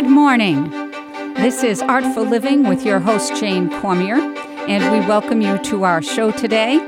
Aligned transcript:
Good 0.00 0.08
morning. 0.08 0.70
This 1.34 1.62
is 1.62 1.82
Artful 1.82 2.24
Living 2.24 2.66
with 2.66 2.86
your 2.86 3.00
host, 3.00 3.36
Jane 3.36 3.68
Cormier, 3.82 4.16
and 4.66 4.90
we 4.90 5.06
welcome 5.06 5.42
you 5.42 5.58
to 5.58 5.84
our 5.84 6.00
show 6.00 6.30
today. 6.30 6.78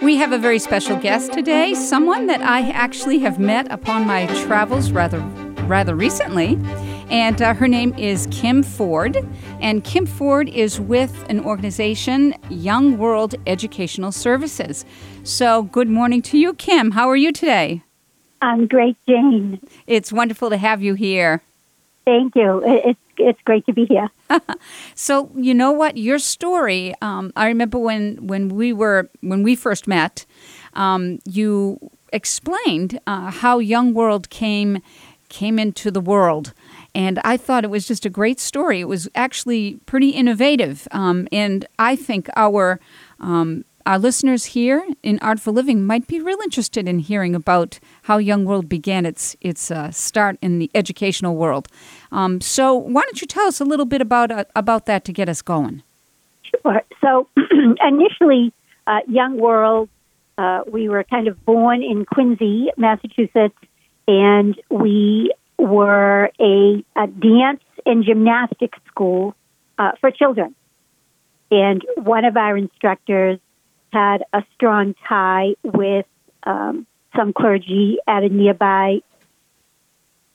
We 0.00 0.16
have 0.16 0.32
a 0.32 0.38
very 0.38 0.58
special 0.58 0.96
guest 0.96 1.34
today, 1.34 1.74
someone 1.74 2.26
that 2.28 2.40
I 2.40 2.70
actually 2.70 3.18
have 3.18 3.38
met 3.38 3.70
upon 3.70 4.06
my 4.06 4.24
travels 4.46 4.92
rather, 4.92 5.20
rather 5.66 5.94
recently. 5.94 6.58
And 7.10 7.42
uh, 7.42 7.52
her 7.52 7.68
name 7.68 7.92
is 7.98 8.26
Kim 8.30 8.62
Ford. 8.62 9.18
And 9.60 9.84
Kim 9.84 10.06
Ford 10.06 10.48
is 10.48 10.80
with 10.80 11.22
an 11.28 11.40
organization, 11.40 12.34
Young 12.48 12.96
World 12.96 13.34
Educational 13.46 14.10
Services. 14.10 14.86
So, 15.22 15.64
good 15.64 15.90
morning 15.90 16.22
to 16.22 16.38
you, 16.38 16.54
Kim. 16.54 16.92
How 16.92 17.10
are 17.10 17.16
you 17.16 17.30
today? 17.30 17.82
I'm 18.40 18.66
great, 18.66 18.96
Jane. 19.06 19.60
It's 19.86 20.10
wonderful 20.10 20.48
to 20.48 20.56
have 20.56 20.82
you 20.82 20.94
here. 20.94 21.42
Thank 22.04 22.36
you. 22.36 22.62
It's 22.64 23.00
it's 23.16 23.40
great 23.44 23.64
to 23.66 23.72
be 23.72 23.86
here. 23.86 24.10
so 24.94 25.30
you 25.36 25.54
know 25.54 25.70
what 25.72 25.96
your 25.96 26.18
story. 26.18 26.94
Um, 27.00 27.32
I 27.36 27.46
remember 27.48 27.78
when 27.78 28.26
when 28.26 28.48
we 28.48 28.72
were 28.72 29.08
when 29.20 29.42
we 29.42 29.56
first 29.56 29.86
met, 29.86 30.26
um, 30.74 31.20
you 31.24 31.78
explained 32.12 33.00
uh, 33.06 33.30
how 33.30 33.58
Young 33.58 33.94
World 33.94 34.30
came 34.30 34.82
came 35.28 35.58
into 35.58 35.90
the 35.90 36.00
world. 36.00 36.52
And 36.94 37.18
I 37.24 37.36
thought 37.36 37.64
it 37.64 37.70
was 37.70 37.88
just 37.88 38.06
a 38.06 38.10
great 38.10 38.38
story. 38.38 38.80
It 38.80 38.88
was 38.88 39.08
actually 39.16 39.80
pretty 39.84 40.10
innovative. 40.10 40.86
Um, 40.92 41.26
and 41.32 41.66
I 41.76 41.96
think 41.96 42.28
our 42.36 42.78
um, 43.18 43.64
our 43.86 43.98
listeners 43.98 44.46
here 44.46 44.86
in 45.02 45.18
Artful 45.20 45.52
Living 45.52 45.86
might 45.86 46.06
be 46.06 46.20
real 46.20 46.38
interested 46.42 46.88
in 46.88 47.00
hearing 47.00 47.34
about 47.34 47.78
how 48.02 48.16
Young 48.16 48.44
World 48.44 48.68
began 48.68 49.04
its 49.04 49.36
its 49.40 49.70
uh, 49.70 49.90
start 49.90 50.38
in 50.40 50.58
the 50.58 50.70
educational 50.74 51.36
world. 51.36 51.68
Um, 52.10 52.40
so, 52.40 52.74
why 52.74 53.02
don't 53.02 53.20
you 53.20 53.26
tell 53.26 53.46
us 53.46 53.60
a 53.60 53.64
little 53.64 53.84
bit 53.84 54.00
about 54.00 54.30
uh, 54.30 54.44
about 54.56 54.86
that 54.86 55.04
to 55.04 55.12
get 55.12 55.28
us 55.28 55.42
going? 55.42 55.82
Sure. 56.42 56.82
So, 57.00 57.28
initially, 57.86 58.52
uh, 58.86 59.00
Young 59.06 59.36
World, 59.36 59.90
uh, 60.38 60.62
we 60.66 60.88
were 60.88 61.04
kind 61.04 61.28
of 61.28 61.44
born 61.44 61.82
in 61.82 62.06
Quincy, 62.06 62.68
Massachusetts, 62.78 63.58
and 64.08 64.60
we 64.70 65.32
were 65.58 66.30
a, 66.40 66.84
a 66.96 67.06
dance 67.06 67.62
and 67.84 68.04
gymnastics 68.04 68.78
school 68.88 69.34
uh, 69.78 69.92
for 70.00 70.10
children. 70.10 70.54
And 71.50 71.82
one 71.96 72.24
of 72.24 72.36
our 72.36 72.56
instructors 72.56 73.38
had 73.94 74.24
a 74.32 74.42
strong 74.54 74.94
tie 75.08 75.54
with 75.62 76.06
um, 76.42 76.86
some 77.16 77.32
clergy 77.32 77.98
at 78.06 78.24
a 78.24 78.28
nearby 78.28 79.00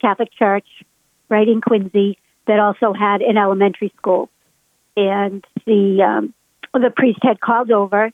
Catholic 0.01 0.31
church 0.33 0.67
right 1.27 1.47
in 1.47 1.61
Quincy 1.61 2.17
that 2.47 2.59
also 2.59 2.93
had 2.93 3.21
an 3.21 3.37
elementary 3.37 3.93
school. 3.97 4.29
And 4.95 5.45
the 5.65 6.01
um, 6.01 6.33
the 6.73 6.89
priest 6.89 7.19
had 7.21 7.39
called 7.39 7.71
over 7.71 8.11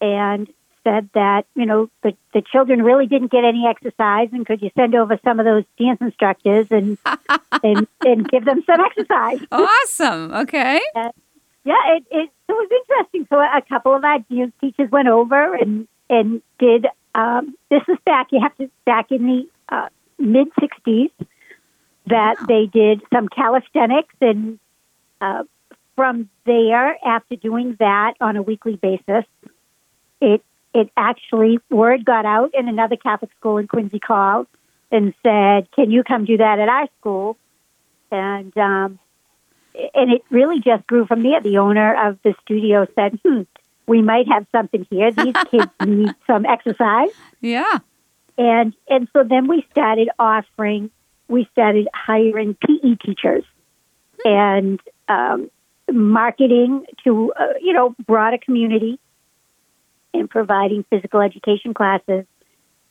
and 0.00 0.48
said 0.84 1.08
that 1.14 1.46
you 1.54 1.66
know 1.66 1.90
the 2.02 2.12
the 2.34 2.42
children 2.42 2.82
really 2.82 3.06
didn't 3.06 3.30
get 3.30 3.44
any 3.44 3.66
exercise, 3.68 4.28
and 4.32 4.46
could 4.46 4.62
you 4.62 4.70
send 4.76 4.94
over 4.94 5.18
some 5.24 5.40
of 5.40 5.46
those 5.46 5.64
dance 5.78 6.00
instructors 6.00 6.66
and 6.70 6.98
and, 7.62 7.86
and 8.04 8.28
give 8.28 8.44
them 8.44 8.62
some 8.66 8.80
exercise? 8.80 9.40
Awesome. 9.50 10.32
Okay. 10.32 10.80
And, 10.94 11.12
yeah, 11.64 11.96
it, 11.96 12.04
it, 12.10 12.30
it 12.48 12.52
was 12.52 12.68
interesting. 12.70 13.26
So 13.30 13.38
a 13.38 13.62
couple 13.68 13.94
of 13.94 14.04
our 14.04 14.18
dance 14.30 14.52
teachers 14.60 14.90
went 14.90 15.08
over 15.08 15.54
and 15.54 15.88
and 16.10 16.42
did. 16.58 16.86
Um, 17.14 17.54
this 17.70 17.82
is 17.88 17.98
back. 18.04 18.28
You 18.32 18.40
have 18.40 18.56
to 18.56 18.70
back 18.86 19.12
in 19.12 19.26
the 19.26 19.48
uh, 19.68 19.88
mid 20.18 20.48
'60s 20.54 21.10
that 22.06 22.40
wow. 22.40 22.46
they 22.48 22.66
did 22.66 23.02
some 23.12 23.28
calisthenics 23.28 24.14
and. 24.20 24.58
Uh, 25.20 25.44
from 25.94 26.28
there, 26.46 26.96
after 27.06 27.36
doing 27.36 27.76
that 27.78 28.14
on 28.20 28.36
a 28.36 28.42
weekly 28.42 28.76
basis, 28.76 29.24
it 30.20 30.42
it 30.74 30.90
actually 30.96 31.58
word 31.70 32.04
got 32.04 32.24
out, 32.24 32.50
and 32.54 32.68
another 32.68 32.96
Catholic 32.96 33.30
school 33.38 33.58
in 33.58 33.68
Quincy 33.68 33.98
called 33.98 34.46
and 34.90 35.14
said, 35.22 35.70
"Can 35.72 35.90
you 35.90 36.02
come 36.02 36.24
do 36.24 36.38
that 36.38 36.58
at 36.58 36.68
our 36.68 36.88
school?" 36.98 37.36
And 38.10 38.56
um, 38.56 38.98
and 39.94 40.12
it 40.12 40.22
really 40.30 40.60
just 40.60 40.86
grew 40.86 41.06
from 41.06 41.22
there. 41.22 41.40
The 41.40 41.58
owner 41.58 42.08
of 42.08 42.18
the 42.22 42.34
studio 42.42 42.86
said, 42.94 43.18
"Hmm, 43.24 43.42
we 43.86 44.02
might 44.02 44.28
have 44.28 44.46
something 44.52 44.86
here. 44.90 45.10
These 45.10 45.34
kids 45.50 45.70
need 45.84 46.14
some 46.26 46.44
exercise." 46.46 47.10
Yeah. 47.40 47.78
And 48.38 48.74
and 48.88 49.08
so 49.12 49.24
then 49.24 49.46
we 49.48 49.66
started 49.70 50.08
offering. 50.18 50.90
We 51.28 51.48
started 51.52 51.88
hiring 51.94 52.54
PE 52.54 52.96
teachers, 52.96 53.44
and 54.24 54.80
um, 55.08 55.50
marketing 55.90 56.84
to 57.04 57.32
uh, 57.38 57.54
you 57.60 57.72
know 57.72 57.94
broader 58.06 58.38
community, 58.38 58.98
and 60.12 60.28
providing 60.28 60.84
physical 60.90 61.20
education 61.20 61.74
classes. 61.74 62.26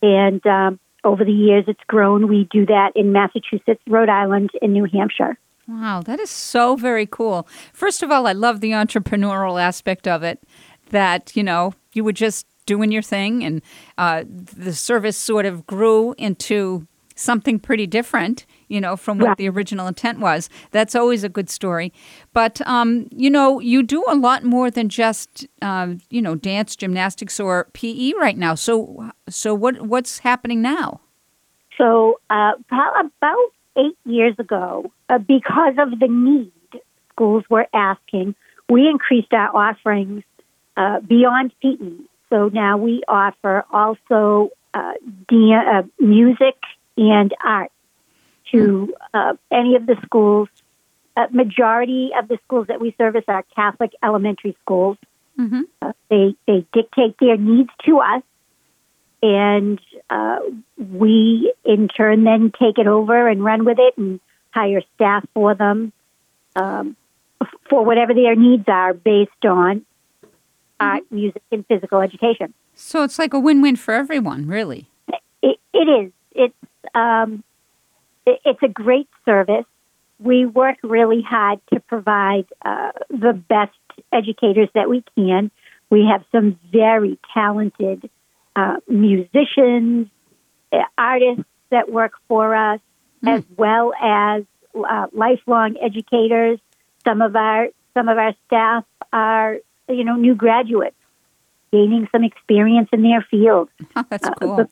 And 0.03 0.45
um, 0.47 0.79
over 1.03 1.23
the 1.23 1.31
years, 1.31 1.65
it's 1.67 1.83
grown. 1.87 2.27
We 2.27 2.47
do 2.51 2.65
that 2.65 2.91
in 2.95 3.11
Massachusetts, 3.11 3.81
Rhode 3.87 4.09
Island, 4.09 4.49
and 4.61 4.73
New 4.73 4.85
Hampshire. 4.85 5.37
Wow, 5.67 6.01
that 6.05 6.19
is 6.19 6.29
so 6.29 6.75
very 6.75 7.05
cool. 7.05 7.47
First 7.73 8.03
of 8.03 8.11
all, 8.11 8.27
I 8.27 8.33
love 8.33 8.61
the 8.61 8.71
entrepreneurial 8.71 9.61
aspect 9.61 10.07
of 10.07 10.23
it 10.23 10.39
that, 10.89 11.35
you 11.35 11.43
know, 11.43 11.73
you 11.93 12.03
were 12.03 12.11
just 12.11 12.45
doing 12.65 12.91
your 12.91 13.01
thing 13.01 13.43
and 13.43 13.61
uh, 13.97 14.23
the 14.27 14.73
service 14.73 15.17
sort 15.17 15.45
of 15.45 15.65
grew 15.65 16.13
into 16.17 16.87
something 17.15 17.59
pretty 17.59 17.85
different, 17.85 18.45
you 18.67 18.81
know, 18.81 18.95
from 18.95 19.19
what 19.19 19.27
yeah. 19.27 19.35
the 19.35 19.49
original 19.49 19.87
intent 19.87 20.19
was. 20.19 20.49
That's 20.71 20.95
always 20.95 21.23
a 21.23 21.29
good 21.29 21.49
story. 21.49 21.93
But, 22.33 22.61
um, 22.67 23.07
you 23.11 23.29
know, 23.29 23.59
you 23.59 23.83
do 23.83 24.03
a 24.07 24.15
lot 24.15 24.43
more 24.43 24.71
than 24.71 24.89
just, 24.89 25.47
uh, 25.61 25.93
you 26.09 26.21
know, 26.21 26.35
dance, 26.35 26.75
gymnastics, 26.75 27.39
or 27.39 27.67
PE 27.73 28.13
right 28.13 28.37
now. 28.37 28.55
So, 28.55 29.11
so 29.29 29.53
what 29.53 29.81
what's 29.81 30.19
happening 30.19 30.61
now? 30.61 31.01
So, 31.77 32.19
uh, 32.29 32.51
about 32.69 33.51
eight 33.77 33.97
years 34.05 34.35
ago, 34.39 34.91
uh, 35.11 35.17
because 35.17 35.75
of 35.77 35.99
the 35.99 36.07
need 36.07 36.53
schools 37.09 37.43
were 37.49 37.67
asking, 37.73 38.33
we 38.69 38.87
increased 38.87 39.33
our 39.33 39.55
offerings 39.55 40.23
uh, 40.77 41.01
beyond 41.01 41.51
PE. 41.61 41.91
So 42.29 42.47
now 42.47 42.77
we 42.77 43.03
offer 43.07 43.65
also 43.71 44.51
uh, 44.73 44.93
uh 45.29 45.83
music 45.99 46.55
and 46.95 47.33
art 47.43 47.71
to 48.51 48.93
uh, 49.13 49.33
any 49.51 49.75
of 49.75 49.85
the 49.85 49.97
schools. 50.05 50.47
Uh, 51.17 51.27
majority 51.31 52.11
of 52.17 52.29
the 52.29 52.39
schools 52.45 52.67
that 52.67 52.79
we 52.79 52.95
service 52.97 53.25
are 53.27 53.43
Catholic 53.53 53.91
elementary 54.01 54.55
schools. 54.61 54.97
Mm-hmm. 55.37 55.89
they 56.09 56.35
they 56.47 56.65
dictate 56.71 57.15
their 57.19 57.35
needs 57.35 57.69
to 57.85 57.99
us, 57.99 58.23
and 59.21 59.79
uh, 60.09 60.39
we 60.77 61.53
in 61.65 61.89
turn 61.89 62.23
then 62.23 62.53
take 62.57 62.77
it 62.77 62.87
over 62.87 63.27
and 63.27 63.43
run 63.43 63.65
with 63.65 63.77
it 63.77 63.97
and 63.97 64.21
hire 64.51 64.81
staff 64.95 65.25
for 65.33 65.55
them 65.55 65.91
um, 66.55 66.95
for 67.69 67.83
whatever 67.83 68.13
their 68.13 68.35
needs 68.35 68.65
are 68.67 68.93
based 68.93 69.45
on 69.45 69.85
art, 70.79 71.03
mm-hmm. 71.05 71.15
music, 71.15 71.41
and 71.51 71.65
physical 71.67 72.01
education. 72.01 72.53
So 72.75 73.03
it's 73.03 73.19
like 73.19 73.33
a 73.33 73.39
win-win 73.39 73.75
for 73.75 73.93
everyone, 73.93 74.47
really. 74.47 74.87
it, 75.41 75.57
it 75.73 76.05
is. 76.05 76.11
It's 76.33 76.55
um, 76.95 77.43
it, 78.25 78.39
it's 78.45 78.63
a 78.63 78.67
great 78.67 79.07
service. 79.25 79.65
We 80.19 80.45
work 80.45 80.77
really 80.83 81.21
hard 81.21 81.59
to 81.73 81.79
provide 81.79 82.45
uh, 82.63 82.91
the 83.09 83.33
best 83.33 83.71
educators 84.11 84.69
that 84.75 84.89
we 84.89 85.03
can. 85.15 85.51
We 85.89 86.07
have 86.11 86.23
some 86.31 86.59
very 86.71 87.19
talented 87.33 88.09
uh, 88.55 88.77
musicians, 88.87 90.07
uh, 90.71 90.77
artists 90.97 91.43
that 91.69 91.91
work 91.91 92.13
for 92.27 92.55
us, 92.55 92.79
mm. 93.23 93.37
as 93.37 93.43
well 93.57 93.93
as 94.01 94.43
uh, 94.75 95.07
lifelong 95.13 95.77
educators. 95.81 96.59
Some 97.05 97.21
of 97.21 97.35
our 97.35 97.67
some 97.93 98.07
of 98.07 98.17
our 98.17 98.33
staff 98.47 98.85
are 99.11 99.57
you 99.87 100.03
know 100.03 100.15
new 100.15 100.35
graduates 100.35 100.95
gaining 101.71 102.07
some 102.11 102.23
experience 102.23 102.89
in 102.91 103.01
their 103.01 103.25
field. 103.29 103.69
Oh, 103.95 104.05
that's 104.09 104.27
uh, 104.27 104.33
cool. 104.35 104.55
The, 104.57 104.69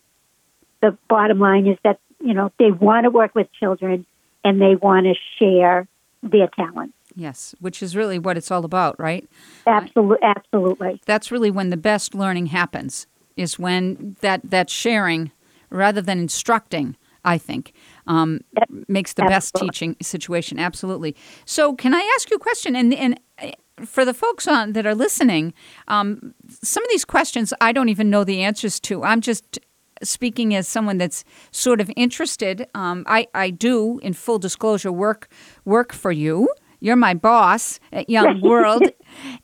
the 0.81 0.97
bottom 1.07 1.39
line 1.39 1.67
is 1.67 1.77
that 1.83 1.99
you 2.23 2.33
know 2.33 2.51
they 2.59 2.71
want 2.71 3.05
to 3.05 3.09
work 3.09 3.35
with 3.35 3.51
children 3.53 4.05
and 4.43 4.61
they 4.61 4.75
want 4.75 5.05
to 5.05 5.15
share 5.37 5.87
their 6.23 6.47
talents. 6.47 6.93
Yes, 7.15 7.55
which 7.59 7.81
is 7.81 7.95
really 7.95 8.19
what 8.19 8.37
it's 8.37 8.51
all 8.51 8.63
about, 8.63 8.99
right? 8.99 9.27
Absolutely, 9.65 10.19
absolutely. 10.21 11.01
That's 11.05 11.31
really 11.31 11.51
when 11.51 11.69
the 11.69 11.77
best 11.77 12.13
learning 12.13 12.47
happens 12.47 13.07
is 13.39 13.57
when 13.57 14.17
that 14.19 14.41
that 14.43 14.69
sharing 14.69 15.31
rather 15.69 16.01
than 16.01 16.19
instructing 16.19 16.95
i 17.23 17.37
think 17.37 17.73
um, 18.09 18.41
makes 18.87 19.13
the 19.13 19.23
best 19.23 19.55
teaching 19.55 19.95
situation. 20.01 20.59
Absolutely. 20.59 21.15
So 21.45 21.73
can 21.75 21.93
i 21.93 22.03
ask 22.15 22.29
you 22.29 22.35
a 22.35 22.39
question? 22.39 22.75
And 22.75 22.93
and 22.93 23.19
uh, 23.41 23.51
for 23.85 24.03
the 24.03 24.13
folks 24.13 24.45
on 24.45 24.73
that 24.73 24.85
are 24.85 24.95
listening 24.95 25.53
um, 25.87 26.33
some 26.61 26.83
of 26.83 26.89
these 26.89 27.05
questions 27.05 27.53
i 27.61 27.71
don't 27.71 27.87
even 27.87 28.09
know 28.09 28.25
the 28.25 28.43
answers 28.43 28.77
to. 28.81 29.03
I'm 29.03 29.21
just 29.21 29.59
speaking 30.03 30.55
as 30.55 30.67
someone 30.67 30.97
that's 30.97 31.23
sort 31.51 31.81
of 31.81 31.91
interested, 31.95 32.67
um, 32.73 33.03
I, 33.07 33.27
I 33.33 33.49
do, 33.49 33.99
in 34.01 34.13
full 34.13 34.39
disclosure, 34.39 34.91
work 34.91 35.29
work 35.65 35.93
for 35.93 36.11
you. 36.11 36.49
You're 36.79 36.95
my 36.95 37.13
boss 37.13 37.79
at 37.91 38.09
Young 38.09 38.41
World, 38.49 38.83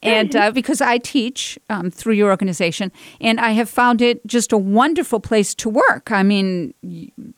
and 0.01 0.35
uh, 0.35 0.51
because 0.51 0.81
I 0.81 0.97
teach 0.97 1.59
um, 1.69 1.91
through 1.91 2.13
your 2.13 2.29
organization, 2.29 2.91
and 3.19 3.39
I 3.39 3.51
have 3.51 3.69
found 3.69 4.01
it 4.01 4.25
just 4.25 4.51
a 4.51 4.57
wonderful 4.57 5.19
place 5.19 5.53
to 5.55 5.69
work. 5.69 6.11
I 6.11 6.23
mean, 6.23 6.73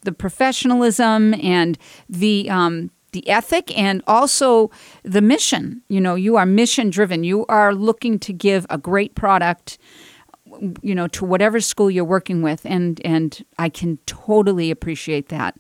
the 0.04 0.12
professionalism 0.12 1.34
and 1.36 1.78
the 2.10 2.50
um, 2.50 2.92
the 3.12 3.28
ethic 3.30 3.76
and 3.78 4.04
also 4.06 4.70
the 5.04 5.22
mission. 5.22 5.82
You 5.90 6.02
know, 6.02 6.16
you 6.16 6.36
are 6.36 6.46
mission 6.46 6.90
driven. 6.90 7.24
You 7.24 7.46
are 7.48 7.74
looking 7.74 8.20
to 8.20 8.34
give 8.34 8.66
a 8.70 8.78
great 8.78 9.16
product 9.16 9.78
you 10.82 10.96
know 10.96 11.08
to 11.08 11.26
whatever 11.26 11.60
school 11.60 11.92
you're 11.92 12.06
working 12.06 12.42
with 12.42 12.66
and 12.66 13.02
and 13.04 13.44
i 13.60 13.68
can 13.68 13.98
totally 14.06 14.72
appreciate 14.72 15.28
that 15.28 15.58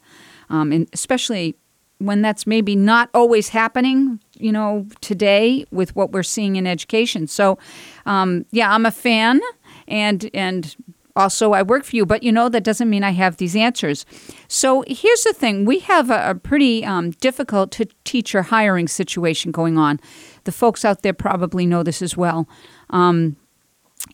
um, 0.49 0.71
and 0.71 0.87
especially 0.93 1.57
when 1.99 2.21
that's 2.21 2.45
maybe 2.45 2.75
not 2.75 3.09
always 3.13 3.49
happening 3.49 4.19
you 4.37 4.51
know 4.51 4.85
today 5.01 5.65
with 5.71 5.95
what 5.95 6.11
we're 6.11 6.23
seeing 6.23 6.55
in 6.55 6.67
education 6.67 7.27
so 7.27 7.57
um, 8.05 8.45
yeah 8.51 8.73
i'm 8.73 8.85
a 8.85 8.91
fan 8.91 9.39
and 9.87 10.29
and 10.33 10.75
also 11.17 11.53
I 11.53 11.63
work 11.63 11.83
for 11.83 11.95
you, 11.95 12.05
but 12.05 12.23
you 12.23 12.31
know 12.31 12.47
that 12.47 12.63
doesn't 12.63 12.89
mean 12.89 13.03
I 13.03 13.11
have 13.11 13.37
these 13.37 13.55
answers. 13.55 14.05
So 14.47 14.83
here's 14.87 15.23
the 15.23 15.33
thing: 15.33 15.65
we 15.65 15.79
have 15.79 16.09
a, 16.09 16.29
a 16.29 16.35
pretty 16.35 16.85
um, 16.85 17.11
difficult 17.11 17.71
to 17.71 17.85
teacher 18.05 18.43
hiring 18.43 18.87
situation 18.87 19.51
going 19.51 19.77
on. 19.77 19.99
The 20.45 20.51
folks 20.51 20.85
out 20.85 21.01
there 21.01 21.13
probably 21.13 21.65
know 21.65 21.83
this 21.83 22.01
as 22.01 22.15
well. 22.15 22.47
Um, 22.91 23.35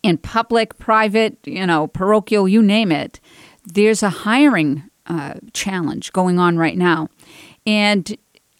in 0.02 0.18
public, 0.18 0.80
private, 0.80 1.38
you 1.46 1.68
know, 1.68 1.88
parochial, 1.88 2.48
you 2.48 2.64
name 2.64 2.92
it, 2.92 3.20
there's 3.66 4.02
a 4.02 4.10
hiring 4.10 4.84
uh, 5.06 5.36
challenge 5.52 6.14
going 6.14 6.40
on 6.40 6.58
right 6.58 6.78
now, 6.78 7.10
and 7.66 8.18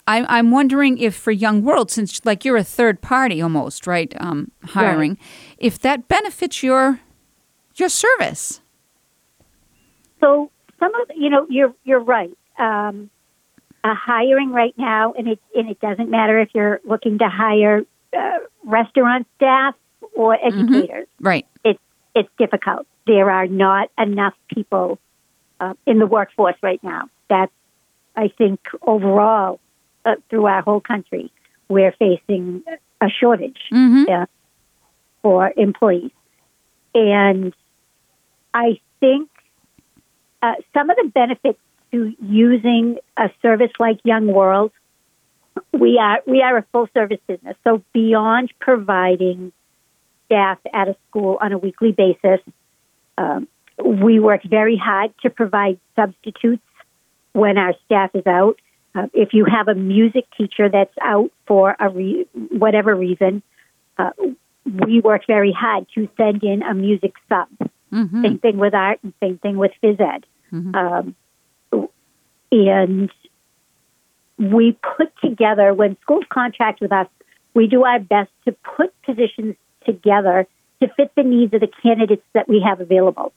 I, 0.08 0.40
am 0.40 0.52
wondering 0.52 0.98
if 0.98 1.16
for 1.16 1.32
Young 1.32 1.64
World, 1.64 1.90
since 1.90 2.24
like 2.26 2.44
you're 2.44 2.58
a 2.58 2.64
third 2.64 3.02
party 3.02 3.42
almost, 3.42 3.88
right, 3.88 4.14
um, 4.20 4.52
hiring, 4.64 5.12
right. 5.12 5.20
if 5.58 5.80
that 5.80 6.08
benefits 6.08 6.62
your 6.62 7.00
your 7.76 7.90
service. 7.90 8.62
So 10.20 10.52
some 10.80 10.94
of 10.96 11.12
you 11.16 11.30
know 11.30 11.48
you're 11.50 11.74
you're 11.84 12.04
right. 12.04 12.36
Um, 12.58 13.10
uh, 13.84 13.96
hiring 13.96 14.52
right 14.52 14.74
now, 14.78 15.14
and 15.14 15.28
it 15.28 15.40
and 15.56 15.70
it 15.70 15.80
doesn't 15.80 16.10
matter 16.10 16.40
if 16.40 16.50
you're 16.54 16.82
looking 16.86 17.20
to 17.20 17.30
hire 17.30 17.84
uh, 18.18 18.38
restaurant 18.66 19.28
staff 19.36 19.76
or 20.16 20.36
mm-hmm. 20.36 20.48
educators. 20.48 21.08
Mm-hmm. 21.08 21.26
Right. 21.26 21.48
It's 21.64 21.80
it's 22.16 22.30
difficult. 22.38 22.88
There 23.08 23.30
are 23.30 23.48
not 23.48 23.90
enough 23.98 24.34
people 24.54 25.00
uh, 25.60 25.74
in 25.86 26.00
the 26.00 26.08
workforce 26.08 26.56
right 26.62 26.82
now. 26.84 27.10
That's 27.30 27.52
I 28.16 28.30
think 28.38 28.60
overall 28.82 29.60
uh, 30.06 30.16
through 30.30 30.46
our 30.46 30.62
whole 30.62 30.82
country 30.82 31.32
we're 31.70 31.94
facing 31.94 32.64
a 33.02 33.08
shortage 33.10 33.60
mm-hmm. 33.72 34.12
Uh, 34.12 34.26
for 35.22 35.52
employees, 35.56 36.12
and 36.94 37.54
I 38.54 38.80
think 39.00 39.30
uh, 40.42 40.56
some 40.74 40.90
of 40.90 40.98
the 40.98 41.10
benefits 41.14 41.60
to 41.92 42.14
using 42.22 42.98
a 43.16 43.30
service 43.42 43.72
like 43.80 44.00
Young 44.04 44.28
World, 44.28 44.72
we 45.72 45.98
are 45.98 46.20
we 46.28 46.42
are 46.42 46.58
a 46.58 46.66
full 46.72 46.90
service 46.94 47.20
business. 47.28 47.56
So 47.64 47.82
beyond 47.94 48.52
providing 48.60 49.54
staff 50.26 50.60
at 50.74 50.90
a 50.90 50.96
school 51.10 51.38
on 51.42 51.54
a 51.54 51.58
weekly 51.58 51.94
basis, 51.94 52.42
um, 53.18 53.48
we 53.84 54.20
work 54.20 54.42
very 54.44 54.78
hard 54.78 55.14
to 55.22 55.30
provide 55.30 55.80
substitutes 55.96 56.64
when 57.34 57.58
our 57.58 57.74
staff 57.86 58.12
is 58.14 58.26
out. 58.26 58.60
Uh, 58.96 59.08
if 59.14 59.34
you 59.34 59.46
have 59.46 59.68
a 59.68 59.76
music 59.76 60.26
teacher 60.38 60.70
that's 60.70 60.94
out 61.02 61.32
for 61.48 61.76
a 61.80 61.90
re- 61.90 62.28
whatever 62.50 62.96
reason, 62.96 63.42
uh, 63.98 64.12
we 64.66 65.02
work 65.02 65.24
very 65.28 65.52
hard 65.52 65.88
to 65.96 66.08
send 66.16 66.44
in 66.44 66.62
a 66.62 66.74
music 66.74 67.14
sub. 67.28 67.48
Mm-hmm. 67.92 68.24
Same 68.24 68.40
thing 68.40 68.58
with 68.58 68.74
art 68.74 69.00
and 69.04 69.14
same 69.20 69.38
thing 69.40 69.58
with 69.58 69.72
phys 69.84 70.00
ed. 70.00 70.26
Mm-hmm. 70.52 70.76
Um, 70.76 71.16
and 72.52 73.12
we 74.38 74.78
put 74.98 75.12
together, 75.24 75.74
when 75.74 75.98
schools 76.02 76.26
contract 76.30 76.82
with 76.82 76.92
us, 76.92 77.08
we 77.56 77.68
do 77.68 77.84
our 77.84 78.00
best 78.00 78.32
to 78.46 78.52
put 78.78 78.94
positions 79.04 79.56
together 79.86 80.48
to 80.82 80.88
fit 80.96 81.12
the 81.16 81.24
needs 81.24 81.54
of 81.54 81.62
the 81.62 81.70
candidates 81.82 82.26
that 82.34 82.48
we 82.48 82.62
have 82.62 82.80
available. 82.80 83.34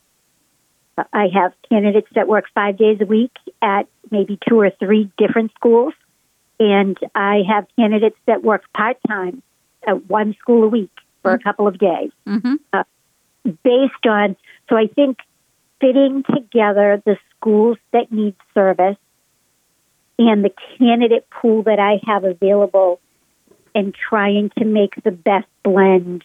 I 1.12 1.28
have 1.34 1.52
candidates 1.68 2.08
that 2.14 2.28
work 2.28 2.46
five 2.54 2.78
days 2.78 2.98
a 3.00 3.06
week 3.06 3.32
at 3.60 3.86
maybe 4.10 4.38
two 4.48 4.58
or 4.58 4.70
three 4.70 5.10
different 5.18 5.52
schools, 5.54 5.94
and 6.58 6.96
I 7.14 7.42
have 7.48 7.66
candidates 7.78 8.16
that 8.26 8.42
work 8.42 8.64
part 8.72 8.96
time 9.06 9.42
at 9.86 10.06
one 10.08 10.34
school 10.40 10.64
a 10.64 10.68
week 10.68 10.90
for 11.22 11.32
mm-hmm. 11.32 11.40
a 11.40 11.42
couple 11.42 11.68
of 11.68 11.78
days. 11.78 12.10
Mm-hmm. 12.26 12.54
Uh, 12.72 12.84
based 13.62 14.06
on, 14.08 14.36
so 14.68 14.76
I 14.76 14.86
think 14.86 15.18
fitting 15.80 16.24
together 16.34 17.02
the 17.04 17.18
schools 17.36 17.76
that 17.92 18.10
need 18.10 18.34
service 18.54 18.96
and 20.18 20.42
the 20.42 20.52
candidate 20.78 21.28
pool 21.30 21.62
that 21.64 21.78
I 21.78 22.00
have 22.06 22.24
available 22.24 23.00
and 23.74 23.94
trying 23.94 24.50
to 24.58 24.64
make 24.64 24.94
the 25.04 25.10
best 25.10 25.46
blend 25.62 26.24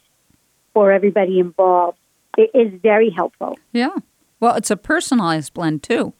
for 0.73 0.93
everybody 0.93 1.39
involved 1.39 1.97
it 2.37 2.51
is 2.53 2.79
very 2.81 3.09
helpful. 3.09 3.57
Yeah. 3.73 3.95
Well, 4.41 4.55
it's 4.55 4.71
a 4.71 4.75
personalized 4.75 5.53
blend 5.53 5.83
too. 5.83 6.13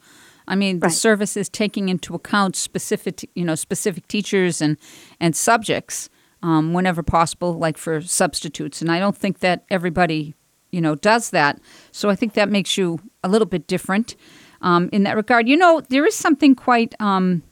I 0.48 0.56
mean, 0.56 0.80
the 0.80 0.90
service 0.90 1.36
is 1.36 1.48
taking 1.48 1.88
into 1.88 2.14
account 2.14 2.56
specific, 2.56 3.28
you 3.34 3.44
know, 3.44 3.54
specific 3.54 4.08
teachers 4.08 4.62
and 4.62 4.78
and 5.20 5.36
subjects 5.36 6.08
um, 6.42 6.72
whenever 6.72 7.02
possible, 7.02 7.52
like 7.58 7.76
for 7.76 8.00
substitutes. 8.00 8.80
And 8.80 8.90
I 8.90 8.98
don't 8.98 9.16
think 9.16 9.40
that 9.40 9.64
everybody 9.70 10.34
you 10.72 10.80
know, 10.80 10.96
does 10.96 11.30
that. 11.30 11.60
So 11.92 12.10
I 12.10 12.16
think 12.16 12.32
that 12.32 12.48
makes 12.48 12.76
you 12.76 12.98
a 13.22 13.28
little 13.28 13.46
bit 13.46 13.66
different 13.68 14.16
um, 14.62 14.88
in 14.92 15.04
that 15.04 15.16
regard. 15.16 15.46
You 15.46 15.56
know, 15.56 15.82
there 15.88 16.04
is 16.04 16.16
something 16.16 16.54
quite 16.56 16.94
um, 16.98 17.42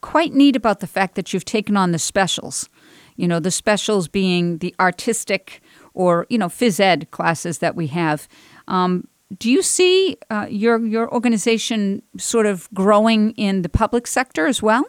quite 0.00 0.32
neat 0.32 0.56
about 0.56 0.80
the 0.80 0.86
fact 0.86 1.16
that 1.16 1.32
you've 1.32 1.44
taken 1.44 1.76
on 1.76 1.92
the 1.92 1.98
specials. 1.98 2.68
You 3.16 3.26
know, 3.26 3.40
the 3.40 3.50
specials 3.50 4.06
being 4.06 4.58
the 4.58 4.74
artistic 4.80 5.60
or 5.92 6.26
you 6.30 6.38
know 6.38 6.46
phys 6.46 6.80
ed 6.80 7.10
classes 7.10 7.58
that 7.58 7.74
we 7.74 7.88
have. 7.88 8.28
Um, 8.68 9.08
do 9.36 9.50
you 9.50 9.62
see 9.62 10.16
uh, 10.30 10.46
your 10.48 10.84
your 10.84 11.12
organization 11.12 12.02
sort 12.16 12.46
of 12.46 12.68
growing 12.72 13.32
in 13.32 13.62
the 13.62 13.68
public 13.68 14.06
sector 14.06 14.46
as 14.46 14.62
well? 14.62 14.84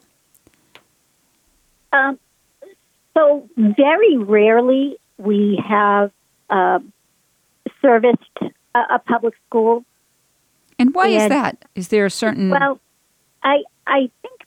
Um, 1.91 2.19
so 3.13 3.49
very 3.57 4.17
rarely 4.17 4.97
we 5.17 5.61
have 5.67 6.11
uh, 6.49 6.79
serviced 7.81 8.21
a, 8.41 8.79
a 8.95 8.99
public 8.99 9.33
school. 9.47 9.83
And 10.77 10.93
why 10.93 11.07
and, 11.07 11.23
is 11.23 11.29
that? 11.29 11.65
Is 11.75 11.87
there 11.89 12.05
a 12.05 12.11
certain 12.11 12.49
Well, 12.49 12.79
I 13.43 13.63
I 13.85 14.09
think 14.21 14.41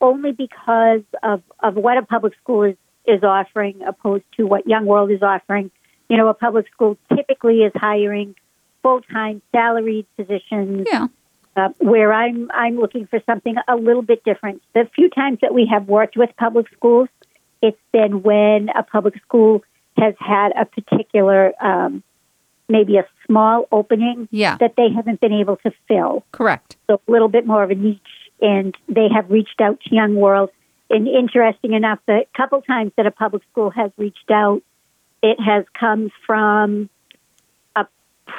only 0.00 0.30
because 0.30 1.02
of 1.24 1.42
of 1.60 1.74
what 1.74 1.98
a 1.98 2.02
public 2.02 2.34
school 2.40 2.62
is 2.62 2.76
is 3.04 3.24
offering 3.24 3.82
opposed 3.82 4.24
to 4.36 4.46
what 4.46 4.68
Young 4.68 4.86
World 4.86 5.10
is 5.10 5.22
offering. 5.22 5.72
You 6.08 6.16
know, 6.16 6.28
a 6.28 6.34
public 6.34 6.66
school 6.72 6.96
typically 7.14 7.62
is 7.62 7.72
hiring 7.74 8.36
full 8.82 9.00
time 9.12 9.42
salaried 9.52 10.06
positions. 10.16 10.86
Yeah. 10.90 11.08
Uh, 11.56 11.70
where 11.78 12.12
I'm 12.12 12.48
I'm 12.54 12.76
looking 12.76 13.08
for 13.08 13.20
something 13.26 13.56
a 13.66 13.74
little 13.74 14.02
bit 14.02 14.22
different. 14.22 14.62
The 14.74 14.88
few 14.94 15.10
times 15.10 15.38
that 15.42 15.52
we 15.52 15.66
have 15.66 15.88
worked 15.88 16.16
with 16.16 16.30
public 16.36 16.66
schools, 16.72 17.08
it's 17.60 17.80
been 17.92 18.22
when 18.22 18.68
a 18.68 18.84
public 18.84 19.20
school 19.22 19.64
has 19.96 20.14
had 20.20 20.52
a 20.52 20.64
particular 20.64 21.52
um, 21.60 22.04
maybe 22.68 22.96
a 22.98 23.06
small 23.26 23.66
opening 23.72 24.28
yeah. 24.30 24.56
that 24.58 24.74
they 24.76 24.88
haven't 24.94 25.20
been 25.20 25.32
able 25.32 25.56
to 25.56 25.72
fill. 25.88 26.24
Correct. 26.32 26.76
So 26.86 27.00
a 27.06 27.10
little 27.10 27.28
bit 27.28 27.46
more 27.46 27.62
of 27.62 27.70
a 27.70 27.74
niche, 27.74 28.00
and 28.40 28.76
they 28.88 29.08
have 29.12 29.30
reached 29.30 29.60
out 29.60 29.80
to 29.80 29.94
Young 29.94 30.14
World. 30.14 30.50
And 30.90 31.08
interesting 31.08 31.72
enough, 31.72 31.98
the 32.06 32.24
couple 32.36 32.62
times 32.62 32.92
that 32.96 33.06
a 33.06 33.10
public 33.10 33.42
school 33.50 33.70
has 33.70 33.90
reached 33.96 34.30
out, 34.30 34.62
it 35.22 35.38
has 35.40 35.64
come 35.78 36.10
from 36.26 36.88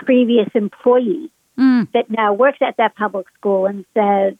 previous 0.03 0.47
employee 0.53 1.31
mm. 1.57 1.91
that 1.93 2.09
now 2.09 2.33
works 2.33 2.59
at 2.61 2.77
that 2.77 2.95
public 2.95 3.27
school 3.37 3.65
and 3.65 3.85
says, 3.93 4.35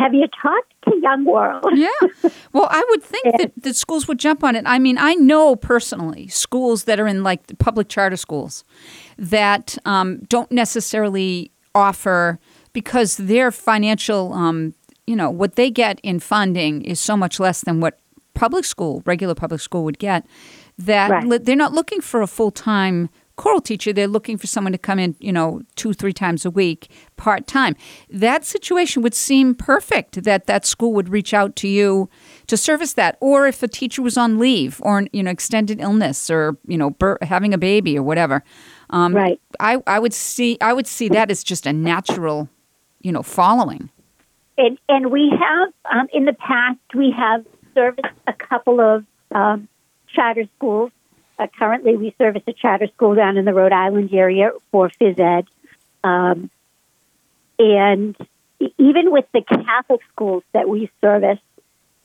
have 0.00 0.14
you 0.14 0.26
talked 0.42 0.72
to 0.88 0.98
Young 1.02 1.24
World? 1.24 1.64
yeah. 1.74 1.88
Well, 2.52 2.66
I 2.68 2.84
would 2.88 3.02
think 3.02 3.24
that, 3.38 3.52
that 3.62 3.76
schools 3.76 4.08
would 4.08 4.18
jump 4.18 4.42
on 4.42 4.56
it. 4.56 4.64
I 4.66 4.78
mean, 4.78 4.98
I 4.98 5.14
know 5.14 5.54
personally 5.54 6.26
schools 6.28 6.84
that 6.84 6.98
are 6.98 7.06
in 7.06 7.22
like 7.22 7.58
public 7.58 7.88
charter 7.88 8.16
schools 8.16 8.64
that 9.18 9.78
um, 9.84 10.18
don't 10.28 10.50
necessarily 10.50 11.52
offer 11.74 12.40
because 12.72 13.18
their 13.18 13.52
financial, 13.52 14.32
um, 14.32 14.74
you 15.06 15.14
know, 15.14 15.30
what 15.30 15.54
they 15.54 15.70
get 15.70 16.00
in 16.02 16.18
funding 16.18 16.82
is 16.82 16.98
so 16.98 17.16
much 17.16 17.38
less 17.38 17.60
than 17.60 17.80
what 17.80 18.00
public 18.34 18.64
school, 18.64 19.02
regular 19.06 19.34
public 19.34 19.60
school 19.60 19.84
would 19.84 19.98
get, 19.98 20.26
that 20.78 21.10
right. 21.10 21.44
they're 21.44 21.54
not 21.54 21.72
looking 21.72 22.00
for 22.00 22.22
a 22.22 22.26
full 22.26 22.50
time 22.50 23.10
choral 23.40 23.62
teacher, 23.62 23.90
they're 23.90 24.06
looking 24.06 24.36
for 24.36 24.46
someone 24.46 24.70
to 24.70 24.78
come 24.78 24.98
in, 24.98 25.16
you 25.18 25.32
know, 25.32 25.62
two, 25.74 25.94
three 25.94 26.12
times 26.12 26.44
a 26.44 26.50
week, 26.50 26.90
part 27.16 27.46
time. 27.46 27.74
That 28.10 28.44
situation 28.44 29.02
would 29.02 29.14
seem 29.14 29.54
perfect 29.54 30.24
that 30.24 30.46
that 30.46 30.66
school 30.66 30.92
would 30.92 31.08
reach 31.08 31.32
out 31.32 31.56
to 31.56 31.66
you 31.66 32.10
to 32.48 32.56
service 32.58 32.92
that. 32.92 33.16
Or 33.18 33.46
if 33.46 33.62
a 33.62 33.68
teacher 33.68 34.02
was 34.02 34.18
on 34.18 34.38
leave 34.38 34.78
or, 34.82 35.06
you 35.14 35.22
know, 35.22 35.30
extended 35.30 35.80
illness 35.80 36.28
or, 36.28 36.58
you 36.66 36.76
know, 36.76 36.94
having 37.22 37.54
a 37.54 37.58
baby 37.58 37.96
or 37.96 38.02
whatever. 38.02 38.44
Um, 38.90 39.16
right. 39.16 39.40
I, 39.58 39.82
I 39.86 39.98
would 39.98 40.12
see 40.12 40.58
I 40.60 40.74
would 40.74 40.86
see 40.86 41.08
that 41.08 41.30
as 41.30 41.42
just 41.42 41.64
a 41.64 41.72
natural, 41.72 42.50
you 43.00 43.10
know, 43.10 43.22
following. 43.22 43.88
And, 44.58 44.78
and 44.90 45.10
we 45.10 45.30
have, 45.30 45.72
um, 45.90 46.08
in 46.12 46.26
the 46.26 46.34
past, 46.34 46.78
we 46.94 47.10
have 47.16 47.46
serviced 47.72 48.18
a 48.26 48.34
couple 48.34 48.80
of 48.80 49.06
um, 49.34 49.66
charter 50.14 50.44
schools. 50.56 50.90
Uh, 51.40 51.46
currently, 51.58 51.96
we 51.96 52.14
service 52.18 52.42
a 52.46 52.52
charter 52.52 52.86
school 52.94 53.14
down 53.14 53.38
in 53.38 53.46
the 53.46 53.54
Rhode 53.54 53.72
Island 53.72 54.10
area 54.12 54.50
for 54.70 54.90
phys 54.90 55.18
ed. 55.18 55.46
Um, 56.04 56.50
and 57.58 58.14
even 58.76 59.10
with 59.10 59.24
the 59.32 59.40
Catholic 59.40 60.00
schools 60.12 60.42
that 60.52 60.68
we 60.68 60.90
service, 61.00 61.38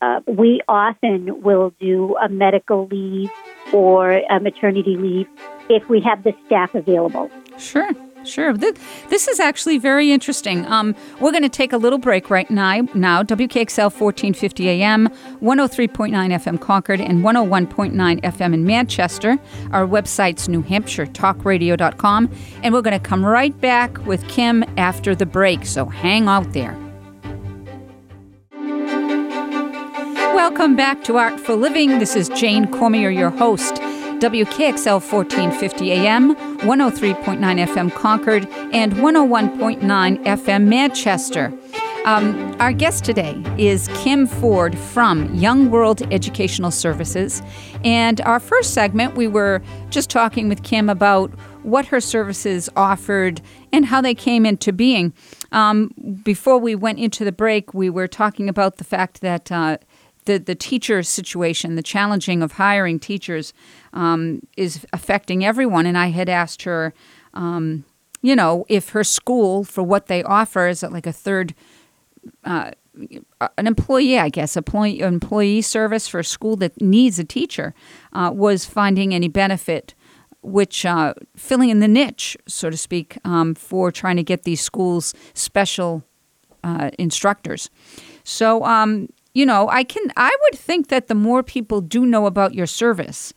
uh, 0.00 0.20
we 0.26 0.62
often 0.66 1.42
will 1.42 1.74
do 1.78 2.16
a 2.16 2.30
medical 2.30 2.86
leave 2.86 3.30
or 3.74 4.12
a 4.12 4.40
maternity 4.40 4.96
leave 4.96 5.28
if 5.68 5.86
we 5.86 6.00
have 6.00 6.22
the 6.22 6.32
staff 6.46 6.74
available. 6.74 7.30
Sure. 7.58 7.90
Sure. 8.26 8.52
This 8.52 9.28
is 9.28 9.38
actually 9.40 9.78
very 9.78 10.10
interesting. 10.10 10.66
Um, 10.66 10.94
we're 11.20 11.30
going 11.30 11.42
to 11.42 11.48
take 11.48 11.72
a 11.72 11.76
little 11.76 11.98
break 11.98 12.28
right 12.28 12.50
now. 12.50 12.80
Now, 12.94 13.22
WKXL 13.22 13.84
1450 13.84 14.68
AM, 14.68 15.08
103.9 15.40 16.10
FM 16.10 16.60
Concord, 16.60 17.00
and 17.00 17.22
101.9 17.24 18.20
FM 18.20 18.54
in 18.54 18.64
Manchester. 18.64 19.38
Our 19.70 19.86
website's 19.86 20.48
NewHampshireTalkRadio.com. 20.48 22.30
And 22.62 22.74
we're 22.74 22.82
going 22.82 23.00
to 23.00 23.08
come 23.08 23.24
right 23.24 23.58
back 23.60 24.04
with 24.06 24.26
Kim 24.28 24.64
after 24.76 25.14
the 25.14 25.26
break. 25.26 25.64
So 25.64 25.86
hang 25.86 26.26
out 26.28 26.52
there. 26.52 26.76
Welcome 30.34 30.76
back 30.76 31.04
to 31.04 31.16
Artful 31.16 31.56
Living. 31.56 31.98
This 31.98 32.16
is 32.16 32.28
Jane 32.30 32.70
Cormier, 32.70 33.10
your 33.10 33.30
host. 33.30 33.80
WKXL 34.20 35.00
1450 35.00 35.92
AM, 35.92 36.34
103.9 36.60 37.38
FM 37.38 37.94
Concord, 37.94 38.48
and 38.72 38.94
101.9 38.94 40.24
FM 40.24 40.64
Manchester. 40.64 41.52
Um, 42.06 42.56
our 42.60 42.72
guest 42.72 43.04
today 43.04 43.42
is 43.58 43.88
Kim 43.94 44.26
Ford 44.26 44.78
from 44.78 45.34
Young 45.34 45.70
World 45.70 46.00
Educational 46.12 46.70
Services. 46.70 47.42
And 47.84 48.20
our 48.22 48.40
first 48.40 48.72
segment, 48.72 49.16
we 49.16 49.26
were 49.26 49.60
just 49.90 50.08
talking 50.08 50.48
with 50.48 50.62
Kim 50.62 50.88
about 50.88 51.30
what 51.64 51.86
her 51.86 52.00
services 52.00 52.70
offered 52.76 53.42
and 53.72 53.84
how 53.84 54.00
they 54.00 54.14
came 54.14 54.46
into 54.46 54.72
being. 54.72 55.12
Um, 55.50 55.90
before 56.22 56.58
we 56.58 56.74
went 56.76 57.00
into 57.00 57.24
the 57.24 57.32
break, 57.32 57.74
we 57.74 57.90
were 57.90 58.06
talking 58.06 58.48
about 58.48 58.76
the 58.76 58.84
fact 58.84 59.20
that 59.20 59.50
uh, 59.50 59.78
the, 60.26 60.38
the 60.38 60.54
teacher 60.54 61.02
situation, 61.02 61.74
the 61.74 61.82
challenging 61.82 62.42
of 62.42 62.52
hiring 62.52 62.98
teachers, 62.98 63.52
um, 63.92 64.40
is 64.56 64.86
affecting 64.92 65.44
everyone. 65.44 65.86
And 65.86 65.96
I 65.96 66.08
had 66.08 66.28
asked 66.28 66.62
her, 66.62 66.92
um, 67.34 67.84
you 68.22 68.36
know, 68.36 68.64
if 68.68 68.90
her 68.90 69.04
school, 69.04 69.64
for 69.64 69.82
what 69.82 70.06
they 70.06 70.22
offer, 70.22 70.68
is 70.68 70.82
like 70.82 71.06
a 71.06 71.12
third, 71.12 71.54
uh, 72.44 72.72
an 73.58 73.66
employee, 73.66 74.18
I 74.18 74.28
guess, 74.28 74.56
employee, 74.56 75.00
employee 75.00 75.62
service 75.62 76.08
for 76.08 76.20
a 76.20 76.24
school 76.24 76.56
that 76.56 76.80
needs 76.80 77.18
a 77.18 77.24
teacher, 77.24 77.74
uh, 78.12 78.30
was 78.34 78.64
finding 78.64 79.14
any 79.14 79.28
benefit, 79.28 79.94
which 80.42 80.86
uh, 80.86 81.14
filling 81.36 81.70
in 81.70 81.80
the 81.80 81.88
niche, 81.88 82.36
so 82.46 82.70
to 82.70 82.76
speak, 82.76 83.18
um, 83.24 83.54
for 83.54 83.92
trying 83.92 84.16
to 84.16 84.22
get 84.22 84.44
these 84.44 84.60
schools 84.60 85.14
special 85.34 86.02
uh, 86.64 86.90
instructors. 86.98 87.70
So, 88.24 88.64
um, 88.64 89.08
you 89.36 89.44
know, 89.44 89.68
I 89.68 89.84
can 89.84 90.10
I 90.16 90.34
would 90.44 90.58
think 90.58 90.88
that 90.88 91.08
the 91.08 91.14
more 91.14 91.42
people 91.42 91.82
do 91.82 92.06
know 92.06 92.24
about 92.24 92.54
your 92.54 92.66
service, 92.66 93.34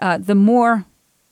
uh, 0.00 0.18
the 0.18 0.34
more 0.34 0.84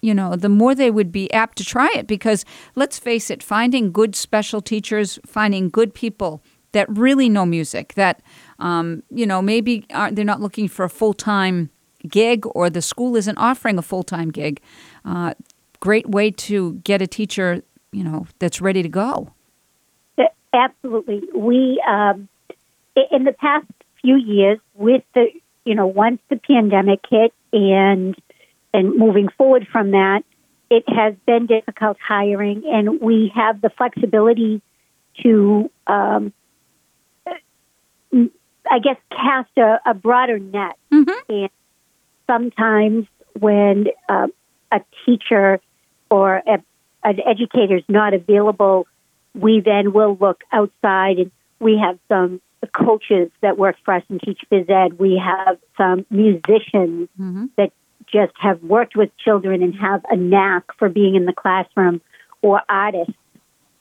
you 0.03 0.15
know, 0.15 0.37
the 0.37 0.49
more 0.49 0.73
they 0.75 0.91
would 0.91 1.11
be 1.11 1.33
apt 1.33 1.59
to 1.59 1.65
try 1.65 1.91
it. 1.97 2.07
Because 2.07 2.45
let's 2.77 2.97
face 2.97 3.29
it, 3.29 3.43
finding 3.43 3.91
good 3.91 4.15
special 4.15 4.61
teachers, 4.61 5.19
finding 5.27 5.69
good 5.69 5.95
people 5.95 6.43
that 6.71 6.87
really 6.97 7.29
know 7.29 7.45
music, 7.45 7.95
that 7.95 8.23
um, 8.61 9.03
you 9.11 9.27
know, 9.27 9.43
maybe 9.43 9.85
they're 10.13 10.25
not 10.25 10.41
looking 10.41 10.69
for 10.69 10.85
a 10.85 10.91
full 10.91 11.15
time 11.15 11.71
gig, 12.07 12.45
or 12.55 12.71
the 12.71 12.83
school 12.83 13.17
isn't 13.17 13.37
offering 13.37 13.79
a 13.79 13.83
full 13.83 14.05
time 14.05 14.31
gig. 14.31 14.61
Uh, 15.05 15.35
great 15.81 16.09
way 16.09 16.31
to 16.31 16.75
get 16.85 17.03
a 17.03 17.09
teacher, 17.09 17.63
you 17.91 18.05
know, 18.05 18.29
that's 18.39 18.61
ready 18.61 18.83
to 18.85 18.89
go. 18.89 19.33
Absolutely, 20.53 21.21
we. 21.35 21.83
Um, 21.89 22.29
in 23.11 23.25
the 23.25 23.33
past 23.33 23.67
few 24.05 24.17
years 24.17 24.59
with 24.75 25.03
the, 25.15 25.27
you 25.65 25.75
know, 25.75 25.87
once 25.87 26.21
the 26.29 26.37
pandemic 26.37 27.01
hit 27.09 27.33
and 27.53 28.15
and 28.75 28.97
moving 28.97 29.29
forward 29.39 29.67
from 29.73 29.93
that, 29.93 30.23
it 30.69 30.85
has 30.89 31.15
been 31.27 31.47
difficult 31.47 31.97
hiring, 32.07 32.65
and 32.67 33.01
we 33.01 33.33
have 33.35 33.61
the 33.61 33.71
flexibility 33.71 34.61
to, 35.23 35.71
um, 35.87 36.33
I 38.13 38.79
guess, 38.83 38.97
cast 39.11 39.57
a, 39.57 39.81
a 39.87 39.95
broader 39.95 40.39
net. 40.39 40.77
Mm-hmm. 40.93 41.33
And 41.33 41.51
sometimes 42.27 43.07
when 43.39 43.87
uh, 44.09 44.27
a 44.73 44.81
teacher 45.07 45.61
or 46.11 46.43
a, 46.47 46.59
an 47.05 47.21
educator 47.25 47.77
is 47.77 47.85
not 47.89 48.13
available, 48.13 48.89
we 49.35 49.61
then 49.61 49.93
will 49.93 50.17
look 50.21 50.43
outside, 50.51 51.19
and 51.19 51.31
we 51.61 51.79
have 51.79 51.99
some 52.09 52.41
coaches 52.73 53.31
that 53.41 53.59
work 53.59 53.77
for 53.85 53.95
us 53.95 54.03
and 54.09 54.21
teach 54.21 54.41
phys 54.51 54.69
ed. 54.71 54.99
We 54.99 55.21
have 55.25 55.59
some 55.77 56.07
musicians 56.11 57.09
mm-hmm. 57.19 57.47
that 57.57 57.73
just 58.07 58.33
have 58.39 58.63
worked 58.63 58.97
with 58.97 59.11
children 59.17 59.63
and 59.63 59.75
have 59.75 60.05
a 60.11 60.17
knack 60.17 60.65
for 60.79 60.89
being 60.89 61.15
in 61.15 61.25
the 61.25 61.33
classroom, 61.33 62.01
or 62.43 62.61
artists 62.69 63.15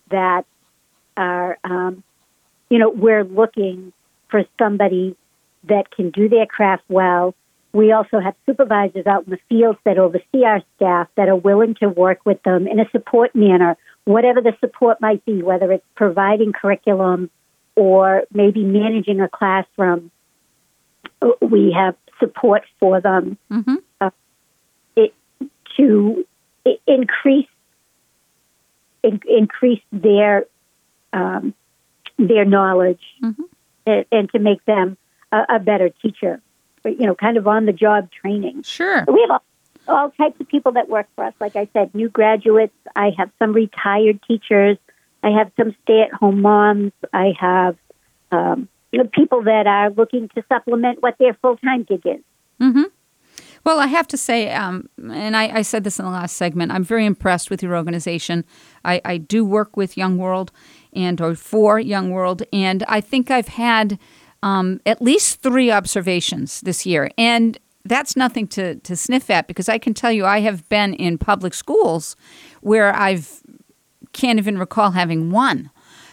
that 0.10 0.46
are, 1.18 1.58
um, 1.64 2.04
you 2.70 2.80
know, 2.80 2.90
we're 2.90 3.24
looking 3.24 3.92
for 4.30 4.44
somebody 4.58 5.16
that 5.66 5.92
can 5.92 6.10
do 6.10 6.30
their 6.30 6.46
craft 6.46 6.84
well. 6.88 7.36
We 7.74 7.92
also 7.92 8.20
have 8.20 8.36
supervisors 8.46 9.08
out 9.08 9.26
in 9.26 9.32
the 9.32 9.40
fields 9.50 9.80
that 9.84 9.98
oversee 9.98 10.44
our 10.46 10.62
staff 10.76 11.08
that 11.16 11.28
are 11.28 11.36
willing 11.36 11.76
to 11.76 11.90
work 11.90 12.20
with 12.26 12.42
them 12.44 12.68
in 12.68 12.80
a 12.80 12.90
support 12.92 13.36
manner, 13.36 13.76
whatever 14.06 14.42
the 14.42 14.54
support 14.60 15.02
might 15.02 15.26
be, 15.26 15.42
whether 15.42 15.72
it's 15.72 15.86
providing 15.96 16.54
curriculum 16.54 17.30
or 17.76 18.24
maybe 18.34 18.64
managing 18.64 19.22
a 19.22 19.30
classroom. 19.30 20.12
We 21.42 21.74
have 21.78 21.96
support 22.20 22.64
for 22.80 23.02
them 23.02 23.38
mm-hmm. 23.52 23.76
uh, 24.02 24.10
it, 24.96 25.14
to 25.78 26.26
increase 26.86 27.48
in, 29.04 29.22
increase 29.28 29.82
their 29.92 30.46
um, 31.12 31.54
their 32.18 32.46
knowledge 32.46 33.02
mm-hmm. 33.22 33.44
and, 33.86 34.06
and, 34.12 34.30
to 34.32 34.40
make 34.40 34.64
them 34.66 34.98
a, 35.32 35.44
a, 35.56 35.60
better 35.60 35.90
teacher. 35.90 36.42
You 36.84 37.06
know, 37.06 37.16
kind 37.16 37.38
of 37.38 37.48
on 37.48 37.66
the 37.66 37.74
job 37.74 38.10
training. 38.12 38.64
Sure. 38.64 39.06
We 39.08 39.22
have 39.22 39.42
all, 39.88 39.96
all 39.96 40.10
types 40.12 40.40
of 40.40 40.48
people 40.48 40.74
that 40.74 40.90
work 40.90 41.08
for 41.16 41.26
us. 41.26 41.34
Like 41.40 41.56
I 41.56 41.68
said, 41.74 41.94
new 41.94 42.10
graduates. 42.10 42.74
I 42.96 43.12
have 43.18 43.30
some 43.40 43.54
retired 43.54 44.20
teachers. 44.28 44.78
I 45.24 45.30
have 45.32 45.52
some 45.58 45.76
stay-at-home 45.84 46.42
moms. 46.42 46.92
I 47.14 47.34
have 47.40 47.78
um, 48.32 48.68
people 49.14 49.44
that 49.44 49.66
are 49.68 49.90
looking 49.90 50.30
to 50.36 50.44
supplement 50.50 51.02
what 51.02 51.16
their 51.18 51.34
full-time 51.42 51.84
gig 51.84 52.02
is. 52.06 52.22
Mm-hmm. 52.62 52.84
Well, 53.64 53.80
I 53.80 53.88
have 53.88 54.08
to 54.10 54.18
say, 54.18 54.52
um, 54.52 54.90
and 54.98 55.38
I, 55.38 55.60
I, 55.60 55.62
said 55.62 55.86
this 55.86 55.98
in 55.98 56.04
the 56.04 56.12
last 56.12 56.36
segment, 56.36 56.74
I'm 56.74 56.84
very 56.84 57.06
impressed 57.06 57.50
with 57.50 57.64
your 57.64 57.78
organization. 57.78 58.44
I, 58.84 59.02
I, 59.06 59.18
do 59.18 59.46
work 59.46 59.78
with 59.78 59.96
Young 59.96 60.18
World 60.18 60.52
and 60.92 61.22
or 61.22 61.34
for 61.34 61.80
Young 61.80 62.12
World, 62.12 62.44
and 62.52 62.84
I 62.90 63.00
think 63.00 63.32
I've 63.32 63.48
had 63.48 63.98
um, 64.44 64.82
at 64.86 65.02
least 65.02 65.42
three 65.42 65.72
observations 65.72 66.60
this 66.62 66.86
year. 66.86 67.10
And 67.18 67.58
that's 67.86 68.16
nothing 68.16 68.48
to, 68.48 68.76
to 68.76 68.96
sniff 68.96 69.30
at 69.30 69.48
because 69.48 69.70
I 69.70 69.78
can 69.78 69.94
tell 69.94 70.12
you 70.12 70.26
I 70.26 70.42
have 70.42 70.68
been 70.70 70.94
in 70.94 71.18
public 71.18 71.54
schools 71.54 72.16
where 72.62 72.94
I've 72.94 73.43
can't 74.14 74.40
even 74.40 74.58
recall 74.58 74.92
having 74.92 75.32
one. 75.32 75.70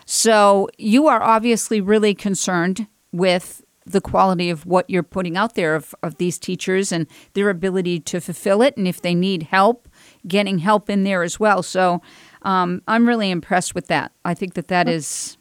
So 0.06 0.68
you 0.76 1.06
are 1.06 1.22
obviously 1.22 1.80
really 1.80 2.14
concerned 2.14 2.88
with 3.12 3.62
the 3.86 4.00
quality 4.00 4.50
of 4.50 4.66
what 4.66 4.88
you're 4.88 5.02
putting 5.02 5.36
out 5.36 5.54
there 5.54 5.74
of, 5.74 5.94
of 6.02 6.16
these 6.16 6.38
teachers 6.38 6.92
and 6.92 7.06
their 7.34 7.50
ability 7.50 8.00
to 8.00 8.20
fulfill 8.20 8.62
it. 8.62 8.76
And 8.76 8.86
if 8.86 9.00
they 9.00 9.14
need 9.14 9.44
help, 9.44 9.88
getting 10.26 10.58
help 10.58 10.90
in 10.90 11.04
there 11.04 11.22
as 11.22 11.40
well. 11.40 11.62
So 11.62 12.00
um, 12.42 12.82
I'm 12.86 13.06
really 13.06 13.30
impressed 13.30 13.74
with 13.74 13.86
that. 13.88 14.12
I 14.24 14.34
think 14.34 14.54
that 14.54 14.68
that 14.68 14.88
is 14.88 15.36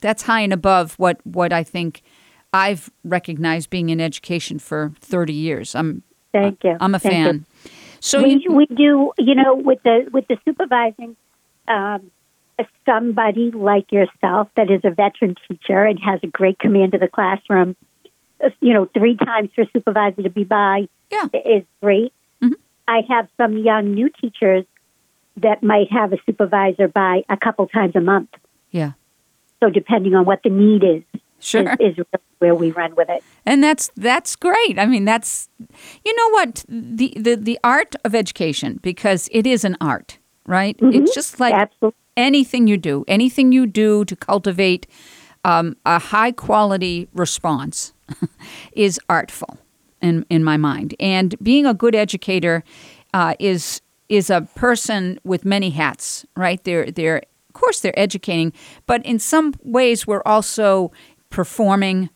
that's 0.00 0.22
high 0.22 0.40
and 0.40 0.52
above 0.52 0.94
what 0.98 1.18
what 1.24 1.52
I 1.52 1.64
think 1.64 2.02
I've 2.52 2.90
recognized 3.04 3.70
being 3.70 3.88
in 3.88 4.00
education 4.00 4.58
for 4.58 4.92
30 5.00 5.32
years. 5.32 5.74
I'm 5.74 6.02
thank 6.32 6.62
you. 6.62 6.76
I'm 6.80 6.94
a 6.94 6.98
thank 6.98 7.12
fan. 7.12 7.34
You. 7.34 7.70
So 8.00 8.22
we, 8.22 8.42
you, 8.44 8.52
we 8.52 8.66
do, 8.66 9.12
you 9.18 9.34
know, 9.34 9.54
with 9.54 9.82
the 9.82 10.08
with 10.12 10.26
the 10.28 10.36
supervising, 10.44 11.16
um, 11.68 12.10
somebody 12.86 13.50
like 13.50 13.90
yourself 13.90 14.48
that 14.56 14.70
is 14.70 14.80
a 14.84 14.90
veteran 14.90 15.34
teacher 15.48 15.84
and 15.84 15.98
has 16.00 16.20
a 16.22 16.26
great 16.26 16.58
command 16.58 16.94
of 16.94 17.00
the 17.00 17.08
classroom. 17.08 17.76
uh, 18.44 18.50
You 18.60 18.74
know, 18.74 18.86
three 18.96 19.16
times 19.16 19.50
for 19.54 19.64
supervisor 19.72 20.22
to 20.22 20.30
be 20.30 20.44
by 20.44 20.88
Yeah. 21.10 21.28
is 21.44 21.64
great. 21.82 22.12
Mhm. 22.42 22.54
I 22.86 23.00
have 23.08 23.28
some 23.36 23.56
young 23.58 23.94
new 23.94 24.08
teachers 24.20 24.64
that 25.36 25.62
might 25.62 25.90
have 25.90 26.12
a 26.12 26.18
supervisor 26.26 26.88
by 26.88 27.24
a 27.28 27.36
couple 27.36 27.66
times 27.66 27.96
a 27.96 28.00
month. 28.00 28.30
yeah, 28.70 28.92
So 29.60 29.70
depending 29.70 30.14
on 30.14 30.24
what 30.24 30.42
the 30.42 30.50
need 30.50 30.82
is, 30.84 31.02
sure. 31.38 31.74
is, 31.80 31.96
is 31.98 32.04
where 32.38 32.54
we 32.54 32.70
run 32.72 32.94
with 32.96 33.08
it. 33.08 33.22
and 33.46 33.62
that's 33.64 33.90
that's 33.96 34.36
great 34.36 34.78
i 34.78 34.84
mean 34.86 35.04
that's 35.04 35.48
you 36.04 36.14
know 36.18 36.28
what 36.30 36.64
the 36.68 37.14
the, 37.16 37.34
the 37.36 37.58
art 37.64 37.94
of 38.04 38.14
education 38.14 38.78
because 38.82 39.28
it 39.32 39.46
is 39.46 39.64
an 39.64 39.76
art 39.80 40.18
right? 40.46 40.76
It's 40.80 41.14
just 41.14 41.40
like 41.40 41.54
Absolutely. 41.54 41.98
anything 42.16 42.66
you 42.66 42.76
do 42.76 43.04
anything 43.08 43.52
you 43.52 43.66
do 43.66 44.04
to 44.04 44.16
cultivate 44.16 44.86
um, 45.44 45.76
a 45.84 45.98
high 45.98 46.32
quality 46.32 47.08
response 47.14 47.92
is 48.72 49.00
artful 49.08 49.58
in 50.00 50.24
in 50.30 50.44
my 50.44 50.56
mind. 50.56 50.94
And 51.00 51.34
being 51.42 51.66
a 51.66 51.74
good 51.74 51.94
educator 51.94 52.64
uh, 53.12 53.34
is 53.38 53.80
is 54.08 54.30
a 54.30 54.42
person 54.54 55.18
with 55.24 55.44
many 55.44 55.70
hats 55.70 56.26
right? 56.36 56.62
They're 56.64 56.90
they're 56.90 57.22
of 57.48 57.52
course 57.54 57.80
they're 57.80 57.98
educating 57.98 58.52
but 58.86 59.04
in 59.06 59.18
some 59.18 59.54
ways 59.62 60.06
we're 60.06 60.22
also 60.26 60.92
performing 61.30 62.10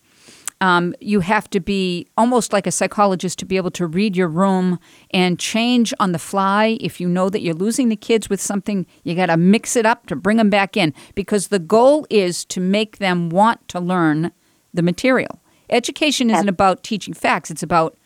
um, 0.61 0.95
you 1.01 1.21
have 1.21 1.49
to 1.51 1.61
be 1.61 2.09
almost 2.17 2.53
like 2.53 2.67
a 2.67 2.73
psychologist 2.73 3.39
to 3.39 3.45
be 3.45 3.57
able 3.57 3.71
to 3.73 3.87
read 3.87 4.17
your 4.17 4.29
room 4.29 4.79
and 5.13 5.39
change 5.39 5.95
on 6.01 6.13
the 6.13 6.19
fly. 6.19 6.77
If 6.81 7.01
you 7.01 7.09
know 7.09 7.31
that 7.31 7.43
you're 7.43 7.55
losing 7.55 7.89
the 7.89 7.97
kids 7.97 8.29
with 8.29 8.41
something, 8.41 8.87
you 9.05 9.15
got 9.15 9.27
to 9.27 9.37
mix 9.37 9.77
it 9.77 9.87
up 9.87 10.07
to 10.07 10.17
bring 10.17 10.37
them 10.37 10.51
back 10.51 10.77
in 10.77 10.93
because 11.15 11.49
the 11.49 11.61
goal 11.61 12.07
is 12.11 12.45
to 12.47 12.61
make 12.61 12.99
them 12.99 13.31
want 13.31 13.67
to 13.69 13.79
learn 13.79 14.33
the 14.75 14.83
material. 14.83 15.41
Education 15.71 16.31
isn't 16.31 16.49
about 16.49 16.83
teaching 16.83 17.15
facts; 17.15 17.51
it's 17.51 17.63
about 17.63 17.97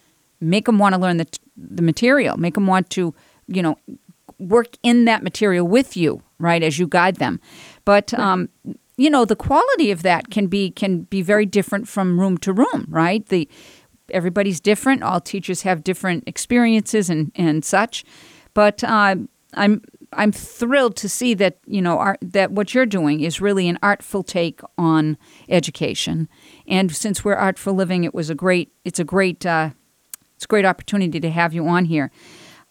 make 0.41 0.67
them 0.67 0.79
want 0.79 0.95
to 0.95 1.01
learn 1.01 1.17
the 1.17 1.27
the 1.57 1.83
material, 1.83 2.37
make 2.37 2.55
them 2.55 2.67
want 2.67 2.91
to, 2.91 3.15
you 3.47 3.63
know, 3.63 3.79
work 4.39 4.77
in 4.83 5.05
that 5.05 5.23
material 5.23 5.67
with 5.67 5.97
you, 5.97 6.23
right, 6.39 6.63
as 6.63 6.79
you 6.79 6.87
guide 6.87 7.17
them. 7.17 7.41
But 7.85 8.13
um, 8.15 8.49
you 8.97 9.09
know, 9.11 9.25
the 9.25 9.37
quality 9.37 9.91
of 9.91 10.03
that 10.03 10.31
can 10.31 10.47
be 10.47 10.71
can 10.71 11.03
be 11.03 11.23
very 11.23 11.47
different 11.47 11.89
from 11.89 12.21
room 12.21 12.39
to 12.39 12.53
room, 12.53 12.87
right? 12.89 13.25
The 13.27 13.49
everybody's 14.11 14.61
different. 14.61 15.03
All 15.03 15.21
teachers 15.21 15.63
have 15.63 15.83
different 15.83 16.25
experiences 16.27 17.09
and 17.09 17.33
and 17.35 17.65
such. 17.65 18.05
But 18.55 18.85
uh, 18.85 19.17
I'm 19.55 19.83
I'm 20.13 20.33
thrilled 20.33 20.97
to 20.97 21.09
see 21.09 21.33
that 21.35 21.59
you 21.67 21.81
know 21.81 21.99
art, 21.99 22.19
that 22.21 22.53
what 22.53 22.75
you're 22.75 22.87
doing 22.87 23.21
is 23.21 23.41
really 23.41 23.69
an 23.69 23.79
artful 23.83 24.23
take 24.23 24.61
on 24.77 25.17
education. 25.49 26.29
And 26.67 26.95
since 26.95 27.25
we're 27.25 27.35
artful 27.35 27.75
living, 27.75 28.05
it 28.05 28.15
was 28.15 28.29
a 28.29 28.35
great 28.35 28.73
it's 28.85 29.01
a 29.01 29.05
great 29.05 29.47
uh, 29.47 29.71
it's 30.37 30.45
a 30.45 30.49
great 30.49 30.67
opportunity 30.67 31.19
to 31.19 31.31
have 31.31 31.55
you 31.55 31.67
on 31.67 31.87
here. 31.87 32.11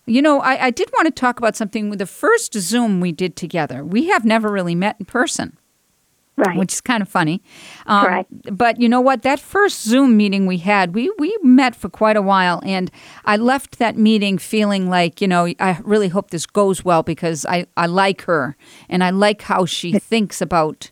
You 0.07 0.21
know, 0.21 0.39
I, 0.41 0.65
I 0.65 0.71
did 0.71 0.89
want 0.93 1.05
to 1.05 1.11
talk 1.11 1.39
about 1.39 1.55
something 1.55 1.89
with 1.89 1.99
the 1.99 2.07
first 2.07 2.53
Zoom 2.55 2.99
we 2.99 3.11
did 3.11 3.35
together. 3.35 3.85
We 3.85 4.07
have 4.07 4.25
never 4.25 4.51
really 4.51 4.75
met 4.75 4.97
in 4.99 5.05
person 5.05 5.57
Right. 6.37 6.57
which 6.57 6.73
is 6.73 6.81
kind 6.81 7.03
of 7.03 7.09
funny. 7.09 7.43
Um, 7.85 8.05
Correct. 8.05 8.57
But 8.57 8.81
you 8.81 8.89
know 8.89 9.01
what? 9.01 9.21
That 9.21 9.39
first 9.39 9.83
Zoom 9.83 10.17
meeting 10.17 10.47
we 10.47 10.57
had, 10.57 10.95
we 10.95 11.11
we 11.19 11.37
met 11.43 11.75
for 11.75 11.89
quite 11.89 12.15
a 12.15 12.21
while, 12.21 12.61
and 12.65 12.89
I 13.25 13.37
left 13.37 13.77
that 13.79 13.95
meeting 13.97 14.37
feeling 14.39 14.89
like 14.89 15.21
you 15.21 15.27
know 15.27 15.53
I 15.59 15.79
really 15.83 16.07
hope 16.07 16.31
this 16.31 16.45
goes 16.47 16.83
well 16.83 17.03
because 17.03 17.45
I 17.45 17.67
I 17.77 17.85
like 17.85 18.23
her 18.23 18.55
and 18.89 19.03
I 19.03 19.11
like 19.11 19.43
how 19.43 19.65
she 19.65 19.99
thinks 19.99 20.41
about 20.41 20.89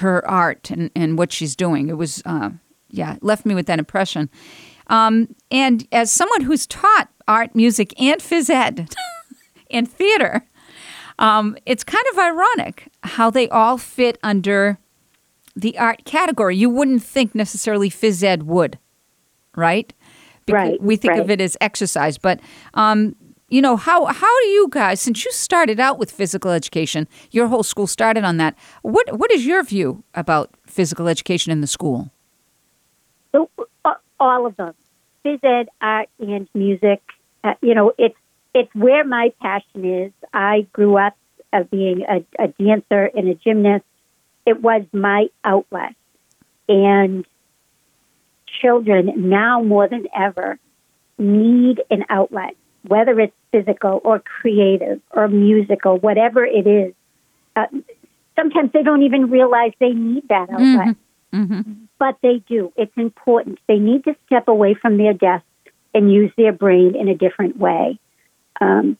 her 0.00 0.26
art 0.26 0.70
and 0.70 0.90
and 0.94 1.18
what 1.18 1.32
she's 1.32 1.56
doing. 1.56 1.88
It 1.88 1.98
was 1.98 2.22
uh, 2.24 2.50
yeah, 2.88 3.16
it 3.16 3.22
left 3.22 3.44
me 3.44 3.54
with 3.54 3.66
that 3.66 3.78
impression. 3.78 4.30
Um, 4.86 5.34
and 5.50 5.86
as 5.92 6.10
someone 6.10 6.42
who's 6.42 6.66
taught 6.66 7.08
art, 7.26 7.54
music, 7.54 7.92
and 8.00 8.20
phys 8.20 8.48
ed 8.48 8.88
and 9.70 9.90
theater, 9.90 10.47
um, 11.18 11.56
it's 11.66 11.84
kind 11.84 12.04
of 12.12 12.18
ironic 12.18 12.88
how 13.02 13.30
they 13.30 13.48
all 13.48 13.78
fit 13.78 14.18
under 14.22 14.78
the 15.56 15.78
art 15.78 16.04
category. 16.04 16.56
You 16.56 16.70
wouldn't 16.70 17.02
think 17.02 17.34
necessarily 17.34 17.90
phys 17.90 18.22
ed 18.22 18.44
would, 18.44 18.78
right? 19.56 19.92
Because 20.46 20.68
Right, 20.70 20.82
We 20.82 20.96
think 20.96 21.16
of 21.16 21.30
it 21.30 21.40
as 21.40 21.56
exercise, 21.60 22.16
but 22.16 22.40
um, 22.74 23.14
you 23.48 23.60
know 23.60 23.76
how 23.76 24.06
how 24.06 24.40
do 24.40 24.46
you 24.46 24.68
guys? 24.70 25.00
Since 25.00 25.24
you 25.24 25.32
started 25.32 25.80
out 25.80 25.98
with 25.98 26.10
physical 26.10 26.50
education, 26.50 27.08
your 27.30 27.48
whole 27.48 27.62
school 27.62 27.86
started 27.86 28.24
on 28.24 28.36
that. 28.38 28.54
What 28.82 29.18
what 29.18 29.30
is 29.32 29.44
your 29.46 29.62
view 29.62 30.04
about 30.14 30.50
physical 30.66 31.08
education 31.08 31.52
in 31.52 31.60
the 31.60 31.66
school? 31.66 32.10
So, 33.32 33.50
uh, 33.84 33.94
all 34.18 34.46
of 34.46 34.56
them, 34.56 34.74
phys 35.24 35.42
ed, 35.42 35.68
art, 35.80 36.08
and 36.18 36.48
music. 36.54 37.02
Uh, 37.44 37.54
you 37.60 37.74
know, 37.74 37.92
it's 37.98 38.16
it's 38.54 38.74
where 38.74 39.04
my 39.04 39.32
passion 39.40 39.84
is. 39.84 40.12
I 40.32 40.66
grew 40.72 40.96
up 40.96 41.16
uh, 41.52 41.64
being 41.64 42.04
a, 42.08 42.24
a 42.42 42.48
dancer 42.48 43.10
and 43.14 43.28
a 43.28 43.34
gymnast. 43.34 43.84
It 44.46 44.60
was 44.62 44.82
my 44.92 45.28
outlet, 45.44 45.94
and 46.68 47.26
children 48.60 49.28
now 49.28 49.62
more 49.62 49.88
than 49.88 50.06
ever 50.16 50.58
need 51.18 51.82
an 51.90 52.04
outlet, 52.08 52.56
whether 52.86 53.18
it's 53.20 53.34
physical 53.52 54.00
or 54.04 54.20
creative 54.20 55.00
or 55.10 55.28
musical, 55.28 55.98
whatever 55.98 56.44
it 56.44 56.66
is. 56.66 56.94
Uh, 57.54 57.66
sometimes 58.36 58.72
they 58.72 58.82
don't 58.82 59.02
even 59.02 59.30
realize 59.30 59.72
they 59.80 59.90
need 59.90 60.26
that 60.28 60.48
outlet 60.50 60.96
but 61.98 62.16
they 62.22 62.42
do. 62.48 62.72
It's 62.76 62.96
important. 62.96 63.58
They 63.66 63.78
need 63.78 64.04
to 64.04 64.16
step 64.26 64.48
away 64.48 64.74
from 64.74 64.96
their 64.96 65.12
desk 65.12 65.44
and 65.94 66.12
use 66.12 66.32
their 66.36 66.52
brain 66.52 66.94
in 66.96 67.08
a 67.08 67.14
different 67.14 67.58
way. 67.58 67.98
Um, 68.60 68.96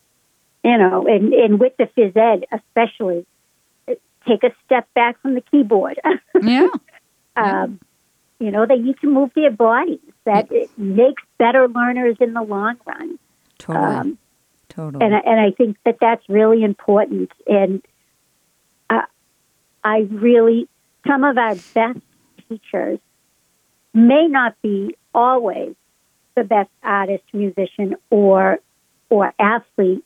you 0.65 0.77
know, 0.77 1.07
and, 1.07 1.33
and 1.33 1.61
with 1.61 1.77
the 1.77 1.85
phys 1.97 2.17
ed, 2.17 2.45
especially, 2.53 3.27
take 4.27 4.43
a 4.43 4.51
step 4.67 4.89
back 4.95 5.21
from 5.23 5.35
the 5.35 5.41
keyboard. 5.41 5.99
Yeah, 6.43 6.69
um, 7.37 7.81
you 8.39 8.51
know, 8.53 8.67
they 8.67 8.77
need 8.77 8.99
to 9.01 9.09
move 9.09 9.31
their 9.35 9.51
bodies. 9.51 9.99
That 10.25 10.53
it 10.53 10.71
makes 10.77 11.23
better 11.39 11.67
learners 11.69 12.17
in 12.21 12.35
the 12.35 12.43
long 12.43 12.77
run. 12.87 13.19
totally, 13.59 13.85
Um, 13.97 14.19
totally. 14.69 15.05
and 15.05 15.15
I- 15.15 15.21
and 15.21 15.41
I 15.41 15.51
think 15.53 15.77
that 15.85 15.97
that's 16.01 16.23
really 16.29 16.63
important. 16.63 17.33
And 17.47 17.83
uh, 18.91 19.03
I 19.83 20.01
really, 20.11 20.69
some 21.07 21.25
of 21.25 21.39
our 21.39 21.55
best 21.75 22.01
teachers 22.49 22.99
may 23.95 24.27
not 24.29 24.55
be 24.63 24.97
always 25.15 25.75
the 26.37 26.45
best 26.45 26.71
artist, 26.83 27.25
musician, 27.33 27.97
or 28.11 28.59
or 29.11 29.33
athlete. 29.39 30.05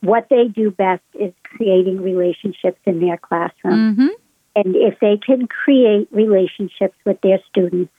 What 0.00 0.28
they 0.28 0.48
do 0.48 0.70
best 0.70 1.02
is 1.14 1.32
creating 1.44 2.02
relationships 2.02 2.78
in 2.84 3.00
their 3.00 3.16
classroom. 3.16 3.94
hmm 3.94 4.08
And 4.54 4.76
if 4.76 4.98
they 5.00 5.16
can 5.16 5.46
create 5.48 6.08
relationships 6.10 6.96
with 7.04 7.20
their 7.22 7.40
students, 7.48 7.92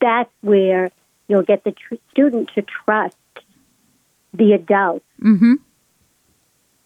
that's 0.00 0.30
where 0.42 0.90
you'll 1.28 1.42
get 1.42 1.64
the 1.64 1.72
tr- 1.72 1.94
student 2.10 2.50
to 2.54 2.62
trust 2.62 3.16
the 4.32 4.52
adult 4.52 5.02
hmm 5.20 5.54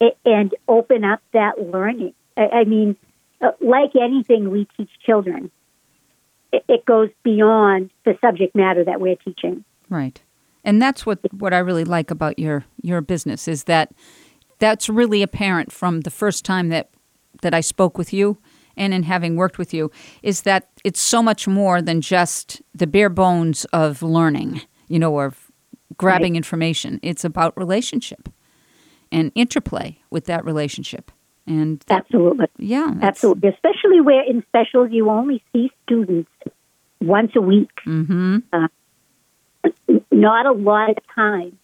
a- 0.00 0.16
and 0.24 0.54
open 0.68 1.04
up 1.04 1.20
that 1.32 1.60
learning. 1.60 2.14
I, 2.36 2.48
I 2.60 2.64
mean, 2.64 2.96
uh, 3.40 3.52
like 3.60 3.96
anything 3.96 4.50
we 4.50 4.68
teach 4.76 4.90
children, 5.04 5.50
it, 6.52 6.64
it 6.68 6.84
goes 6.84 7.10
beyond 7.24 7.90
the 8.04 8.16
subject 8.20 8.54
matter 8.54 8.84
that 8.84 9.00
we're 9.00 9.16
teaching. 9.16 9.64
Right. 9.88 10.20
And 10.68 10.82
that's 10.82 11.06
what 11.06 11.18
what 11.32 11.54
I 11.54 11.58
really 11.60 11.84
like 11.84 12.10
about 12.10 12.38
your 12.38 12.62
your 12.82 13.00
business 13.00 13.48
is 13.48 13.64
that 13.64 13.94
that's 14.58 14.90
really 14.90 15.22
apparent 15.22 15.72
from 15.72 16.02
the 16.02 16.10
first 16.10 16.44
time 16.44 16.68
that 16.68 16.90
that 17.40 17.54
I 17.54 17.62
spoke 17.62 17.96
with 17.96 18.12
you 18.12 18.36
and 18.76 18.92
in 18.92 19.04
having 19.04 19.34
worked 19.34 19.56
with 19.56 19.72
you 19.72 19.90
is 20.22 20.42
that 20.42 20.68
it's 20.84 21.00
so 21.00 21.22
much 21.22 21.48
more 21.48 21.80
than 21.80 22.02
just 22.02 22.60
the 22.74 22.86
bare 22.86 23.08
bones 23.08 23.64
of 23.72 24.02
learning, 24.02 24.60
you 24.88 24.98
know, 24.98 25.14
or 25.14 25.24
of 25.26 25.50
grabbing 25.96 26.36
information. 26.36 27.00
It's 27.02 27.24
about 27.24 27.56
relationship 27.56 28.28
and 29.10 29.32
interplay 29.34 29.98
with 30.10 30.26
that 30.26 30.44
relationship. 30.44 31.10
And 31.46 31.80
that, 31.86 32.04
Absolutely. 32.04 32.46
yeah, 32.58 32.92
Absolutely. 33.00 33.48
Especially 33.48 34.02
where 34.02 34.22
in 34.22 34.44
specials 34.48 34.90
you 34.92 35.08
only 35.08 35.42
see 35.50 35.70
students 35.84 36.30
once 37.00 37.32
a 37.34 37.40
week. 37.40 37.70
Mhm. 37.86 38.42
Not 40.10 40.46
a 40.46 40.52
lot 40.52 40.90
of 40.90 40.96
time 41.14 41.58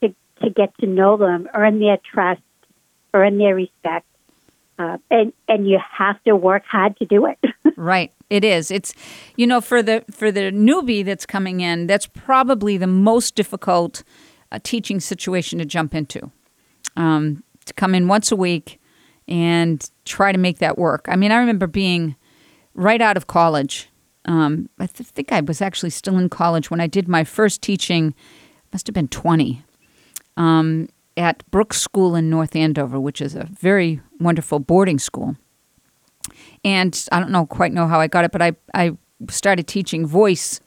to, 0.00 0.14
to 0.42 0.50
get 0.50 0.76
to 0.78 0.86
know 0.86 1.16
them, 1.16 1.48
earn 1.54 1.80
their 1.80 1.98
trust, 1.98 2.42
earn 3.14 3.38
their 3.38 3.54
respect. 3.54 4.06
Uh, 4.78 4.96
and, 5.10 5.32
and 5.46 5.68
you 5.68 5.78
have 5.98 6.22
to 6.24 6.34
work 6.34 6.64
hard 6.64 6.96
to 6.98 7.04
do 7.04 7.26
it. 7.26 7.38
Right. 7.76 8.12
It 8.28 8.44
is. 8.44 8.70
It's 8.70 8.94
you 9.36 9.46
know 9.46 9.62
for 9.62 9.82
the 9.82 10.04
for 10.10 10.30
the 10.30 10.52
newbie 10.52 11.02
that's 11.02 11.24
coming 11.24 11.60
in, 11.60 11.86
that's 11.86 12.06
probably 12.06 12.76
the 12.76 12.86
most 12.86 13.34
difficult 13.34 14.02
a 14.52 14.60
teaching 14.60 15.00
situation 15.00 15.58
to 15.58 15.64
jump 15.64 15.94
into. 15.94 16.30
Um, 16.96 17.42
to 17.64 17.72
come 17.72 17.94
in 17.94 18.06
once 18.06 18.30
a 18.30 18.36
week 18.36 18.80
and 19.28 19.88
try 20.04 20.32
to 20.32 20.38
make 20.38 20.58
that 20.58 20.76
work. 20.76 21.06
I 21.08 21.16
mean, 21.16 21.32
I 21.32 21.38
remember 21.38 21.66
being 21.66 22.16
right 22.74 23.00
out 23.00 23.16
of 23.16 23.26
college. 23.26 23.88
Um, 24.26 24.68
I 24.78 24.86
th- 24.86 25.08
think 25.08 25.32
I 25.32 25.40
was 25.40 25.62
actually 25.62 25.90
still 25.90 26.18
in 26.18 26.28
college 26.28 26.70
when 26.70 26.80
I 26.80 26.86
did 26.86 27.08
my 27.08 27.24
first 27.24 27.62
teaching. 27.62 28.14
Must 28.72 28.86
have 28.86 28.94
been 28.94 29.08
twenty 29.08 29.62
um, 30.36 30.88
at 31.16 31.48
Brooks 31.50 31.80
School 31.80 32.14
in 32.14 32.30
North 32.30 32.54
Andover, 32.54 33.00
which 33.00 33.20
is 33.20 33.34
a 33.34 33.48
very 33.50 34.00
wonderful 34.20 34.58
boarding 34.58 34.98
school. 34.98 35.36
And 36.64 37.06
I 37.10 37.18
don't 37.18 37.30
know 37.30 37.46
quite 37.46 37.72
know 37.72 37.86
how 37.86 38.00
I 38.00 38.06
got 38.06 38.24
it, 38.24 38.32
but 38.32 38.42
I 38.42 38.52
I 38.74 38.92
started 39.28 39.66
teaching 39.66 40.06
voice 40.06 40.60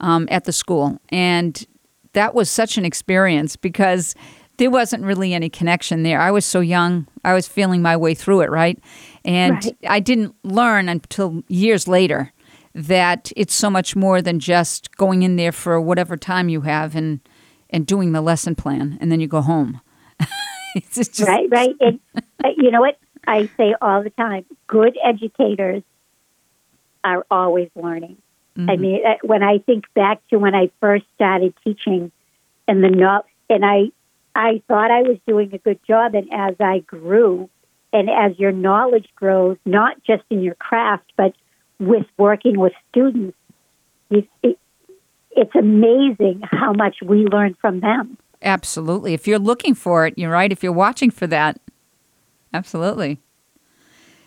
um, 0.00 0.28
at 0.30 0.44
the 0.44 0.52
school, 0.52 0.98
and 1.08 1.66
that 2.12 2.34
was 2.34 2.50
such 2.50 2.76
an 2.76 2.84
experience 2.84 3.56
because 3.56 4.14
there 4.58 4.70
wasn't 4.70 5.02
really 5.04 5.32
any 5.32 5.48
connection 5.48 6.02
there. 6.02 6.20
I 6.20 6.30
was 6.30 6.44
so 6.44 6.60
young. 6.60 7.06
I 7.24 7.32
was 7.32 7.48
feeling 7.48 7.80
my 7.80 7.96
way 7.96 8.14
through 8.14 8.42
it, 8.42 8.50
right? 8.50 8.78
And 9.24 9.64
Right. 9.64 9.76
I 9.88 10.00
didn't 10.00 10.34
learn 10.44 10.88
until 10.88 11.42
years 11.48 11.88
later 11.88 12.32
that 12.74 13.32
it's 13.36 13.54
so 13.54 13.68
much 13.70 13.96
more 13.96 14.22
than 14.22 14.38
just 14.38 14.96
going 14.96 15.22
in 15.22 15.36
there 15.36 15.52
for 15.52 15.80
whatever 15.80 16.16
time 16.16 16.48
you 16.48 16.62
have 16.62 16.94
and 16.94 17.20
and 17.68 17.86
doing 17.86 18.12
the 18.12 18.20
lesson 18.20 18.54
plan 18.54 18.98
and 19.00 19.12
then 19.12 19.20
you 19.20 19.28
go 19.28 19.40
home. 19.40 19.80
it's 20.74 20.94
just 20.94 21.20
right, 21.20 21.48
right. 21.50 21.74
And 21.80 22.00
uh, 22.44 22.48
you 22.56 22.70
know 22.70 22.80
what 22.80 22.98
I 23.26 23.48
say 23.56 23.74
all 23.80 24.02
the 24.02 24.10
time: 24.10 24.44
good 24.66 24.96
educators 25.04 25.82
are 27.02 27.24
always 27.30 27.70
learning. 27.74 28.18
I 28.68 28.76
mean, 28.76 29.00
uh, 29.06 29.14
when 29.22 29.42
I 29.42 29.58
think 29.58 29.84
back 29.94 30.26
to 30.28 30.38
when 30.38 30.54
I 30.54 30.70
first 30.80 31.04
started 31.14 31.54
teaching, 31.64 32.12
and 32.66 32.82
the 32.82 32.88
no, 32.88 33.22
and 33.48 33.64
I, 33.64 33.90
I 34.34 34.62
thought 34.68 34.90
I 34.90 35.02
was 35.02 35.18
doing 35.26 35.54
a 35.54 35.58
good 35.58 35.80
job, 35.86 36.14
and 36.14 36.28
as 36.32 36.56
I 36.60 36.80
grew, 36.80 37.48
and 37.92 38.10
as 38.10 38.38
your 38.38 38.52
knowledge 38.52 39.08
grows, 39.14 39.56
not 39.64 40.02
just 40.04 40.24
in 40.30 40.42
your 40.42 40.56
craft, 40.56 41.12
but 41.16 41.32
with 41.80 42.06
working 42.18 42.58
with 42.58 42.72
students, 42.90 43.36
you, 44.10 44.26
it, 44.42 44.58
it's 45.32 45.54
amazing 45.54 46.42
how 46.44 46.72
much 46.72 46.96
we 47.04 47.26
learn 47.26 47.56
from 47.60 47.80
them. 47.80 48.18
Absolutely. 48.42 49.14
If 49.14 49.26
you're 49.26 49.38
looking 49.38 49.74
for 49.74 50.06
it, 50.06 50.14
you're 50.16 50.30
right. 50.30 50.52
If 50.52 50.62
you're 50.62 50.72
watching 50.72 51.10
for 51.10 51.26
that, 51.26 51.60
absolutely. 52.54 53.20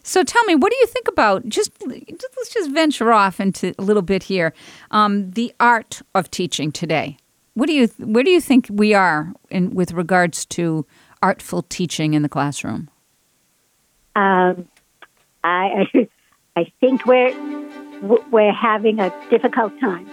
So 0.03 0.23
tell 0.23 0.43
me, 0.43 0.55
what 0.55 0.71
do 0.71 0.77
you 0.77 0.87
think 0.87 1.07
about 1.07 1.47
just 1.47 1.71
let's 1.87 2.53
just 2.53 2.71
venture 2.71 3.13
off 3.13 3.39
into 3.39 3.73
a 3.79 3.81
little 3.81 4.01
bit 4.01 4.23
here, 4.23 4.53
um, 4.91 5.31
the 5.31 5.53
art 5.59 6.01
of 6.13 6.29
teaching 6.29 6.71
today. 6.71 7.17
What 7.53 7.67
do 7.67 7.73
you 7.73 7.87
where 7.99 8.23
do 8.23 8.29
you 8.29 8.41
think 8.41 8.67
we 8.69 8.93
are 8.93 9.31
in 9.49 9.73
with 9.73 9.93
regards 9.93 10.45
to 10.47 10.85
artful 11.21 11.61
teaching 11.63 12.13
in 12.13 12.21
the 12.21 12.29
classroom? 12.29 12.89
Um, 14.15 14.67
I, 15.43 15.85
I 16.55 16.71
think 16.79 17.07
we're 17.07 17.33
we're 18.31 18.53
having 18.53 18.99
a 18.99 19.11
difficult 19.29 19.73
time. 19.79 20.05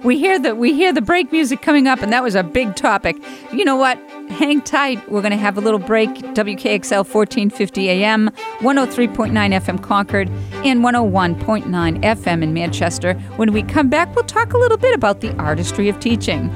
we 0.02 0.18
hear 0.18 0.40
the 0.40 0.56
we 0.56 0.72
hear 0.72 0.92
the 0.92 1.02
break 1.02 1.30
music 1.30 1.62
coming 1.62 1.86
up, 1.86 2.02
and 2.02 2.12
that 2.12 2.22
was 2.22 2.34
a 2.34 2.42
big 2.42 2.74
topic. 2.74 3.16
You 3.52 3.64
know 3.64 3.76
what? 3.76 3.96
Hang 4.30 4.60
tight. 4.62 5.08
We're 5.08 5.20
going 5.20 5.30
to 5.30 5.36
have 5.36 5.56
a 5.56 5.60
little 5.60 5.78
break. 5.78 6.10
WKXL 6.10 7.06
1450 7.06 7.90
AM, 7.90 8.30
103.9 8.58 9.30
FM 9.32 9.82
Concord, 9.82 10.28
and 10.64 10.80
101.9 10.80 12.02
FM 12.02 12.42
in 12.42 12.52
Manchester. 12.52 13.14
When 13.36 13.52
we 13.52 13.62
come 13.62 13.88
back, 13.88 14.12
we'll 14.16 14.24
talk 14.24 14.52
a 14.52 14.58
little 14.58 14.78
bit 14.78 14.94
about 14.94 15.20
the 15.20 15.32
artistry 15.36 15.88
of 15.88 16.00
teaching. 16.00 16.50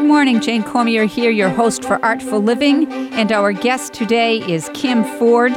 Good 0.00 0.08
morning, 0.08 0.40
Jane 0.40 0.62
Cormier 0.62 1.04
here, 1.04 1.30
your 1.30 1.50
host 1.50 1.84
for 1.84 2.02
Artful 2.02 2.40
Living, 2.40 2.90
and 3.12 3.30
our 3.30 3.52
guest 3.52 3.92
today 3.92 4.38
is 4.50 4.70
Kim 4.72 5.04
Ford 5.18 5.52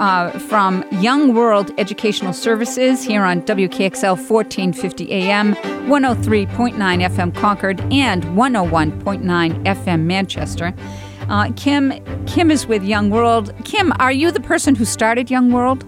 uh, 0.00 0.30
from 0.30 0.84
Young 1.00 1.32
World 1.32 1.70
Educational 1.78 2.32
Services 2.32 3.04
here 3.04 3.22
on 3.22 3.42
WKXL 3.42 4.16
1450 4.16 5.12
AM, 5.12 5.54
103.9 5.54 6.74
FM 6.74 7.34
Concord, 7.36 7.80
and 7.92 8.24
101.9 8.24 9.64
FM 9.64 10.00
Manchester. 10.00 10.74
Uh, 11.28 11.52
Kim, 11.54 11.92
Kim 12.26 12.50
is 12.50 12.66
with 12.66 12.82
Young 12.82 13.10
World. 13.10 13.54
Kim, 13.64 13.92
are 14.00 14.12
you 14.12 14.32
the 14.32 14.40
person 14.40 14.74
who 14.74 14.84
started 14.84 15.30
Young 15.30 15.52
World? 15.52 15.84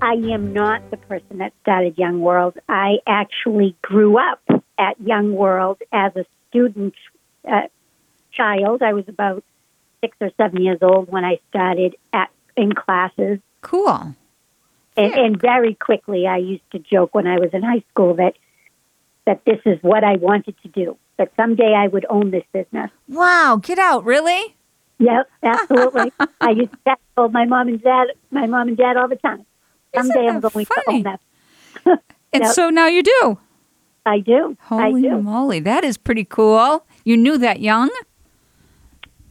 I 0.00 0.14
am 0.32 0.54
not 0.54 0.90
the 0.90 0.96
person 0.96 1.38
that 1.38 1.52
started 1.60 1.98
Young 1.98 2.20
World. 2.20 2.56
I 2.70 3.00
actually 3.06 3.76
grew 3.82 4.18
up 4.18 4.40
at 4.78 4.98
Young 4.98 5.34
World 5.34 5.82
as 5.92 6.16
a 6.16 6.24
student 6.56 6.94
uh, 7.50 7.62
child. 8.32 8.82
I 8.82 8.92
was 8.94 9.04
about 9.08 9.44
six 10.02 10.16
or 10.20 10.30
seven 10.36 10.62
years 10.62 10.78
old 10.82 11.10
when 11.10 11.24
I 11.24 11.38
started 11.50 11.96
at 12.12 12.30
in 12.56 12.72
classes, 12.74 13.38
Cool. 13.60 14.14
and, 14.96 15.12
and 15.14 15.40
very 15.40 15.74
quickly 15.74 16.26
I 16.26 16.38
used 16.38 16.62
to 16.72 16.78
joke 16.78 17.14
when 17.14 17.26
I 17.26 17.38
was 17.38 17.50
in 17.52 17.62
high 17.62 17.82
school 17.90 18.14
that 18.14 18.32
that 19.26 19.44
this 19.44 19.58
is 19.66 19.78
what 19.82 20.04
I 20.04 20.16
wanted 20.16 20.54
to 20.62 20.68
do. 20.68 20.96
That 21.18 21.32
someday 21.36 21.74
I 21.76 21.88
would 21.88 22.06
own 22.08 22.30
this 22.30 22.44
business. 22.52 22.90
Wow, 23.08 23.58
get 23.62 23.78
out, 23.78 24.04
really? 24.04 24.54
Yep, 24.98 25.28
absolutely. 25.42 26.12
I 26.40 26.50
used 26.50 26.72
to 26.86 26.96
tell 27.14 27.28
my 27.28 27.44
mom 27.44 27.68
and 27.68 27.82
dad, 27.82 28.08
my 28.30 28.46
mom 28.46 28.68
and 28.68 28.76
dad 28.76 28.96
all 28.96 29.08
the 29.08 29.16
time. 29.16 29.44
Someday 29.94 30.28
I'm 30.28 30.40
going 30.40 30.64
funny? 30.66 31.02
to 31.02 31.08
own 31.10 31.18
that. 31.84 32.00
And 32.32 32.42
Yep. 32.44 32.54
so 32.54 32.70
now 32.70 32.86
you 32.86 33.02
do. 33.02 33.38
I 34.06 34.20
do. 34.20 34.56
I 34.70 34.76
Holy 34.88 35.02
do. 35.02 35.20
moly, 35.20 35.60
that 35.60 35.84
is 35.84 35.98
pretty 35.98 36.24
cool. 36.24 36.86
You 37.04 37.16
knew 37.16 37.36
that 37.38 37.60
young? 37.60 37.90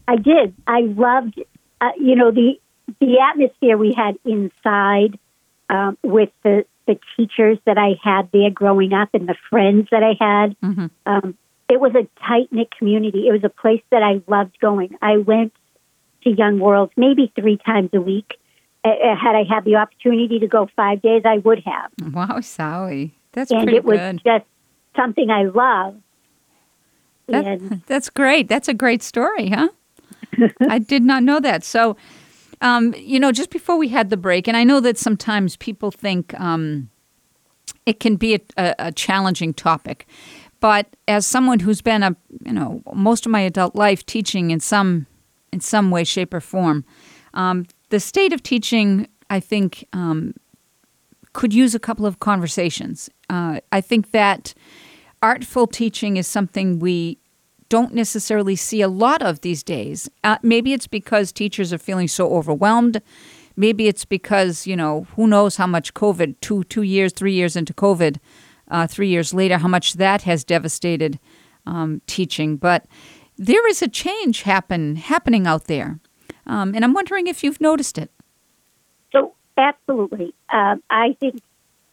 I 0.07 0.17
did. 0.17 0.53
I 0.67 0.81
loved, 0.81 1.39
uh, 1.81 1.91
you 1.97 2.15
know, 2.15 2.31
the 2.31 2.59
the 2.99 3.19
atmosphere 3.19 3.77
we 3.77 3.93
had 3.97 4.17
inside 4.25 5.17
um, 5.69 5.97
with 6.03 6.29
the 6.43 6.65
the 6.87 6.99
teachers 7.17 7.57
that 7.65 7.79
I 7.79 7.95
had 8.03 8.29
there 8.31 8.51
growing 8.51 8.93
up 8.93 9.09
and 9.13 9.27
the 9.27 9.35
friends 9.49 9.87
that 9.91 10.03
I 10.03 10.13
had. 10.23 10.55
Mhm. 10.61 10.91
Um, 11.07 11.35
it 11.67 11.79
was 11.79 11.95
a 11.95 12.07
tight 12.23 12.49
knit 12.51 12.69
community. 12.77 13.27
It 13.27 13.31
was 13.31 13.43
a 13.43 13.49
place 13.49 13.81
that 13.89 14.03
I 14.03 14.21
loved 14.31 14.59
going. 14.59 14.95
I 15.01 15.17
went 15.17 15.51
to 16.23 16.29
Young 16.29 16.59
Worlds 16.59 16.91
maybe 16.95 17.31
three 17.35 17.57
times 17.57 17.89
a 17.93 18.01
week. 18.01 18.37
Uh, 18.83 18.89
uh, 18.89 19.15
had 19.15 19.35
I 19.35 19.43
had 19.49 19.65
the 19.65 19.77
opportunity 19.77 20.37
to 20.39 20.47
go 20.47 20.67
five 20.75 21.01
days, 21.01 21.23
I 21.25 21.39
would 21.39 21.63
have. 21.65 21.91
Wow, 22.13 22.39
Sally. 22.41 23.15
That's 23.31 23.49
and 23.51 23.63
pretty 23.63 23.77
it 23.77 23.83
was 23.83 23.97
good. 23.99 24.21
just 24.23 24.45
something 24.95 25.29
I 25.29 25.43
love. 25.43 25.95
That- 27.27 27.45
and 27.45 27.81
that's 27.87 28.09
great. 28.09 28.47
That's 28.47 28.67
a 28.67 28.73
great 28.73 29.03
story, 29.03 29.49
huh? 29.49 29.69
I 30.69 30.79
did 30.79 31.03
not 31.03 31.23
know 31.23 31.39
that. 31.39 31.63
So, 31.63 31.95
um, 32.61 32.93
you 32.97 33.19
know, 33.19 33.31
just 33.31 33.49
before 33.49 33.77
we 33.77 33.89
had 33.89 34.09
the 34.09 34.17
break, 34.17 34.47
and 34.47 34.57
I 34.57 34.63
know 34.63 34.79
that 34.79 34.97
sometimes 34.97 35.55
people 35.57 35.91
think 35.91 36.37
um, 36.39 36.89
it 37.85 37.99
can 37.99 38.15
be 38.15 38.35
a, 38.35 38.39
a, 38.57 38.75
a 38.79 38.91
challenging 38.91 39.53
topic, 39.53 40.07
but 40.59 40.87
as 41.07 41.25
someone 41.25 41.59
who's 41.59 41.81
been 41.81 42.03
a, 42.03 42.15
you 42.45 42.53
know, 42.53 42.81
most 42.93 43.25
of 43.25 43.31
my 43.31 43.41
adult 43.41 43.75
life 43.75 44.05
teaching 44.05 44.51
in 44.51 44.59
some, 44.59 45.05
in 45.51 45.59
some 45.59 45.91
way, 45.91 46.03
shape, 46.03 46.33
or 46.33 46.41
form, 46.41 46.85
um, 47.33 47.65
the 47.89 47.99
state 47.99 48.33
of 48.33 48.41
teaching, 48.41 49.07
I 49.29 49.39
think, 49.39 49.87
um, 49.93 50.33
could 51.33 51.53
use 51.53 51.75
a 51.75 51.79
couple 51.79 52.05
of 52.05 52.19
conversations. 52.19 53.09
Uh, 53.29 53.59
I 53.71 53.81
think 53.81 54.11
that 54.11 54.53
artful 55.25 55.65
teaching 55.65 56.17
is 56.17 56.27
something 56.27 56.77
we 56.77 57.17
don't 57.67 57.95
necessarily 57.95 58.55
see 58.55 58.81
a 58.81 58.87
lot 58.87 59.23
of 59.23 59.41
these 59.41 59.63
days. 59.63 60.07
Uh, 60.23 60.37
maybe 60.43 60.71
it's 60.71 60.85
because 60.85 61.31
teachers 61.31 61.73
are 61.73 61.79
feeling 61.79 62.07
so 62.07 62.31
overwhelmed. 62.31 63.01
Maybe 63.55 63.87
it's 63.87 64.05
because 64.05 64.67
you 64.67 64.75
know 64.75 65.07
who 65.15 65.25
knows 65.25 65.55
how 65.55 65.65
much 65.65 65.95
COVID 65.95 66.35
two 66.41 66.63
two 66.65 66.83
years 66.83 67.11
three 67.11 67.33
years 67.33 67.55
into 67.55 67.73
COVID, 67.73 68.17
uh, 68.69 68.85
three 68.85 69.07
years 69.07 69.33
later 69.33 69.57
how 69.57 69.67
much 69.67 69.93
that 69.93 70.21
has 70.23 70.43
devastated 70.43 71.17
um, 71.65 72.01
teaching. 72.05 72.57
But 72.57 72.85
there 73.35 73.67
is 73.67 73.81
a 73.81 73.87
change 73.87 74.43
happen 74.43 74.95
happening 74.95 75.47
out 75.47 75.65
there, 75.65 75.99
um, 76.45 76.75
and 76.75 76.85
I'm 76.85 76.93
wondering 76.93 77.25
if 77.25 77.43
you've 77.43 77.61
noticed 77.61 77.97
it. 77.97 78.11
So 79.11 79.33
absolutely, 79.57 80.35
um, 80.53 80.83
I 80.89 81.15
think 81.19 81.41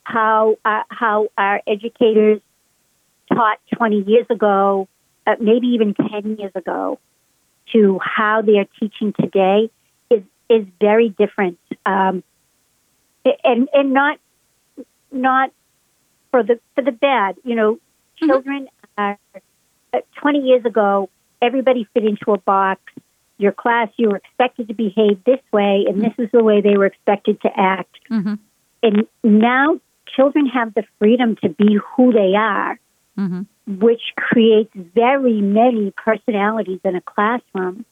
how 0.04 0.56
uh, 0.66 0.82
how 0.90 1.28
our 1.38 1.62
educators 1.66 2.42
taught 3.28 3.58
20 3.76 4.02
years 4.02 4.26
ago, 4.30 4.88
uh, 5.26 5.36
maybe 5.40 5.68
even 5.68 5.94
10 5.94 6.36
years 6.36 6.52
ago, 6.54 6.98
to 7.72 7.98
how 8.02 8.42
they 8.42 8.58
are 8.58 8.66
teaching 8.80 9.12
today 9.18 9.70
is 10.10 10.22
is 10.48 10.66
very 10.80 11.08
different, 11.10 11.58
um, 11.86 12.22
and 13.44 13.68
and 13.72 13.92
not 13.92 14.18
not 15.10 15.50
for 16.30 16.42
the 16.42 16.58
for 16.74 16.82
the 16.82 16.92
bad. 16.92 17.36
You 17.44 17.54
know, 17.54 17.78
children 18.16 18.68
are 18.98 19.18
uh, 19.92 20.00
20 20.20 20.40
years 20.40 20.64
ago. 20.64 21.08
Everybody 21.40 21.88
fit 21.94 22.04
into 22.04 22.32
a 22.32 22.38
box 22.38 22.80
your 23.42 23.52
class, 23.52 23.88
you 23.96 24.08
were 24.08 24.16
expected 24.16 24.68
to 24.68 24.74
behave 24.74 25.22
this 25.24 25.40
way, 25.52 25.84
and 25.88 26.00
this 26.00 26.12
is 26.16 26.30
the 26.32 26.42
way 26.42 26.60
they 26.60 26.76
were 26.76 26.86
expected 26.86 27.40
to 27.42 27.50
act. 27.58 27.98
Mhm. 28.08 28.38
And 28.82 29.06
now 29.24 29.80
children 30.06 30.46
have 30.46 30.72
the 30.74 30.84
freedom 30.98 31.36
to 31.36 31.48
be 31.48 31.74
who 31.74 32.12
they 32.12 32.36
are, 32.36 32.78
hmm 33.16 33.42
which 33.66 34.02
creates 34.16 34.72
very 34.74 35.40
many 35.40 35.92
personalities 35.92 36.80
in 36.84 36.96
a 36.96 37.00
classroom, 37.00 37.84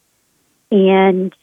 and 0.70 1.34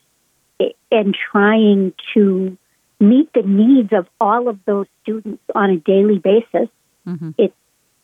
and 0.91 1.15
trying 1.31 1.93
to 2.13 2.57
meet 2.99 3.31
the 3.33 3.43
needs 3.43 3.93
of 3.93 4.07
all 4.19 4.49
of 4.49 4.59
those 4.65 4.87
students 5.01 5.41
on 5.55 5.69
a 5.69 5.77
daily 5.77 6.19
basis. 6.19 6.69
hmm 7.05 7.31
It's 7.37 7.55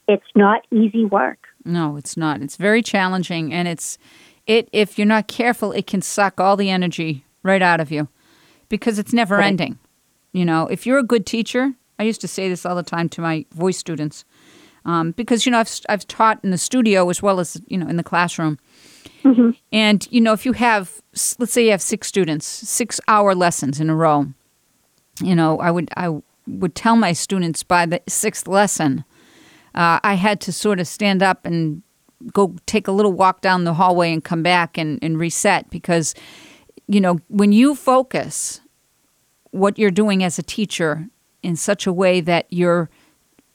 it's 0.07 0.31
not 0.35 0.65
easy 0.71 1.05
work. 1.05 1.39
No, 1.65 1.97
it's 1.97 2.15
not. 2.17 2.41
It's 2.41 2.57
very 2.57 2.81
challenging, 2.81 3.53
and 3.53 3.67
it's 3.67 3.97
it. 4.47 4.69
If 4.71 4.97
you're 4.97 5.07
not 5.07 5.27
careful, 5.27 5.71
it 5.71 5.87
can 5.87 6.01
suck 6.01 6.39
all 6.39 6.55
the 6.57 6.69
energy 6.69 7.25
right 7.41 7.61
out 7.61 7.79
of 7.81 7.91
you, 7.91 8.07
because 8.69 8.99
it's 8.99 9.13
never 9.13 9.37
Right. 9.37 9.47
ending. 9.47 9.77
You 10.31 10.45
know, 10.45 10.67
if 10.67 10.85
you're 10.85 10.99
a 10.99 11.03
good 11.03 11.25
teacher, 11.25 11.73
I 11.99 12.03
used 12.03 12.21
to 12.21 12.27
say 12.27 12.49
this 12.49 12.65
all 12.65 12.75
the 12.75 12.83
time 12.83 13.07
to 13.09 13.21
my 13.21 13.45
voice 13.51 13.77
students, 13.77 14.25
um, 14.85 15.11
because 15.11 15.45
you 15.45 15.51
know 15.51 15.59
I've 15.59 15.79
I've 15.89 16.07
taught 16.07 16.39
in 16.43 16.51
the 16.51 16.57
studio 16.57 17.09
as 17.09 17.21
well 17.21 17.39
as 17.39 17.61
you 17.67 17.77
know 17.77 17.87
in 17.87 17.97
the 17.97 18.03
classroom, 18.03 18.59
and 19.71 20.07
you 20.11 20.21
know 20.21 20.33
if 20.33 20.45
you 20.45 20.53
have 20.53 21.01
let's 21.39 21.53
say 21.53 21.65
you 21.65 21.71
have 21.71 21.81
six 21.81 22.07
students, 22.07 22.45
six 22.45 22.99
hour 23.07 23.35
lessons 23.35 23.79
in 23.79 23.89
a 23.89 23.95
row, 23.95 24.27
you 25.21 25.35
know 25.35 25.59
I 25.59 25.71
would 25.71 25.89
I 25.95 26.21
would 26.47 26.75
tell 26.75 26.95
my 26.95 27.13
students 27.13 27.63
by 27.63 27.85
the 27.85 28.01
sixth 28.07 28.47
lesson 28.47 29.05
uh, 29.75 29.99
I 30.03 30.15
had 30.15 30.39
to 30.41 30.51
sort 30.51 30.79
of 30.79 30.87
stand 30.87 31.23
up 31.23 31.45
and 31.45 31.81
go 32.31 32.55
take 32.65 32.87
a 32.87 32.91
little 32.91 33.11
walk 33.11 33.41
down 33.41 33.63
the 33.63 33.73
hallway 33.73 34.13
and 34.13 34.23
come 34.23 34.43
back 34.43 34.77
and, 34.77 34.99
and 35.01 35.19
reset 35.19 35.69
because, 35.69 36.13
you 36.87 37.01
know, 37.01 37.19
when 37.27 37.51
you 37.51 37.75
focus 37.75 38.61
what 39.51 39.77
you're 39.77 39.91
doing 39.91 40.23
as 40.23 40.39
a 40.39 40.43
teacher 40.43 41.07
in 41.41 41.55
such 41.55 41.85
a 41.85 41.93
way 41.93 42.21
that 42.21 42.45
you're 42.49 42.89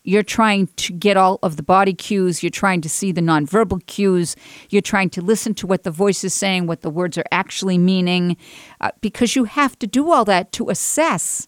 you're 0.09 0.23
trying 0.39 0.67
to 0.85 0.93
get 0.93 1.17
all 1.17 1.39
of 1.43 1.57
the 1.57 1.63
body 1.63 1.93
cues 1.93 2.43
you're 2.43 2.59
trying 2.65 2.81
to 2.81 2.89
see 2.89 3.13
the 3.13 3.21
nonverbal 3.21 3.85
cues 3.87 4.37
you're 4.71 4.89
trying 4.93 5.11
to 5.11 5.21
listen 5.21 5.53
to 5.55 5.67
what 5.67 5.83
the 5.83 5.91
voice 5.91 6.25
is 6.25 6.35
saying 6.35 6.67
what 6.67 6.81
the 6.81 6.91
words 6.91 7.19
are 7.19 7.31
actually 7.31 7.79
meaning 7.79 8.37
uh, 8.81 8.91
because 9.01 9.37
you 9.37 9.45
have 9.45 9.79
to 9.79 9.87
do 9.87 10.11
all 10.13 10.25
that 10.25 10.51
to 10.53 10.71
assess 10.71 11.47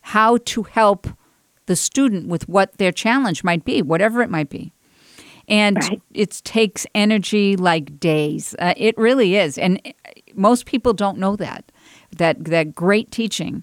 how 0.00 0.36
to 0.44 0.64
help 0.64 1.08
the 1.66 1.76
student 1.76 2.28
with 2.28 2.48
what 2.48 2.76
their 2.78 2.92
challenge 2.92 3.42
might 3.42 3.64
be, 3.64 3.80
whatever 3.82 4.20
it 4.22 4.30
might 4.30 4.50
be. 4.50 4.72
And 5.48 5.76
Right. 5.78 6.02
it 6.12 6.40
takes 6.44 6.86
energy 6.94 7.56
like 7.56 7.98
days. 8.00 8.54
Uh, 8.58 8.74
it 8.76 8.96
really 8.98 9.36
is. 9.36 9.58
And 9.58 9.80
uh, 9.84 9.92
most 10.34 10.66
people 10.66 10.92
don't 10.92 11.18
know 11.18 11.36
that, 11.36 11.70
that, 12.16 12.44
that 12.44 12.74
great 12.74 13.10
teaching 13.10 13.62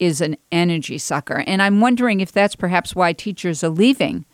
is 0.00 0.20
an 0.20 0.36
energy 0.50 0.98
sucker. 0.98 1.44
And 1.46 1.62
I'm 1.62 1.80
wondering 1.80 2.20
if 2.20 2.32
that's 2.32 2.56
perhaps 2.56 2.96
why 2.96 3.12
teachers 3.12 3.62
are 3.62 3.68
leaving, 3.68 4.24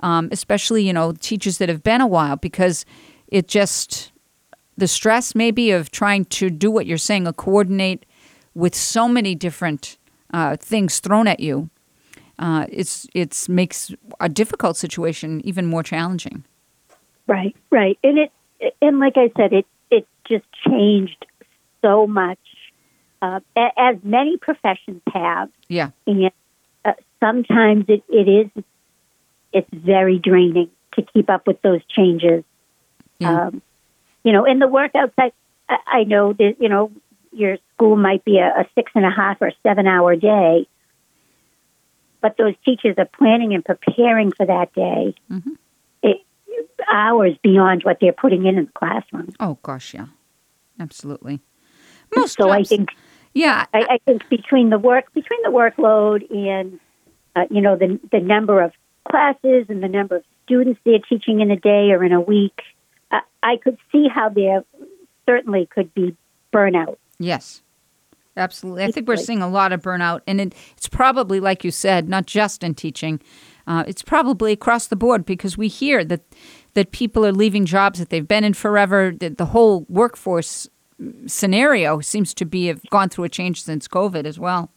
um, 0.00 0.28
especially, 0.30 0.86
you 0.86 0.92
know, 0.92 1.12
teachers 1.12 1.58
that 1.58 1.68
have 1.68 1.82
been 1.82 2.00
a 2.00 2.06
while, 2.06 2.36
because 2.36 2.84
it 3.26 3.48
just, 3.48 4.12
the 4.76 4.86
stress 4.86 5.34
maybe 5.34 5.72
of 5.72 5.90
trying 5.90 6.26
to 6.26 6.50
do 6.50 6.70
what 6.70 6.86
you're 6.86 6.98
saying, 6.98 7.26
or 7.26 7.32
coordinate 7.32 8.06
with 8.54 8.74
so 8.74 9.08
many 9.08 9.34
different 9.34 9.98
uh, 10.32 10.56
things 10.56 11.00
thrown 11.00 11.26
at 11.26 11.40
you, 11.40 11.70
uh, 12.38 12.66
it's 12.68 13.06
it's 13.14 13.48
makes 13.48 13.92
a 14.20 14.28
difficult 14.28 14.76
situation 14.76 15.40
even 15.44 15.66
more 15.66 15.82
challenging. 15.82 16.44
Right, 17.26 17.56
right, 17.70 17.98
and 18.02 18.18
it 18.18 18.32
and 18.82 18.98
like 18.98 19.16
I 19.16 19.30
said, 19.36 19.52
it 19.52 19.66
it 19.90 20.06
just 20.28 20.44
changed 20.66 21.26
so 21.82 22.06
much, 22.06 22.38
uh, 23.24 23.40
as 23.76 23.96
many 24.02 24.36
professions 24.36 25.00
have, 25.12 25.50
Yeah, 25.68 25.90
and 26.06 26.30
uh, 26.84 26.92
sometimes 27.20 27.86
it, 27.88 28.02
it 28.08 28.28
is 28.28 28.64
it's 29.52 29.68
very 29.72 30.18
draining 30.18 30.70
to 30.94 31.02
keep 31.02 31.30
up 31.30 31.46
with 31.46 31.62
those 31.62 31.80
changes. 31.86 32.44
Yeah. 33.18 33.46
Um, 33.46 33.62
you 34.24 34.32
know, 34.32 34.44
in 34.44 34.58
the 34.58 34.68
work 34.68 34.92
outside, 34.94 35.32
I, 35.68 35.76
I 35.86 36.04
know 36.04 36.32
that 36.32 36.56
you 36.58 36.68
know 36.68 36.90
your 37.32 37.58
school 37.74 37.96
might 37.96 38.24
be 38.24 38.38
a, 38.38 38.48
a 38.48 38.66
six 38.74 38.92
and 38.94 39.04
a 39.04 39.10
half 39.10 39.38
or 39.40 39.52
seven 39.62 39.86
hour 39.86 40.16
day, 40.16 40.66
but 42.20 42.36
those 42.36 42.54
teachers 42.64 42.96
are 42.98 43.08
planning 43.18 43.54
and 43.54 43.64
preparing 43.64 44.32
for 44.32 44.46
that 44.46 44.72
day. 44.74 45.14
Mhm. 45.30 45.56
It, 46.02 46.20
hours 46.92 47.36
beyond 47.42 47.84
what 47.84 47.98
they're 48.00 48.12
putting 48.12 48.46
in 48.46 48.58
in 48.58 48.66
the 48.66 48.72
classroom. 48.72 49.32
Oh 49.40 49.58
gosh, 49.62 49.94
yeah, 49.94 50.06
absolutely. 50.78 51.40
Most 52.14 52.36
so 52.36 52.50
I 52.50 52.62
think 52.62 52.90
yeah, 53.34 53.66
I, 53.74 53.80
I 53.90 53.98
think 54.04 54.28
between 54.28 54.70
the 54.70 54.78
work 54.78 55.12
between 55.12 55.42
the 55.42 55.50
workload 55.50 56.30
and 56.34 56.78
uh, 57.34 57.44
you 57.50 57.60
know 57.60 57.76
the 57.76 57.98
the 58.12 58.20
number 58.20 58.62
of 58.62 58.72
classes 59.10 59.66
and 59.68 59.82
the 59.82 59.88
number 59.88 60.16
of 60.16 60.24
students 60.44 60.80
they're 60.84 61.00
teaching 61.00 61.40
in 61.40 61.50
a 61.50 61.56
day 61.56 61.90
or 61.90 62.04
in 62.04 62.12
a 62.12 62.20
week, 62.20 62.62
uh, 63.10 63.20
I 63.42 63.56
could 63.56 63.76
see 63.90 64.06
how 64.08 64.28
there 64.28 64.64
certainly 65.26 65.66
could 65.66 65.92
be 65.94 66.16
burnout. 66.52 66.96
yes, 67.18 67.62
absolutely. 68.36 68.84
I 68.84 68.92
think 68.92 69.08
we're 69.08 69.16
seeing 69.16 69.42
a 69.42 69.48
lot 69.48 69.72
of 69.72 69.82
burnout, 69.82 70.20
and 70.28 70.40
it, 70.40 70.54
it's 70.76 70.88
probably 70.88 71.40
like 71.40 71.64
you 71.64 71.72
said, 71.72 72.08
not 72.08 72.26
just 72.26 72.62
in 72.62 72.74
teaching. 72.74 73.20
Uh, 73.66 73.82
it's 73.86 74.02
probably 74.02 74.52
across 74.52 74.86
the 74.86 74.96
board 74.96 75.24
because 75.24 75.58
we 75.58 75.68
hear 75.68 76.04
that 76.04 76.20
that 76.74 76.92
people 76.92 77.24
are 77.26 77.32
leaving 77.32 77.64
jobs 77.64 77.98
that 77.98 78.10
they've 78.10 78.28
been 78.28 78.44
in 78.44 78.54
forever. 78.54 79.12
That 79.18 79.38
the 79.38 79.46
whole 79.46 79.86
workforce 79.88 80.68
scenario 81.26 82.00
seems 82.00 82.34
to 82.34 82.44
be 82.44 82.66
have 82.66 82.82
gone 82.90 83.08
through 83.08 83.24
a 83.24 83.28
change 83.28 83.62
since 83.62 83.88
COVID 83.88 84.24
as 84.24 84.38
well. 84.38 84.70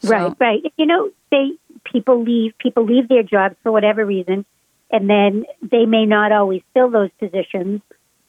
So- 0.00 0.10
Right, 0.10 0.34
right. 0.40 0.72
You 0.76 0.86
know, 0.86 1.10
they 1.30 1.52
people 1.84 2.22
leave 2.22 2.52
people 2.58 2.84
leave 2.84 3.08
their 3.08 3.22
jobs 3.22 3.56
for 3.62 3.72
whatever 3.72 4.04
reason, 4.06 4.44
and 4.90 5.08
then 5.10 5.44
they 5.62 5.86
may 5.86 6.06
not 6.06 6.32
always 6.32 6.62
fill 6.74 6.90
those 6.90 7.10
positions. 7.18 7.80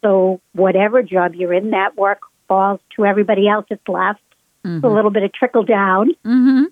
So 0.02 0.40
whatever 0.52 1.02
job 1.02 1.34
you're 1.34 1.52
in, 1.52 1.70
that 1.70 1.96
work 1.96 2.20
falls 2.48 2.80
to 2.96 3.04
everybody 3.06 3.48
else 3.48 3.66
that's 3.70 3.86
left. 3.88 4.20
It's 4.64 4.84
a 4.84 4.88
little 4.88 5.10
bit 5.10 5.22
of 5.24 5.32
trickle 5.32 5.64
down. 5.64 6.10
Mm-hmm. 6.24 6.64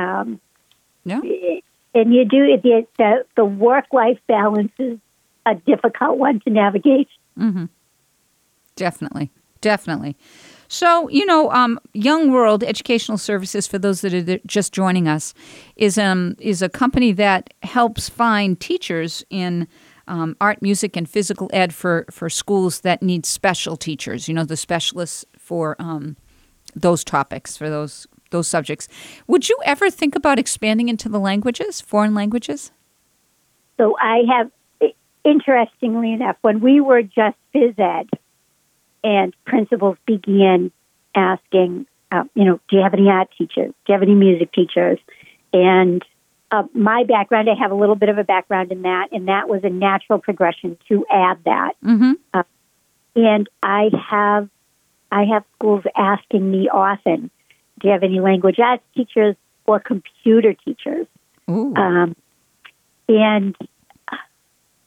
Um, 0.00 0.40
Yeah. 1.04 1.20
and 1.94 2.14
you 2.14 2.24
do 2.24 2.56
the 2.62 2.86
the, 2.98 3.24
the 3.36 3.44
work 3.44 3.86
life 3.92 4.18
balance 4.26 4.72
is 4.78 4.98
a 5.46 5.54
difficult 5.54 6.18
one 6.18 6.40
to 6.40 6.50
navigate. 6.50 7.08
Definitely, 8.76 9.30
definitely. 9.60 10.16
So, 10.68 11.08
you 11.08 11.24
know, 11.24 11.50
um, 11.50 11.80
Young 11.94 12.30
World 12.30 12.62
Educational 12.62 13.16
Services, 13.16 13.66
for 13.66 13.78
those 13.78 14.02
that 14.02 14.12
are 14.12 14.38
just 14.46 14.72
joining 14.72 15.08
us, 15.08 15.32
is 15.76 15.96
um 15.96 16.36
is 16.38 16.60
a 16.62 16.68
company 16.68 17.12
that 17.12 17.54
helps 17.62 18.08
find 18.08 18.60
teachers 18.60 19.24
in 19.30 19.66
um, 20.06 20.36
art, 20.40 20.60
music, 20.62 20.96
and 20.96 21.08
physical 21.08 21.48
ed 21.52 21.74
for 21.74 22.04
for 22.10 22.28
schools 22.28 22.80
that 22.80 23.02
need 23.02 23.24
special 23.24 23.76
teachers. 23.76 24.28
You 24.28 24.34
know, 24.34 24.44
the 24.44 24.56
specialists 24.56 25.24
for 25.38 25.74
um, 25.78 26.16
those 26.74 27.02
topics 27.02 27.56
for 27.56 27.70
those 27.70 28.06
those 28.30 28.48
subjects. 28.48 28.88
Would 29.26 29.48
you 29.48 29.58
ever 29.64 29.90
think 29.90 30.14
about 30.14 30.38
expanding 30.38 30.88
into 30.88 31.08
the 31.08 31.20
languages, 31.20 31.80
foreign 31.80 32.14
languages? 32.14 32.72
So 33.78 33.96
I 34.00 34.22
have, 34.28 34.50
interestingly 35.24 36.12
enough, 36.12 36.36
when 36.42 36.60
we 36.60 36.80
were 36.80 37.02
just 37.02 37.36
phys 37.54 37.78
ed, 37.78 38.08
and 39.02 39.34
principals 39.44 39.96
began 40.06 40.70
asking, 41.14 41.86
uh, 42.10 42.24
you 42.34 42.44
know, 42.44 42.60
do 42.68 42.76
you 42.76 42.82
have 42.82 42.94
any 42.94 43.08
art 43.08 43.28
teachers? 43.36 43.72
Do 43.86 43.92
you 43.92 43.94
have 43.94 44.02
any 44.02 44.14
music 44.14 44.52
teachers? 44.52 44.98
And 45.52 46.02
uh, 46.50 46.64
my 46.74 47.04
background, 47.04 47.48
I 47.50 47.54
have 47.60 47.70
a 47.70 47.74
little 47.74 47.94
bit 47.94 48.08
of 48.08 48.18
a 48.18 48.24
background 48.24 48.72
in 48.72 48.82
that, 48.82 49.08
and 49.12 49.28
that 49.28 49.48
was 49.48 49.62
a 49.64 49.70
natural 49.70 50.18
progression 50.18 50.78
to 50.88 51.04
add 51.10 51.38
that. 51.44 51.72
Mm-hmm. 51.84 52.40
And 53.16 53.48
I 53.62 53.90
have, 54.10 54.48
I 55.10 55.24
have 55.24 55.44
schools 55.56 55.84
asking 55.96 56.50
me 56.50 56.68
often, 56.68 57.30
do 57.80 57.88
you 57.88 57.92
have 57.92 58.02
any 58.02 58.20
language 58.20 58.58
arts 58.58 58.82
teachers 58.94 59.36
or 59.66 59.80
computer 59.80 60.54
teachers? 60.54 61.06
Um, 61.76 62.16
and 63.08 63.56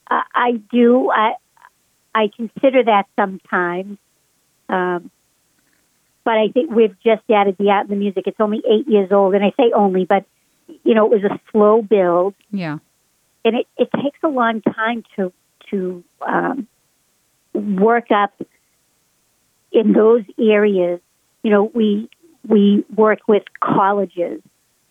I, 0.08 0.24
I 0.34 0.52
do. 0.71 1.10
I 1.10 1.34
I 2.13 2.30
consider 2.36 2.84
that 2.84 3.06
sometimes, 3.17 3.97
um, 4.72 5.12
but 6.24 6.36
I 6.36 6.48
think 6.50 6.72
we've 6.72 6.96
just 7.04 7.24
added 7.30 7.58
the 7.60 7.70
art 7.70 7.88
and 7.88 7.92
the 7.92 7.96
music. 7.96 8.24
It's 8.26 8.40
only 8.40 8.62
eight 8.70 8.88
years 8.88 9.12
old, 9.12 9.36
and 9.36 9.44
I 9.44 9.52
say 9.58 9.72
only, 9.76 10.06
but 10.06 10.26
you 10.84 10.96
know, 10.96 11.12
it 11.12 11.22
was 11.22 11.32
a 11.32 11.40
slow 11.52 11.82
build, 11.82 12.34
yeah. 12.52 12.78
and 13.44 13.56
it, 13.58 13.68
it 13.78 13.90
takes 14.02 14.20
a 14.24 14.30
long 14.30 14.62
time 14.62 15.04
to 15.16 15.34
to 15.70 16.04
um, 16.26 16.68
work 17.54 18.12
up 18.12 18.34
in 19.72 19.94
those 19.94 20.24
areas. 20.40 21.02
You 21.44 21.52
know, 21.52 21.64
we 21.74 22.10
we 22.48 22.86
work 22.96 23.20
with 23.28 23.44
colleges. 23.60 24.42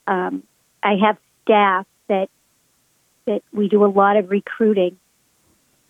Um, 0.07 0.43
I 0.83 0.97
have 1.05 1.17
staff 1.43 1.87
that 2.09 2.29
that 3.27 3.43
we 3.53 3.69
do 3.69 3.85
a 3.85 3.87
lot 3.87 4.17
of 4.17 4.31
recruiting, 4.31 4.99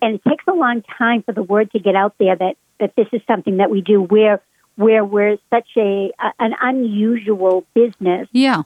and 0.03 0.17
it 0.17 0.23
takes 0.29 0.45
a 0.47 0.53
long 0.53 0.83
time 0.99 1.23
for 1.23 1.33
the 1.33 1.43
word 1.43 1.73
to 1.73 1.79
get 1.79 1.97
out 1.97 2.15
there 2.19 2.37
that 2.37 2.57
that 2.81 2.97
this 2.97 3.07
is 3.13 3.21
something 3.27 3.59
that 3.59 3.71
we 3.71 3.81
do. 3.81 4.03
Where 4.03 4.41
where 4.77 5.05
we're 5.05 5.37
such 5.51 5.69
a, 5.77 6.11
a 6.19 6.33
an 6.39 6.55
unusual 6.61 7.67
business 7.75 8.29
Yeah. 8.33 8.63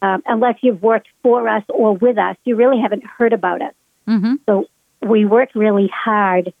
um, 0.00 0.22
unless 0.26 0.56
you've 0.62 0.82
worked 0.82 1.08
for 1.22 1.46
us 1.48 1.62
or 1.68 1.94
with 1.94 2.16
us, 2.16 2.36
you 2.44 2.56
really 2.56 2.80
haven't 2.80 3.04
heard 3.04 3.32
about 3.32 3.60
us. 3.62 3.74
Mm-hmm. 4.06 4.34
So 4.46 4.64
we 5.02 5.26
work 5.26 5.50
really 5.54 5.90
hard 5.92 6.52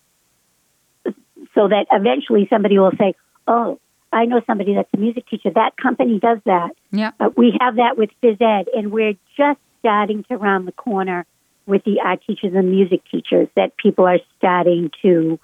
so 1.54 1.68
that 1.68 1.86
eventually 1.90 2.46
somebody 2.50 2.78
will 2.78 2.92
say, 2.98 3.14
"Oh, 3.46 3.78
I 4.12 4.26
know 4.26 4.40
somebody 4.46 4.74
that's 4.74 4.88
a 4.94 4.98
music 4.98 5.26
teacher. 5.28 5.50
That 5.50 5.76
company 5.76 6.18
does 6.18 6.38
that." 6.44 6.70
Yeah. 6.90 7.12
Uh, 7.18 7.30
we 7.36 7.56
have 7.60 7.76
that 7.76 7.96
with 7.96 8.10
phys 8.22 8.40
ed, 8.40 8.68
and 8.76 8.92
we're 8.92 9.14
just 9.36 9.60
starting 9.80 10.24
to 10.24 10.36
round 10.36 10.66
the 10.68 10.72
corner 10.72 11.24
with 11.66 11.84
the 11.84 12.00
art 12.04 12.20
teachers 12.26 12.52
and 12.54 12.70
music 12.70 13.02
teachers. 13.10 13.48
That 13.56 13.76
people 13.76 14.06
are 14.06 14.18
starting 14.36 14.90
to 15.02 15.38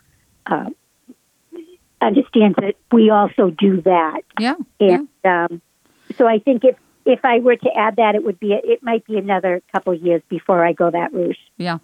uh, 0.47 0.71
understand 2.07 2.55
that 2.57 2.75
we 2.93 3.11
also 3.11 3.51
do 3.51 3.81
that, 3.83 4.23
Yeah. 4.39 4.55
yeah. 4.79 4.99
and 5.25 5.53
um, 5.53 5.63
so 6.17 6.27
I 6.27 6.39
think 6.39 6.65
if 6.65 6.77
if 7.07 7.21
I 7.23 7.39
were 7.41 7.57
to 7.57 7.71
add 7.77 7.97
that, 7.97 8.15
it 8.15 8.25
would 8.25 8.41
be 8.41 8.53
it 8.53 8.83
might 8.83 9.05
be 9.07 9.19
another 9.19 9.63
couple 9.73 9.93
years 9.95 10.23
before 10.29 10.65
I 10.65 10.73
go 10.73 10.91
that 10.91 11.13
route. 11.13 11.37
Yeah. 11.59 11.79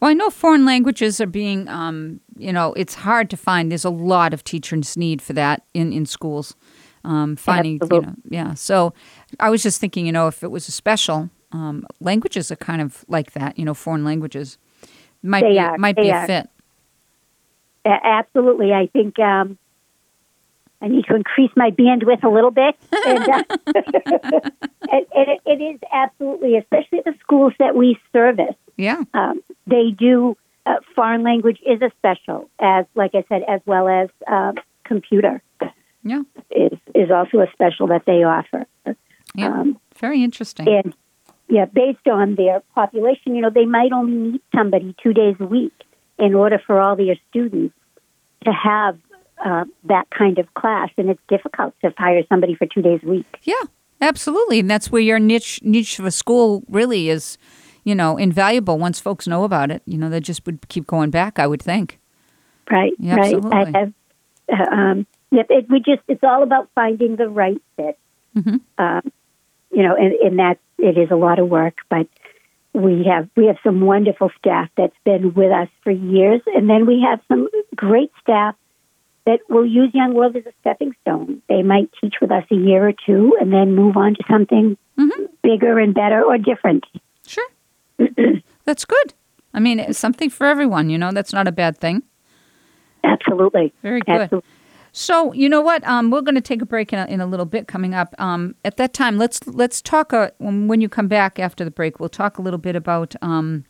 Well, 0.00 0.10
I 0.10 0.14
know 0.14 0.30
foreign 0.30 0.64
languages 0.64 1.20
are 1.20 1.26
being, 1.26 1.68
um, 1.68 2.20
you 2.36 2.52
know, 2.52 2.72
it's 2.74 2.94
hard 2.94 3.30
to 3.30 3.36
find. 3.36 3.70
There's 3.70 3.84
a 3.84 3.90
lot 3.90 4.34
of 4.34 4.42
teachers' 4.44 4.96
need 4.96 5.22
for 5.22 5.32
that 5.34 5.62
in, 5.74 5.92
in 5.92 6.06
schools. 6.06 6.56
Um, 7.04 7.36
finding, 7.36 7.80
you 7.90 8.00
know, 8.02 8.14
yeah. 8.28 8.54
So 8.54 8.92
I 9.38 9.48
was 9.48 9.62
just 9.62 9.80
thinking, 9.80 10.06
you 10.06 10.12
know, 10.12 10.26
if 10.26 10.42
it 10.42 10.50
was 10.50 10.68
a 10.68 10.72
special, 10.72 11.30
um, 11.52 11.86
languages 12.00 12.50
are 12.52 12.56
kind 12.56 12.82
of 12.82 13.04
like 13.08 13.32
that, 13.32 13.58
you 13.58 13.64
know, 13.64 13.74
foreign 13.74 14.04
languages 14.04 14.58
might 15.22 15.42
They 15.42 15.52
be 15.52 15.58
are, 15.58 15.78
might 15.78 15.96
they 15.96 16.02
be 16.02 16.10
a 16.10 16.26
fit. 16.26 16.50
Absolutely, 17.84 18.72
I 18.72 18.86
think 18.88 19.18
um, 19.18 19.58
I 20.82 20.88
need 20.88 21.04
to 21.06 21.14
increase 21.16 21.50
my 21.56 21.70
bandwidth 21.70 22.22
a 22.24 22.28
little 22.28 22.50
bit, 22.50 22.76
and, 23.06 23.28
uh, 23.28 23.42
and 24.92 25.06
it, 25.12 25.40
it 25.46 25.62
is 25.62 25.80
absolutely, 25.92 26.56
especially 26.56 27.00
the 27.04 27.14
schools 27.20 27.52
that 27.58 27.74
we 27.74 27.98
service. 28.12 28.54
Yeah. 28.76 29.02
um, 29.12 29.42
they 29.66 29.90
do 29.90 30.36
uh, 30.64 30.76
foreign 30.94 31.22
language 31.22 31.58
is 31.66 31.82
a 31.82 31.90
special 31.98 32.48
as 32.58 32.86
like 32.94 33.10
i 33.14 33.22
said 33.28 33.42
as 33.46 33.60
well 33.66 33.88
as 33.88 34.08
uh, 34.26 34.52
computer 34.84 35.42
Yeah. 36.02 36.22
is 36.50 36.78
is 36.94 37.10
also 37.10 37.40
a 37.40 37.50
special 37.52 37.88
that 37.88 38.04
they 38.06 38.24
offer 38.24 38.64
Yeah. 39.34 39.48
um, 39.60 39.78
Very 39.98 40.24
interesting. 40.24 40.66
and 40.66 40.94
yeah 41.48 41.66
based 41.66 42.08
on 42.08 42.36
their 42.36 42.62
population 42.74 43.34
you 43.34 43.42
know 43.42 43.50
they 43.50 43.66
might 43.66 43.92
only 43.92 44.16
need 44.32 44.40
somebody 44.56 44.94
two 45.02 45.12
days 45.12 45.36
a 45.40 45.44
week 45.46 45.74
in 46.20 46.34
order 46.34 46.58
for 46.66 46.80
all 46.80 46.96
their 46.96 47.16
students 47.30 47.74
to 48.44 48.52
have 48.52 48.98
uh, 49.44 49.64
that 49.84 50.08
kind 50.10 50.38
of 50.38 50.52
class 50.54 50.90
and 50.98 51.08
it's 51.10 51.20
difficult 51.28 51.74
to 51.82 51.92
hire 51.96 52.22
somebody 52.28 52.54
for 52.54 52.66
two 52.66 52.82
days 52.82 53.00
a 53.02 53.08
week 53.08 53.26
Yeah, 53.42 53.54
absolutely, 54.00 54.60
and 54.60 54.70
that's 54.70 54.90
where 54.92 55.02
your 55.02 55.18
niche 55.18 55.60
niche 55.62 55.98
of 55.98 56.04
a 56.04 56.10
school 56.10 56.62
really 56.68 57.08
is, 57.08 57.38
you 57.84 57.94
know, 57.94 58.16
invaluable. 58.18 58.78
Once 58.78 59.00
folks 59.00 59.26
know 59.26 59.44
about 59.44 59.70
it, 59.70 59.82
you 59.86 59.96
know, 59.98 60.10
they 60.10 60.20
just 60.20 60.44
would 60.46 60.68
keep 60.68 60.86
going 60.86 61.10
back. 61.10 61.38
I 61.38 61.46
would 61.46 61.62
think. 61.62 61.98
right 62.70 62.92
Yeah, 62.98 63.16
right 63.16 63.34
absolutely. 63.34 63.58
i 63.74 63.78
have 63.78 63.92
uh, 64.52 64.74
um, 64.74 65.06
yep, 65.30 65.46
it, 65.48 65.66
we 65.70 65.78
just 65.78 66.02
it's 66.08 66.22
all 66.24 66.42
about 66.42 66.68
finding 66.74 67.16
the 67.16 67.28
right 67.28 67.62
fit 67.76 67.96
Mhm. 68.36 68.60
um, 68.78 69.02
you 69.72 69.82
know 69.82 69.94
and, 69.96 70.12
and 70.24 70.38
that 70.38 70.58
it 70.78 70.96
is 70.98 71.10
a 71.10 71.16
lot 71.16 71.38
of 71.38 71.48
work 71.48 71.76
but 71.88 72.06
we 72.72 73.04
have 73.04 73.28
we 73.36 73.46
have 73.46 73.56
some 73.64 73.80
wonderful 73.80 74.30
staff 74.38 74.68
that's 74.76 74.94
been 75.04 75.34
with 75.34 75.50
us 75.52 75.68
for 75.82 75.90
years 75.90 76.40
and 76.54 76.68
then 76.70 76.86
we 76.86 77.00
have 77.08 77.20
some 77.28 77.48
great 77.74 78.10
staff 78.20 78.54
that 79.26 79.40
will 79.48 79.66
use 79.66 79.90
young 79.92 80.14
world 80.14 80.36
as 80.36 80.46
a 80.46 80.52
stepping 80.60 80.94
stone 81.02 81.42
they 81.48 81.62
might 81.62 81.90
teach 82.00 82.14
with 82.20 82.30
us 82.30 82.44
a 82.50 82.54
year 82.54 82.86
or 82.88 82.92
two 83.06 83.36
and 83.40 83.52
then 83.52 83.74
move 83.74 83.96
on 83.96 84.14
to 84.14 84.22
something 84.30 84.76
Mhm. 84.98 85.28
bigger 85.42 85.78
and 85.78 85.94
better 85.94 86.22
or 86.22 86.38
different 86.38 86.84
Sure, 87.26 87.48
that's 88.64 88.84
good. 88.84 89.14
I 89.54 89.60
mean, 89.60 89.78
it's 89.80 89.98
something 89.98 90.30
for 90.30 90.46
everyone. 90.46 90.90
You 90.90 90.98
know, 90.98 91.12
that's 91.12 91.32
not 91.32 91.46
a 91.48 91.52
bad 91.52 91.78
thing. 91.78 92.02
absolutely 93.04 93.72
Very 93.82 94.00
good. 94.00 94.22
absolutely 94.22 94.48
So 94.92 95.32
you 95.32 95.48
know 95.48 95.60
what? 95.60 95.86
Um, 95.86 96.10
we're 96.10 96.20
going 96.20 96.34
to 96.34 96.40
take 96.40 96.62
a 96.62 96.66
break 96.66 96.92
in 96.92 96.98
a, 96.98 97.06
in 97.06 97.20
a 97.20 97.26
little 97.26 97.46
bit 97.46 97.68
coming 97.68 97.94
up. 97.94 98.14
Um, 98.18 98.54
at 98.64 98.76
that 98.76 98.92
time, 98.92 99.18
let's 99.18 99.46
let's 99.46 99.80
talk. 99.80 100.12
Uh, 100.12 100.30
when, 100.38 100.80
you 100.80 100.88
come 100.88 101.08
back 101.08 101.38
after 101.38 101.64
the 101.64 101.70
break, 101.70 102.00
we'll 102.00 102.08
talk 102.08 102.38
a 102.38 102.42
little 102.42 102.58
bit 102.58 102.76
about 102.76 103.14
um, 103.22 103.64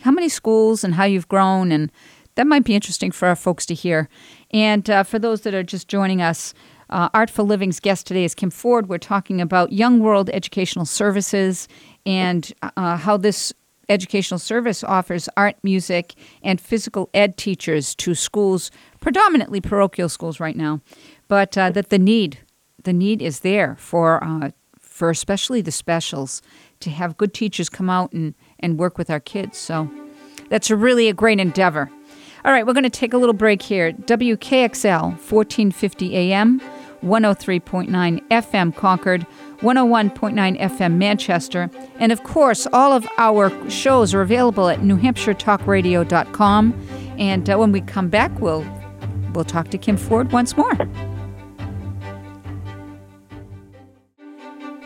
how 0.00 0.10
many 0.10 0.28
schools 0.28 0.84
and 0.84 0.94
how 0.94 1.04
you've 1.04 1.28
grown, 1.28 1.72
and 1.72 1.90
that 2.34 2.46
might 2.46 2.64
be 2.64 2.74
interesting 2.74 3.10
for 3.10 3.28
our 3.28 3.36
folks 3.36 3.64
to 3.66 3.74
hear. 3.74 4.08
And 4.50 4.88
uh, 4.90 5.02
for 5.02 5.18
those 5.18 5.42
that 5.42 5.54
are 5.54 5.62
just 5.62 5.88
joining 5.88 6.20
us, 6.20 6.52
uh, 6.90 7.08
Artful 7.14 7.46
Living's 7.46 7.80
guest 7.80 8.06
today 8.06 8.24
is 8.24 8.34
Kim 8.34 8.50
Ford. 8.50 8.88
We're 8.88 8.98
talking 8.98 9.40
about 9.40 9.72
Young 9.72 10.00
World 10.00 10.30
Educational 10.30 10.84
Services 10.84 11.66
and 12.04 12.52
uh, 12.62 12.96
how 12.96 13.16
this 13.16 13.52
educational 13.88 14.38
service 14.38 14.82
offers 14.84 15.28
art, 15.36 15.56
music, 15.62 16.14
and 16.42 16.60
physical 16.60 17.10
ed 17.14 17.36
teachers 17.36 17.94
to 17.96 18.14
schools, 18.14 18.70
predominantly 19.00 19.60
parochial 19.60 20.08
schools 20.08 20.40
right 20.40 20.56
now, 20.56 20.80
but 21.28 21.56
uh, 21.56 21.70
that 21.70 21.90
the 21.90 21.98
need, 21.98 22.38
the 22.82 22.92
need 22.92 23.22
is 23.22 23.40
there 23.40 23.76
for 23.78 24.22
uh, 24.22 24.50
for 24.80 25.10
especially 25.10 25.60
the 25.60 25.70
specials 25.70 26.40
to 26.80 26.88
have 26.88 27.18
good 27.18 27.34
teachers 27.34 27.68
come 27.68 27.90
out 27.90 28.10
and, 28.14 28.34
and 28.60 28.78
work 28.78 28.96
with 28.96 29.10
our 29.10 29.20
kids. 29.20 29.58
So 29.58 29.90
that's 30.48 30.70
a 30.70 30.76
really 30.76 31.08
a 31.08 31.12
great 31.12 31.38
endeavor. 31.38 31.90
All 32.46 32.52
right, 32.52 32.66
we're 32.66 32.72
going 32.72 32.84
to 32.84 32.90
take 32.90 33.12
a 33.12 33.18
little 33.18 33.34
break 33.34 33.60
here. 33.60 33.92
WKXL 33.92 35.02
1450 35.02 36.16
AM, 36.16 36.62
103.9 37.06 38.28
FM 38.28 38.74
Concord, 38.74 39.26
101.9 39.60 40.60
FM 40.60 40.96
Manchester, 40.96 41.70
and 41.98 42.12
of 42.12 42.24
course, 42.24 42.66
all 42.72 42.92
of 42.92 43.06
our 43.18 43.50
shows 43.70 44.12
are 44.12 44.20
available 44.20 44.68
at 44.68 44.80
NewHampshireTalkRadio.com. 44.80 46.88
And 47.18 47.48
uh, 47.48 47.56
when 47.56 47.72
we 47.72 47.80
come 47.80 48.08
back, 48.08 48.38
we'll 48.40 48.66
we'll 49.32 49.44
talk 49.44 49.68
to 49.68 49.78
Kim 49.78 49.96
Ford 49.96 50.32
once 50.32 50.56
more. 50.56 50.76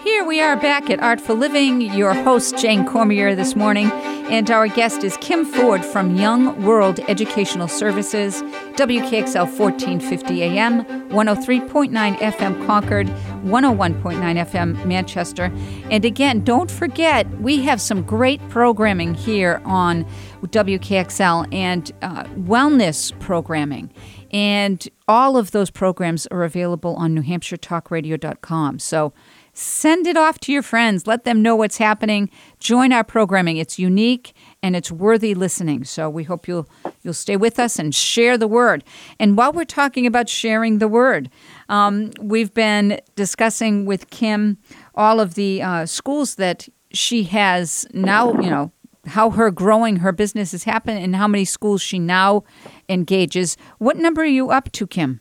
Here 0.02 0.24
we 0.24 0.40
are 0.40 0.56
back 0.56 0.88
at 0.88 0.98
Artful 1.00 1.36
Living. 1.36 1.82
Your 1.82 2.14
host, 2.14 2.56
Jane 2.56 2.86
Cormier, 2.86 3.34
this 3.34 3.54
morning. 3.54 3.90
And 4.30 4.50
our 4.50 4.66
guest 4.66 5.04
is 5.04 5.18
Kim 5.18 5.44
Ford 5.44 5.84
from 5.84 6.16
Young 6.16 6.62
World 6.62 7.00
Educational 7.00 7.68
Services, 7.68 8.40
WKXL 8.76 9.44
1450 9.44 10.42
AM, 10.42 10.84
103.9 11.10 12.16
FM 12.16 12.66
Concord, 12.66 13.08
101.9 13.08 14.00
FM 14.02 14.86
Manchester. 14.86 15.52
And 15.90 16.06
again, 16.06 16.44
don't 16.44 16.70
forget, 16.70 17.28
we 17.38 17.60
have 17.64 17.78
some 17.78 18.02
great 18.02 18.40
programming 18.48 19.12
here 19.12 19.60
on 19.66 20.06
WKXL 20.42 21.52
and 21.52 21.92
uh, 22.00 22.24
wellness 22.24 23.18
programming. 23.20 23.92
And 24.30 24.88
all 25.08 25.36
of 25.36 25.50
those 25.50 25.70
programs 25.70 26.26
are 26.28 26.44
available 26.44 26.94
on 26.96 27.14
NewHampshireTalkRadio.com. 27.16 28.78
So 28.78 29.12
send 29.60 30.06
it 30.06 30.16
off 30.16 30.38
to 30.40 30.52
your 30.52 30.62
friends. 30.62 31.06
Let 31.06 31.24
them 31.24 31.42
know 31.42 31.54
what's 31.54 31.76
happening. 31.76 32.30
Join 32.58 32.92
our 32.92 33.04
programming. 33.04 33.58
It's 33.58 33.78
unique 33.78 34.34
and 34.62 34.74
it's 34.74 34.90
worthy 34.90 35.34
listening. 35.34 35.84
So 35.84 36.08
we 36.08 36.24
hope 36.24 36.48
you'll 36.48 36.68
you'll 37.02 37.14
stay 37.14 37.36
with 37.36 37.58
us 37.58 37.78
and 37.78 37.94
share 37.94 38.38
the 38.38 38.48
word. 38.48 38.84
And 39.18 39.36
while 39.36 39.52
we're 39.52 39.64
talking 39.64 40.06
about 40.06 40.28
sharing 40.28 40.78
the 40.78 40.88
word, 40.88 41.30
um, 41.68 42.10
we've 42.20 42.54
been 42.54 43.00
discussing 43.16 43.84
with 43.84 44.10
Kim 44.10 44.58
all 44.94 45.20
of 45.20 45.34
the 45.34 45.62
uh, 45.62 45.86
schools 45.86 46.36
that 46.36 46.68
she 46.92 47.24
has 47.24 47.86
now. 47.92 48.32
You 48.40 48.50
know 48.50 48.72
how 49.06 49.30
her 49.30 49.50
growing 49.50 49.96
her 49.96 50.12
business 50.12 50.52
has 50.52 50.64
happened 50.64 51.02
and 51.02 51.16
how 51.16 51.28
many 51.28 51.44
schools 51.44 51.82
she 51.82 51.98
now 51.98 52.44
engages. 52.88 53.56
What 53.78 53.96
number 53.96 54.22
are 54.22 54.26
you 54.26 54.50
up 54.50 54.72
to, 54.72 54.86
Kim? 54.86 55.20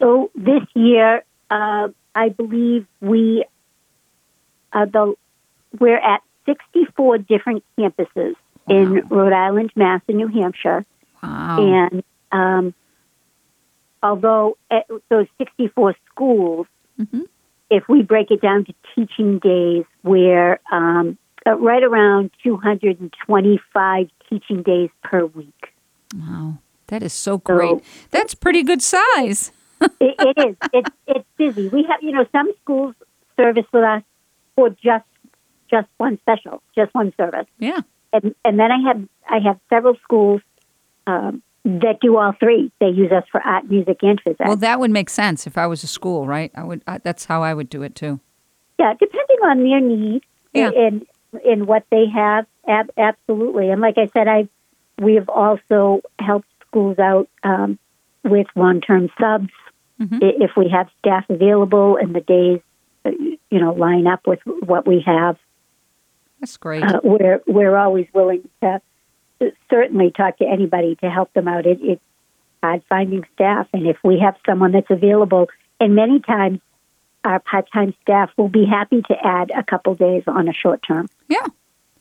So 0.00 0.30
this 0.34 0.62
year, 0.74 1.24
uh, 1.50 1.88
I 2.14 2.28
believe 2.28 2.86
we 3.00 3.44
uh, 4.72 4.86
the 4.86 5.14
we're 5.78 5.96
at 5.98 6.22
64 6.46 7.18
different 7.18 7.64
campuses 7.78 8.34
in 8.68 9.06
Rhode 9.08 9.32
Island, 9.32 9.72
Mass, 9.76 10.00
and 10.08 10.18
New 10.18 10.28
Hampshire. 10.28 10.84
Wow. 11.22 11.58
And 11.90 12.04
um, 12.32 12.74
although 14.02 14.56
at 14.70 14.86
those 15.08 15.26
64 15.38 15.94
schools, 16.10 16.66
Mhm. 17.00 17.26
if 17.70 17.88
we 17.88 18.02
break 18.02 18.30
it 18.30 18.40
down 18.40 18.64
to 18.66 18.74
teaching 18.94 19.38
days, 19.40 19.84
we're 20.02 20.60
um, 20.70 21.18
uh, 21.46 21.56
right 21.56 21.82
around 21.82 22.30
225 22.42 24.08
teaching 24.30 24.62
days 24.62 24.90
per 25.02 25.24
week. 25.26 25.72
Wow. 26.14 26.58
That 26.88 27.02
is 27.02 27.12
so 27.12 27.38
great. 27.38 27.82
That's 28.10 28.34
pretty 28.34 28.62
good 28.62 28.82
size. 28.82 29.50
It, 30.00 30.14
it 30.18 30.48
is. 30.48 30.56
It's 30.72 30.90
it's 31.06 31.28
busy. 31.36 31.68
We 31.68 31.84
have 31.90 32.02
you 32.02 32.12
know 32.12 32.26
some 32.32 32.50
schools 32.62 32.94
service 33.36 33.66
with 33.72 33.84
us 33.84 34.02
for 34.56 34.70
just 34.70 35.04
just 35.70 35.88
one 35.98 36.18
special, 36.20 36.62
just 36.74 36.94
one 36.94 37.12
service, 37.16 37.46
Yeah. 37.58 37.80
and 38.12 38.34
and 38.44 38.58
then 38.58 38.70
I 38.70 38.78
have 38.88 39.02
I 39.28 39.38
have 39.46 39.58
several 39.70 39.96
schools 40.02 40.40
um, 41.06 41.42
that 41.64 41.98
do 42.00 42.16
all 42.16 42.32
three. 42.38 42.70
They 42.80 42.88
use 42.88 43.10
us 43.12 43.24
for 43.32 43.40
art, 43.42 43.68
music, 43.70 43.98
and 44.02 44.20
physics. 44.20 44.40
Well, 44.46 44.56
that 44.56 44.78
would 44.80 44.90
make 44.90 45.10
sense 45.10 45.46
if 45.46 45.56
I 45.58 45.66
was 45.66 45.82
a 45.82 45.86
school, 45.86 46.26
right? 46.26 46.50
I 46.54 46.64
would. 46.64 46.82
I, 46.86 46.98
that's 46.98 47.24
how 47.24 47.42
I 47.42 47.54
would 47.54 47.68
do 47.70 47.82
it 47.82 47.94
too. 47.94 48.20
Yeah, 48.78 48.92
depending 48.98 49.38
on 49.44 49.58
their 49.64 49.80
need 49.80 50.22
Yeah. 50.52 50.70
and 50.76 51.06
in 51.44 51.66
what 51.66 51.84
they 51.90 52.06
have, 52.14 52.46
ab- 52.68 52.90
absolutely. 52.96 53.70
And 53.70 53.80
like 53.80 53.98
I 53.98 54.08
said, 54.12 54.28
I 54.28 54.48
we 55.00 55.14
have 55.14 55.28
also 55.28 56.00
helped 56.20 56.48
schools 56.68 56.98
out 56.98 57.28
um, 57.42 57.78
with 58.22 58.46
long-term 58.54 59.10
subs 59.20 59.50
Mhm. 60.00 60.18
if 60.20 60.50
we 60.56 60.68
have 60.70 60.88
staff 60.98 61.24
available 61.28 61.96
and 61.96 62.14
the 62.14 62.20
days, 62.20 62.60
uh, 63.04 63.10
you 63.50 63.60
know, 63.60 63.72
line 63.72 64.06
up 64.06 64.26
with 64.26 64.40
what 64.44 64.86
we 64.86 65.00
have. 65.06 65.36
That's 66.40 66.56
great. 66.56 66.82
Uh, 66.82 67.00
we're 67.04 67.40
we're 67.46 67.76
always 67.76 68.06
willing 68.12 68.48
to 68.60 68.80
certainly 69.70 70.10
talk 70.10 70.38
to 70.38 70.46
anybody 70.46 70.96
to 70.96 71.10
help 71.10 71.32
them 71.32 71.48
out. 71.48 71.66
It, 71.66 71.78
it's 71.82 72.02
hard 72.62 72.82
finding 72.88 73.24
staff, 73.34 73.68
and 73.72 73.86
if 73.86 73.96
we 74.02 74.18
have 74.20 74.36
someone 74.46 74.72
that's 74.72 74.90
available, 74.90 75.48
and 75.80 75.94
many 75.94 76.20
times 76.20 76.60
our 77.24 77.38
part-time 77.40 77.94
staff 78.02 78.30
will 78.36 78.48
be 78.48 78.66
happy 78.66 79.00
to 79.02 79.14
add 79.26 79.50
a 79.56 79.62
couple 79.62 79.94
days 79.94 80.22
on 80.26 80.46
a 80.48 80.52
short 80.52 80.82
term. 80.86 81.08
yeah, 81.28 81.46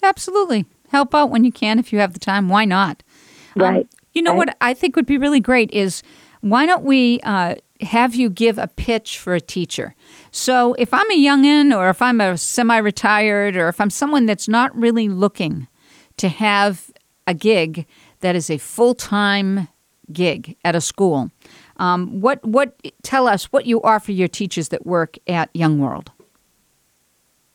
absolutely. 0.01 0.65
Help 0.89 1.15
out 1.15 1.29
when 1.29 1.43
you 1.43 1.51
can 1.51 1.79
if 1.79 1.93
you 1.93 1.99
have 1.99 2.13
the 2.13 2.19
time. 2.19 2.49
Why 2.49 2.65
not? 2.65 3.01
Um, 3.55 3.61
Right. 3.61 3.87
you 4.13 4.21
know 4.21 4.31
Right. 4.31 4.37
what 4.49 4.57
I 4.61 4.73
think 4.73 4.95
would 4.95 5.05
be 5.05 5.17
really 5.17 5.39
great 5.39 5.71
is 5.71 6.03
why 6.41 6.65
don't 6.65 6.83
we 6.83 7.19
uh, 7.23 7.55
have 7.83 8.15
you 8.15 8.29
give 8.29 8.57
a 8.57 8.67
pitch 8.67 9.19
for 9.19 9.35
a 9.35 9.41
teacher? 9.41 9.95
So 10.31 10.73
if 10.73 10.93
I'm 10.93 11.09
a 11.11 11.17
youngin, 11.17 11.75
or 11.75 11.89
if 11.89 12.01
I'm 12.01 12.19
a 12.21 12.37
semi-retired, 12.37 13.55
or 13.55 13.67
if 13.67 13.79
I'm 13.79 13.89
someone 13.89 14.25
that's 14.25 14.47
not 14.47 14.75
really 14.75 15.09
looking 15.09 15.67
to 16.17 16.29
have 16.29 16.91
a 17.27 17.33
gig 17.33 17.85
that 18.21 18.35
is 18.35 18.49
a 18.49 18.57
full-time 18.57 19.67
gig 20.11 20.55
at 20.63 20.75
a 20.75 20.81
school, 20.81 21.31
um, 21.77 22.21
what 22.21 22.43
what 22.45 22.79
tell 23.01 23.27
us 23.27 23.45
what 23.45 23.65
you 23.65 23.81
offer 23.81 24.11
your 24.11 24.27
teachers 24.27 24.69
that 24.69 24.85
work 24.85 25.17
at 25.27 25.49
Young 25.53 25.79
World? 25.79 26.11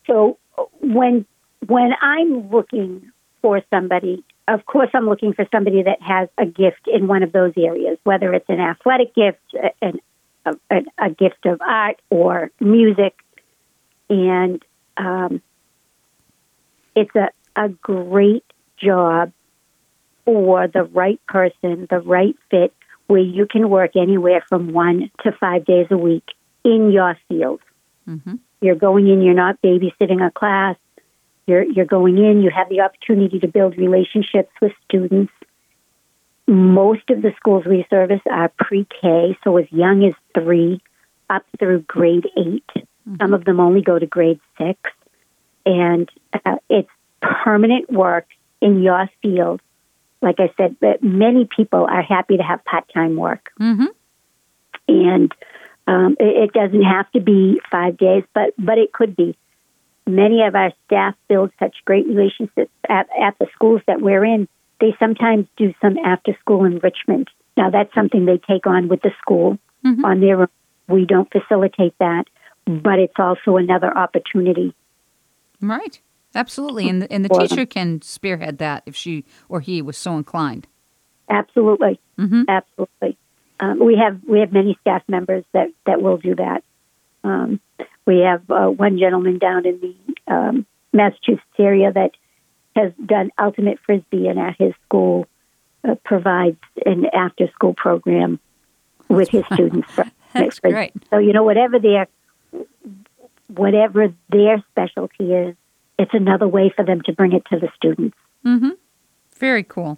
So 0.07 0.37
when 0.81 1.25
when 1.67 1.91
I'm 2.01 2.49
looking 2.49 3.11
for 3.41 3.61
somebody, 3.69 4.23
of 4.47 4.65
course, 4.65 4.89
I'm 4.93 5.07
looking 5.07 5.33
for 5.33 5.45
somebody 5.51 5.83
that 5.83 6.01
has 6.01 6.27
a 6.37 6.45
gift 6.45 6.87
in 6.87 7.07
one 7.07 7.23
of 7.23 7.31
those 7.31 7.53
areas, 7.57 7.97
whether 8.03 8.33
it's 8.33 8.49
an 8.49 8.59
athletic 8.59 9.15
gift, 9.15 9.39
an, 9.81 9.99
a, 10.49 10.75
a, 10.75 11.05
a 11.07 11.09
gift 11.09 11.45
of 11.45 11.61
art, 11.61 12.01
or 12.09 12.51
music, 12.59 13.15
and 14.09 14.63
um, 14.97 15.41
it's 16.95 17.15
a, 17.15 17.29
a 17.55 17.69
great 17.69 18.43
job 18.77 19.31
for 20.25 20.67
the 20.67 20.83
right 20.83 21.19
person, 21.27 21.87
the 21.89 21.99
right 21.99 22.35
fit, 22.51 22.73
where 23.07 23.19
you 23.19 23.45
can 23.45 23.69
work 23.69 23.95
anywhere 23.95 24.43
from 24.47 24.73
one 24.73 25.09
to 25.23 25.31
five 25.31 25.65
days 25.65 25.87
a 25.89 25.97
week 25.97 26.27
in 26.63 26.91
your 26.91 27.17
field. 27.27 27.61
hmm 28.05 28.35
You're 28.61 28.75
going 28.75 29.07
in, 29.07 29.21
you're 29.21 29.33
not 29.33 29.61
babysitting 29.61 30.25
a 30.25 30.31
class. 30.31 30.75
You're, 31.47 31.63
you're 31.63 31.85
going 31.85 32.17
in, 32.17 32.43
you 32.43 32.51
have 32.51 32.69
the 32.69 32.81
opportunity 32.81 33.39
to 33.39 33.47
build 33.47 33.77
relationships 33.77 34.51
with 34.61 34.73
students. 34.85 35.33
Most 36.49 37.09
of 37.09 37.21
the 37.21 37.31
schools 37.37 37.65
we 37.65 37.85
service 37.89 38.21
are 38.29 38.51
pre 38.57 38.87
K, 39.01 39.37
so 39.43 39.57
as 39.57 39.65
young 39.71 40.03
as 40.03 40.13
three 40.33 40.81
up 41.29 41.45
through 41.59 41.81
grade 41.81 42.27
8 42.35 42.63
Some 43.19 43.33
of 43.33 43.45
them 43.45 43.59
only 43.59 43.81
go 43.81 43.99
to 43.99 44.05
grade 44.05 44.39
six. 44.57 44.79
And 45.65 46.09
uh, 46.45 46.57
it's 46.69 46.89
permanent 47.21 47.91
work 47.91 48.25
in 48.61 48.81
your 48.81 49.07
field. 49.21 49.61
Like 50.21 50.39
I 50.39 50.51
said, 50.57 50.77
but 50.79 51.03
many 51.03 51.47
people 51.55 51.85
are 51.85 52.01
happy 52.01 52.37
to 52.37 52.43
have 52.43 52.65
part 52.65 52.91
time 52.93 53.15
work 53.15 53.51
hmm 53.57 53.85
and 54.89 55.31
um, 55.87 56.17
it, 56.19 56.49
it 56.49 56.53
doesn't 56.53 56.83
have 56.83 57.09
to 57.11 57.21
be 57.21 57.61
five 57.71 57.97
days, 57.97 58.23
but 58.33 58.53
but 58.57 58.77
it 58.77 58.91
could 58.91 59.15
be. 59.15 59.37
Many 60.07 60.41
of 60.43 60.55
our 60.55 60.71
staff 60.85 61.15
build 61.27 61.51
such 61.59 61.77
great 61.85 62.07
relationships 62.07 62.71
at, 62.89 63.07
at 63.19 63.37
the 63.39 63.47
schools 63.53 63.81
that 63.85 64.01
we're 64.01 64.25
in. 64.25 64.47
They 64.79 64.95
sometimes 64.99 65.47
do 65.57 65.73
some 65.81 65.97
after 66.03 66.35
school 66.39 66.65
enrichment. 66.65 67.27
Now 67.57 67.69
that's 67.69 67.93
something 67.93 68.25
they 68.25 68.37
take 68.37 68.65
on 68.65 68.87
with 68.87 69.01
the 69.01 69.11
school 69.21 69.57
Mhm. 69.85 70.03
on 70.03 70.19
their 70.21 70.41
own. 70.41 70.47
We 70.87 71.05
don't 71.05 71.31
facilitate 71.31 71.93
that, 71.99 72.25
but 72.65 72.97
it's 72.99 73.19
also 73.19 73.57
another 73.57 73.95
opportunity. 73.95 74.73
Right. 75.61 76.01
Absolutely. 76.35 76.87
And 76.89 77.01
the, 77.01 77.11
and 77.11 77.25
the 77.25 77.29
For 77.29 77.39
them. 77.39 77.47
teacher 77.47 77.65
can 77.65 78.01
spearhead 78.01 78.59
that 78.59 78.83
if 78.85 78.95
she 78.95 79.25
or 79.49 79.59
he 79.61 79.81
was 79.81 79.97
so 79.97 80.15
inclined. 80.15 80.67
Absolutely, 81.29 81.99
hmm 82.17 82.43
absolutely. 82.47 83.17
Um, 83.59 83.79
we 83.79 83.95
have 83.97 84.19
we 84.27 84.39
have 84.39 84.51
many 84.51 84.77
staff 84.81 85.03
members 85.07 85.43
that 85.53 85.67
that 85.85 86.01
will 86.01 86.17
do 86.17 86.33
that. 86.35 86.63
Um, 87.23 87.59
we 88.05 88.19
have 88.19 88.49
uh, 88.49 88.67
one 88.67 88.97
gentleman 88.97 89.37
down 89.37 89.65
in 89.65 89.79
the 89.79 90.33
um, 90.33 90.65
Massachusetts 90.93 91.43
area 91.59 91.91
that 91.91 92.11
has 92.75 92.91
done 93.05 93.31
ultimate 93.39 93.79
frisbee, 93.85 94.27
and 94.27 94.39
at 94.39 94.55
his 94.57 94.73
school 94.85 95.27
uh, 95.87 95.95
provides 96.03 96.59
an 96.85 97.05
after 97.13 97.49
school 97.51 97.73
program 97.73 98.39
with 99.07 99.29
his 99.29 99.43
students. 99.53 99.89
for 99.91 100.05
That's 100.33 100.59
frisbee. 100.59 100.71
great. 100.71 100.93
So 101.09 101.17
you 101.17 101.33
know, 101.33 101.43
whatever 101.43 101.79
their 101.79 102.07
whatever 103.47 104.13
their 104.29 104.63
specialty 104.71 105.33
is, 105.33 105.55
it's 105.97 106.13
another 106.13 106.47
way 106.47 106.71
for 106.75 106.85
them 106.85 107.01
to 107.05 107.13
bring 107.13 107.33
it 107.33 107.43
to 107.51 107.59
the 107.59 107.69
students. 107.75 108.17
hmm 108.43 108.69
Very 109.37 109.63
cool. 109.63 109.97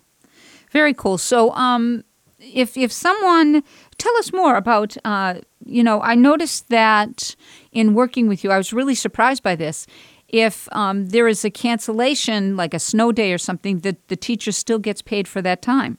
Very 0.72 0.94
cool. 0.94 1.18
So, 1.18 1.52
um, 1.52 2.04
if 2.40 2.78
if 2.78 2.92
someone 2.92 3.62
tell 3.98 4.16
us 4.18 4.34
more 4.34 4.56
about, 4.56 4.98
uh, 5.06 5.36
you 5.66 5.84
know, 5.84 6.02
I 6.02 6.16
noticed 6.16 6.70
that 6.70 7.36
in 7.72 7.94
working 7.94 8.28
with 8.28 8.44
you, 8.44 8.52
I 8.52 8.58
was 8.58 8.74
really 8.74 8.96
surprised 8.96 9.44
by 9.44 9.56
this. 9.56 9.86
If 10.32 10.68
um, 10.72 11.08
there 11.08 11.28
is 11.28 11.44
a 11.44 11.50
cancellation, 11.50 12.56
like 12.56 12.74
a 12.74 12.80
snow 12.80 13.12
day 13.12 13.34
or 13.34 13.38
something, 13.38 13.80
that 13.80 14.08
the 14.08 14.16
teacher 14.16 14.52
still 14.52 14.80
gets 14.80 15.02
paid 15.02 15.28
for 15.28 15.42
that 15.42 15.62
time. 15.62 15.98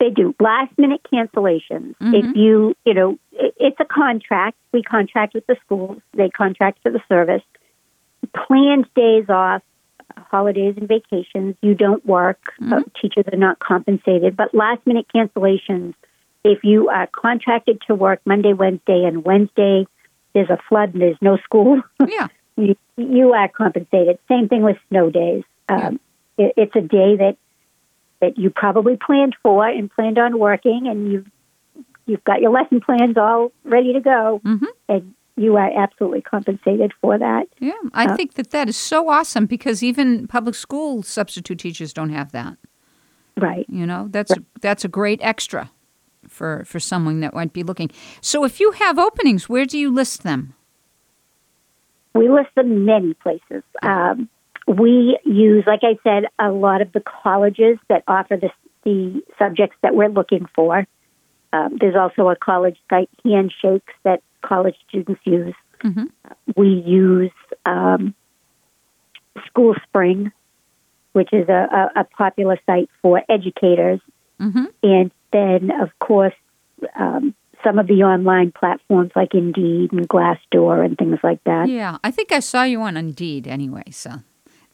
They 0.00 0.10
do 0.10 0.34
last 0.40 0.76
minute 0.78 1.00
cancellations. 1.12 1.94
If 2.00 2.36
you, 2.36 2.74
you 2.84 2.94
know, 2.94 3.18
it's 3.32 3.80
a 3.80 3.84
contract. 3.84 4.56
We 4.72 4.82
contract 4.82 5.34
with 5.34 5.46
the 5.46 5.56
schools. 5.64 6.00
They 6.14 6.30
contract 6.30 6.78
for 6.82 6.92
the 6.92 7.00
service. 7.08 7.42
Planned 8.46 8.86
days 8.94 9.28
off, 9.28 9.62
holidays 10.16 10.74
and 10.76 10.86
vacations. 10.86 11.56
You 11.62 11.74
don't 11.74 12.04
work. 12.06 12.38
Uh, 12.72 12.82
teachers 13.00 13.24
are 13.32 13.36
not 13.36 13.58
compensated. 13.58 14.36
But 14.36 14.54
last 14.54 14.86
minute 14.86 15.06
cancellations. 15.14 15.94
If 16.44 16.62
you 16.62 16.88
are 16.88 17.08
contracted 17.08 17.82
to 17.88 17.94
work 17.96 18.20
Monday, 18.24 18.52
Wednesday, 18.52 19.02
and 19.04 19.24
Wednesday, 19.24 19.86
there's 20.32 20.50
a 20.50 20.58
flood 20.68 20.92
and 20.92 21.02
there's 21.02 21.18
no 21.20 21.38
school. 21.38 21.82
Yeah. 22.06 22.28
You, 22.58 22.76
you 22.96 23.32
are 23.32 23.48
compensated. 23.48 24.18
Same 24.28 24.48
thing 24.48 24.62
with 24.62 24.76
snow 24.90 25.10
days. 25.10 25.44
Um, 25.68 26.00
it, 26.36 26.52
it's 26.56 26.76
a 26.76 26.80
day 26.80 27.16
that 27.16 27.36
that 28.20 28.36
you 28.36 28.50
probably 28.50 28.96
planned 28.96 29.36
for 29.44 29.66
and 29.66 29.90
planned 29.90 30.18
on 30.18 30.38
working, 30.38 30.86
and 30.88 31.10
you've 31.12 31.26
you've 32.06 32.24
got 32.24 32.40
your 32.40 32.50
lesson 32.50 32.80
plans 32.80 33.16
all 33.16 33.52
ready 33.64 33.92
to 33.92 34.00
go, 34.00 34.40
Mhm. 34.44 34.66
and 34.88 35.14
you 35.36 35.56
are 35.56 35.70
absolutely 35.84 36.20
compensated 36.22 36.92
for 37.00 37.16
that. 37.18 37.46
Yeah. 37.60 37.72
I 37.94 38.06
Uh, 38.06 38.16
think 38.16 38.34
that 38.34 38.50
that 38.50 38.68
is 38.68 38.76
so 38.76 39.08
awesome 39.08 39.46
because 39.46 39.84
even 39.84 40.26
public 40.26 40.54
school 40.56 41.02
substitute 41.04 41.58
teachers 41.60 41.92
don't 41.92 42.10
have 42.10 42.32
that. 42.32 42.56
Right. 43.36 43.66
You 43.68 43.86
know, 43.86 44.08
that's 44.10 44.32
that's 44.60 44.84
a 44.84 44.88
great 44.88 45.20
extra 45.22 45.70
for 46.28 46.64
for 46.66 46.80
someone 46.80 47.20
that 47.20 47.34
might 47.34 47.52
be 47.52 47.62
looking. 47.62 47.90
So, 48.20 48.44
if 48.44 48.58
you 48.58 48.72
have 48.72 48.98
openings, 48.98 49.48
where 49.48 49.64
do 49.64 49.78
you 49.78 49.90
list 49.92 50.22
them? 50.24 50.54
We 52.14 52.28
list 52.28 52.48
them 52.54 52.84
many 52.84 53.14
places. 53.14 53.62
Um, 53.82 54.28
we 54.66 55.18
use, 55.24 55.64
like 55.66 55.80
I 55.82 55.98
said, 56.02 56.24
a 56.38 56.50
lot 56.50 56.82
of 56.82 56.92
the 56.92 57.00
colleges 57.00 57.78
that 57.88 58.04
offer 58.06 58.36
the, 58.36 58.50
the 58.84 59.22
subjects 59.38 59.76
that 59.82 59.94
we're 59.94 60.08
looking 60.08 60.46
for. 60.54 60.86
Um, 61.52 61.78
there's 61.80 61.96
also 61.96 62.28
a 62.28 62.36
college 62.36 62.76
site, 62.90 63.08
Handshakes, 63.24 63.94
that 64.02 64.22
college 64.42 64.76
students 64.88 65.20
use. 65.24 65.54
Mhm. 65.80 66.10
We 66.56 66.68
use 66.68 67.30
um, 67.64 68.14
School 69.46 69.74
Spring, 69.84 70.32
which 71.12 71.32
is 71.32 71.48
a, 71.48 71.90
a, 71.96 72.00
a 72.00 72.04
popular 72.04 72.58
site 72.66 72.90
for 73.00 73.22
educators. 73.28 74.00
hmm 74.38 74.66
And 74.82 75.10
then, 75.32 75.70
of 75.80 75.90
course, 75.98 76.34
um, 76.94 77.34
some 77.64 77.78
of 77.78 77.86
the 77.86 78.02
online 78.04 78.52
platforms 78.52 79.10
like 79.16 79.34
Indeed 79.34 79.92
and 79.92 80.08
Glassdoor 80.08 80.84
and 80.84 80.96
things 80.96 81.18
like 81.22 81.42
that. 81.44 81.68
Yeah, 81.68 81.98
I 82.04 82.10
think 82.10 82.32
I 82.32 82.40
saw 82.40 82.62
you 82.62 82.80
on 82.82 82.96
Indeed 82.96 83.46
anyway. 83.46 83.84
So 83.90 84.10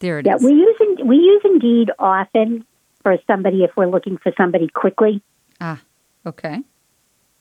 there 0.00 0.18
it 0.18 0.26
is. 0.26 0.30
Yeah, 0.42 0.46
we 0.46 0.52
use 0.54 0.76
In- 0.80 1.06
we 1.06 1.16
use 1.16 1.42
Indeed 1.44 1.90
often 1.98 2.64
for 3.02 3.16
somebody 3.26 3.64
if 3.64 3.70
we're 3.76 3.86
looking 3.86 4.16
for 4.18 4.32
somebody 4.36 4.68
quickly. 4.68 5.22
ah, 5.60 5.80
okay, 6.26 6.62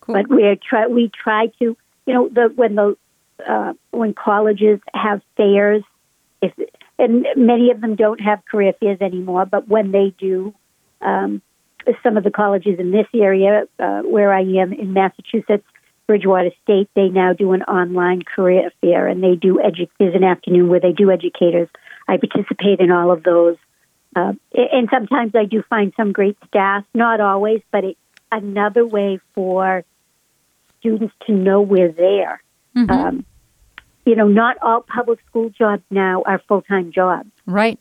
cool. 0.01 0.15
But 0.15 0.29
we 0.29 0.57
try 0.67 0.87
we 0.87 1.09
try 1.09 1.47
to 1.59 1.77
you 2.05 2.13
know 2.13 2.29
the 2.29 2.51
when 2.55 2.75
the 2.75 2.97
uh, 3.47 3.73
when 3.91 4.13
colleges 4.13 4.79
have 4.93 5.21
fairs, 5.35 5.83
if 6.41 6.53
and 6.99 7.25
many 7.35 7.71
of 7.71 7.81
them 7.81 7.95
don't 7.95 8.21
have 8.21 8.45
career 8.45 8.73
fairs 8.79 8.99
anymore, 9.01 9.45
but 9.45 9.67
when 9.67 9.91
they 9.91 10.13
do, 10.17 10.53
um, 11.01 11.41
some 12.03 12.17
of 12.17 12.23
the 12.23 12.31
colleges 12.31 12.79
in 12.79 12.91
this 12.91 13.07
area 13.13 13.63
uh, 13.79 14.01
where 14.01 14.33
I 14.33 14.41
am 14.41 14.73
in 14.73 14.93
Massachusetts 14.93 15.65
Bridgewater 16.07 16.51
State, 16.63 16.89
they 16.95 17.09
now 17.09 17.33
do 17.33 17.53
an 17.53 17.63
online 17.63 18.21
career 18.23 18.71
fair, 18.81 19.07
and 19.07 19.23
they 19.23 19.35
do 19.35 19.55
edu- 19.55 19.89
there's 19.99 20.15
an 20.15 20.23
afternoon 20.23 20.69
where 20.69 20.79
they 20.79 20.91
do 20.91 21.11
educators. 21.11 21.69
I 22.07 22.17
participate 22.17 22.79
in 22.79 22.91
all 22.91 23.11
of 23.11 23.23
those, 23.23 23.55
uh, 24.15 24.33
and 24.53 24.89
sometimes 24.91 25.33
I 25.35 25.45
do 25.45 25.63
find 25.69 25.93
some 25.95 26.11
great 26.11 26.37
staff. 26.47 26.83
Not 26.93 27.21
always, 27.21 27.61
but 27.71 27.83
it's 27.85 27.99
another 28.31 28.85
way 28.85 29.19
for 29.33 29.85
students 30.79 31.13
to 31.27 31.31
know 31.31 31.61
we're 31.61 31.91
there. 31.91 32.41
Mhm. 32.75 32.91
Um, 32.91 33.25
you 34.05 34.15
know, 34.17 34.27
not 34.27 34.57
all 34.61 34.81
public 34.81 35.19
school 35.29 35.49
jobs 35.49 35.83
now 35.89 36.23
are 36.25 36.39
full 36.39 36.61
time 36.61 36.91
jobs. 36.91 37.29
right. 37.45 37.79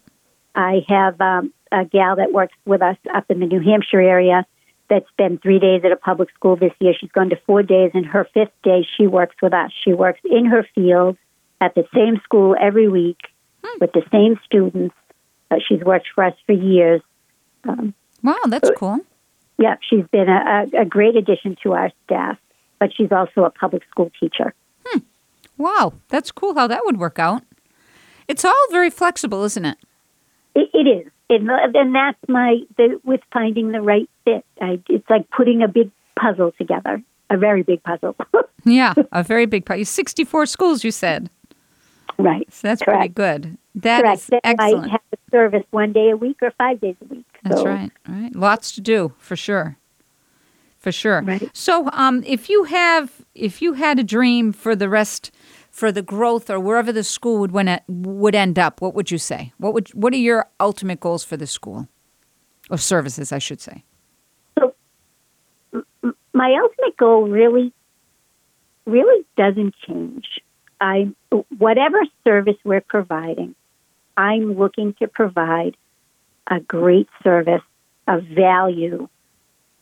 I 0.54 0.84
have 0.88 1.18
um, 1.20 1.52
a 1.72 1.84
gal 1.84 2.16
that 2.16 2.32
works 2.32 2.54
with 2.64 2.82
us 2.82 2.96
up 3.14 3.24
in 3.30 3.40
the 3.40 3.46
New 3.46 3.60
Hampshire 3.60 4.00
area 4.00 4.46
that's 4.88 5.10
been 5.16 5.38
three 5.38 5.58
days 5.58 5.82
at 5.84 5.92
a 5.92 5.96
public 5.96 6.28
school 6.34 6.56
this 6.56 6.72
year. 6.78 6.92
She's 6.98 7.10
gone 7.12 7.30
to 7.30 7.36
four 7.46 7.62
days, 7.62 7.92
and 7.94 8.04
her 8.06 8.28
fifth 8.34 8.52
day 8.62 8.86
she 8.96 9.06
works 9.06 9.36
with 9.42 9.52
us. 9.54 9.70
She 9.82 9.92
works 9.92 10.20
in 10.24 10.44
her 10.46 10.66
field 10.74 11.16
at 11.60 11.74
the 11.74 11.84
same 11.94 12.20
school 12.24 12.54
every 12.60 12.88
week 12.88 13.18
with 13.80 13.92
the 13.92 14.02
same 14.12 14.38
students. 14.44 14.94
Uh, 15.50 15.56
she's 15.66 15.80
worked 15.80 16.08
for 16.14 16.24
us 16.24 16.34
for 16.46 16.52
years. 16.52 17.00
Um, 17.64 17.94
Wow, 18.22 18.36
that's 18.46 18.70
cool. 18.76 18.98
yeah, 19.58 19.76
she's 19.80 20.04
been 20.12 20.28
a, 20.28 20.66
a, 20.74 20.82
a 20.82 20.84
great 20.84 21.16
addition 21.16 21.56
to 21.62 21.72
our 21.72 21.90
staff, 22.04 22.38
but 22.78 22.94
she's 22.94 23.10
also 23.10 23.44
a 23.44 23.50
public 23.50 23.82
school 23.90 24.10
teacher. 24.20 24.54
Wow, 25.58 25.92
that's 26.08 26.32
cool 26.32 26.54
how 26.54 26.66
that 26.66 26.84
would 26.84 26.98
work 26.98 27.18
out. 27.18 27.42
It's 28.26 28.44
all 28.44 28.66
very 28.70 28.90
flexible, 28.90 29.44
isn't 29.44 29.64
it? 29.64 29.78
It, 30.54 30.70
it 30.72 30.86
is, 30.88 31.12
and, 31.40 31.76
and 31.76 31.94
that's 31.94 32.18
my 32.28 32.60
the, 32.76 33.00
with 33.04 33.20
finding 33.32 33.72
the 33.72 33.80
right 33.80 34.08
fit. 34.24 34.44
I, 34.60 34.80
it's 34.88 35.08
like 35.10 35.28
putting 35.30 35.62
a 35.62 35.68
big 35.68 35.90
puzzle 36.20 36.52
together, 36.58 37.02
a 37.30 37.36
very 37.36 37.62
big 37.62 37.82
puzzle. 37.82 38.16
Yeah, 38.64 38.94
a 39.10 39.24
very 39.24 39.46
big 39.46 39.64
part. 39.66 39.84
64 39.84 40.46
schools, 40.46 40.84
you 40.84 40.92
said. 40.92 41.28
right. 42.16 42.46
So 42.52 42.68
that's 42.68 42.80
pretty 42.80 43.08
good. 43.08 43.58
That 43.74 44.02
Correct. 44.02 44.18
is 44.20 44.26
Then 44.28 44.40
excellent. 44.44 44.86
I 44.86 44.88
have 44.90 45.00
a 45.12 45.16
service 45.32 45.64
one 45.72 45.92
day 45.92 46.10
a 46.10 46.16
week 46.16 46.36
or 46.42 46.52
five 46.52 46.80
days 46.80 46.94
a 47.02 47.06
week. 47.12 47.24
That's 47.42 47.64
right. 47.64 47.90
Right. 48.06 48.32
Lots 48.36 48.70
to 48.76 48.80
do 48.80 49.14
for 49.18 49.34
sure. 49.34 49.78
For 50.78 50.92
sure. 50.92 51.22
Right. 51.22 51.50
So, 51.52 51.88
um, 51.92 52.22
if 52.24 52.48
you 52.48 52.64
have, 52.64 53.24
if 53.34 53.60
you 53.60 53.72
had 53.72 53.98
a 53.98 54.04
dream 54.04 54.52
for 54.52 54.76
the 54.76 54.88
rest, 54.88 55.32
for 55.72 55.90
the 55.90 56.02
growth 56.02 56.50
or 56.50 56.60
wherever 56.60 56.92
the 56.92 57.02
school 57.02 57.40
would 57.40 57.50
when 57.50 57.66
it 57.66 57.82
would 57.88 58.34
end 58.34 58.58
up, 58.58 58.80
what 58.80 58.94
would 58.94 59.10
you 59.10 59.18
say? 59.18 59.52
What 59.56 59.72
would 59.74 59.88
what 59.88 60.12
are 60.12 60.18
your 60.18 60.46
ultimate 60.60 61.00
goals 61.00 61.24
for 61.24 61.36
the 61.36 61.46
school, 61.46 61.88
or 62.70 62.78
services, 62.78 63.32
I 63.32 63.38
should 63.38 63.60
say? 63.60 63.82
So 64.58 64.74
My 66.34 66.54
ultimate 66.62 66.96
goal 66.98 67.26
really, 67.26 67.72
really 68.86 69.24
doesn't 69.36 69.74
change. 69.86 70.26
I 70.80 71.10
whatever 71.58 72.00
service 72.22 72.56
we're 72.64 72.82
providing, 72.82 73.54
I'm 74.16 74.58
looking 74.58 74.94
to 75.00 75.08
provide 75.08 75.76
a 76.48 76.60
great 76.60 77.08
service 77.22 77.62
of 78.06 78.24
value 78.24 79.08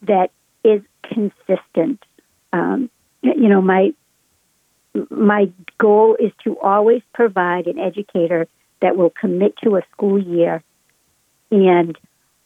that 0.03 0.31
is 0.63 0.83
consistent. 1.03 2.05
Um, 2.53 2.91
you 3.23 3.49
know, 3.49 3.61
my 3.61 3.93
my 5.11 5.51
goal 5.79 6.17
is 6.19 6.33
to 6.45 6.59
always 6.59 7.03
provide 7.15 7.67
an 7.67 7.79
educator 7.79 8.49
that 8.83 8.97
will 8.97 9.11
commit 9.11 9.57
to 9.63 9.77
a 9.77 9.83
school 9.93 10.21
year, 10.21 10.63
and 11.51 11.97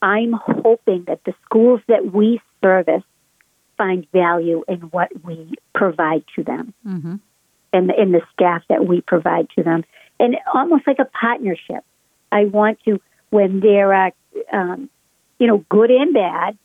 I'm 0.02 0.32
hoping 0.32 1.04
that 1.06 1.24
the 1.24 1.34
schools 1.44 1.80
that 1.88 2.12
we 2.12 2.40
service 2.62 3.02
find 3.76 4.06
value 4.12 4.64
in 4.68 4.80
what 4.82 5.08
we 5.24 5.54
provide 5.74 6.24
to 6.36 6.44
them 6.44 6.74
Mm-hmm. 6.86 7.16
and 7.72 7.88
the, 7.88 8.00
in 8.00 8.12
the 8.12 8.20
staff 8.32 8.62
that 8.68 8.86
we 8.86 9.00
provide 9.00 9.48
to 9.56 9.62
them, 9.62 9.84
and 10.20 10.36
almost 10.52 10.86
like 10.86 10.98
a 10.98 11.06
partnership. 11.06 11.84
I 12.30 12.44
want 12.46 12.78
to 12.84 13.00
when 13.30 13.60
there 13.60 13.92
are, 13.94 14.12
um, 14.52 14.90
you 15.38 15.46
know, 15.46 15.64
good 15.68 15.90
and 15.90 16.12
bad 16.14 16.58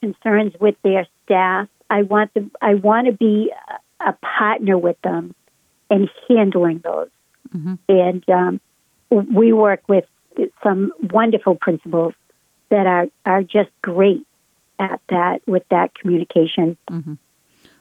concerns 0.00 0.54
with 0.60 0.74
their 0.82 1.06
staff. 1.24 1.68
I 1.88 2.02
want 2.02 2.34
them. 2.34 2.50
I 2.60 2.74
want 2.74 3.06
to 3.06 3.12
be 3.12 3.52
a, 4.06 4.12
partner 4.22 4.78
with 4.78 5.00
them 5.02 5.34
in 5.90 6.08
handling 6.28 6.80
those. 6.84 7.08
Mhm. 7.54 7.78
And 7.88 8.28
um, 8.28 8.60
we 9.10 9.52
work 9.52 9.82
with 9.88 10.04
some 10.62 10.92
wonderful 11.12 11.54
principals 11.54 12.14
that 12.70 12.86
are 12.86 13.06
are 13.26 13.42
just 13.42 13.70
great 13.82 14.26
at 14.78 15.00
that 15.08 15.42
with 15.46 15.64
that 15.70 15.94
communication. 15.94 16.76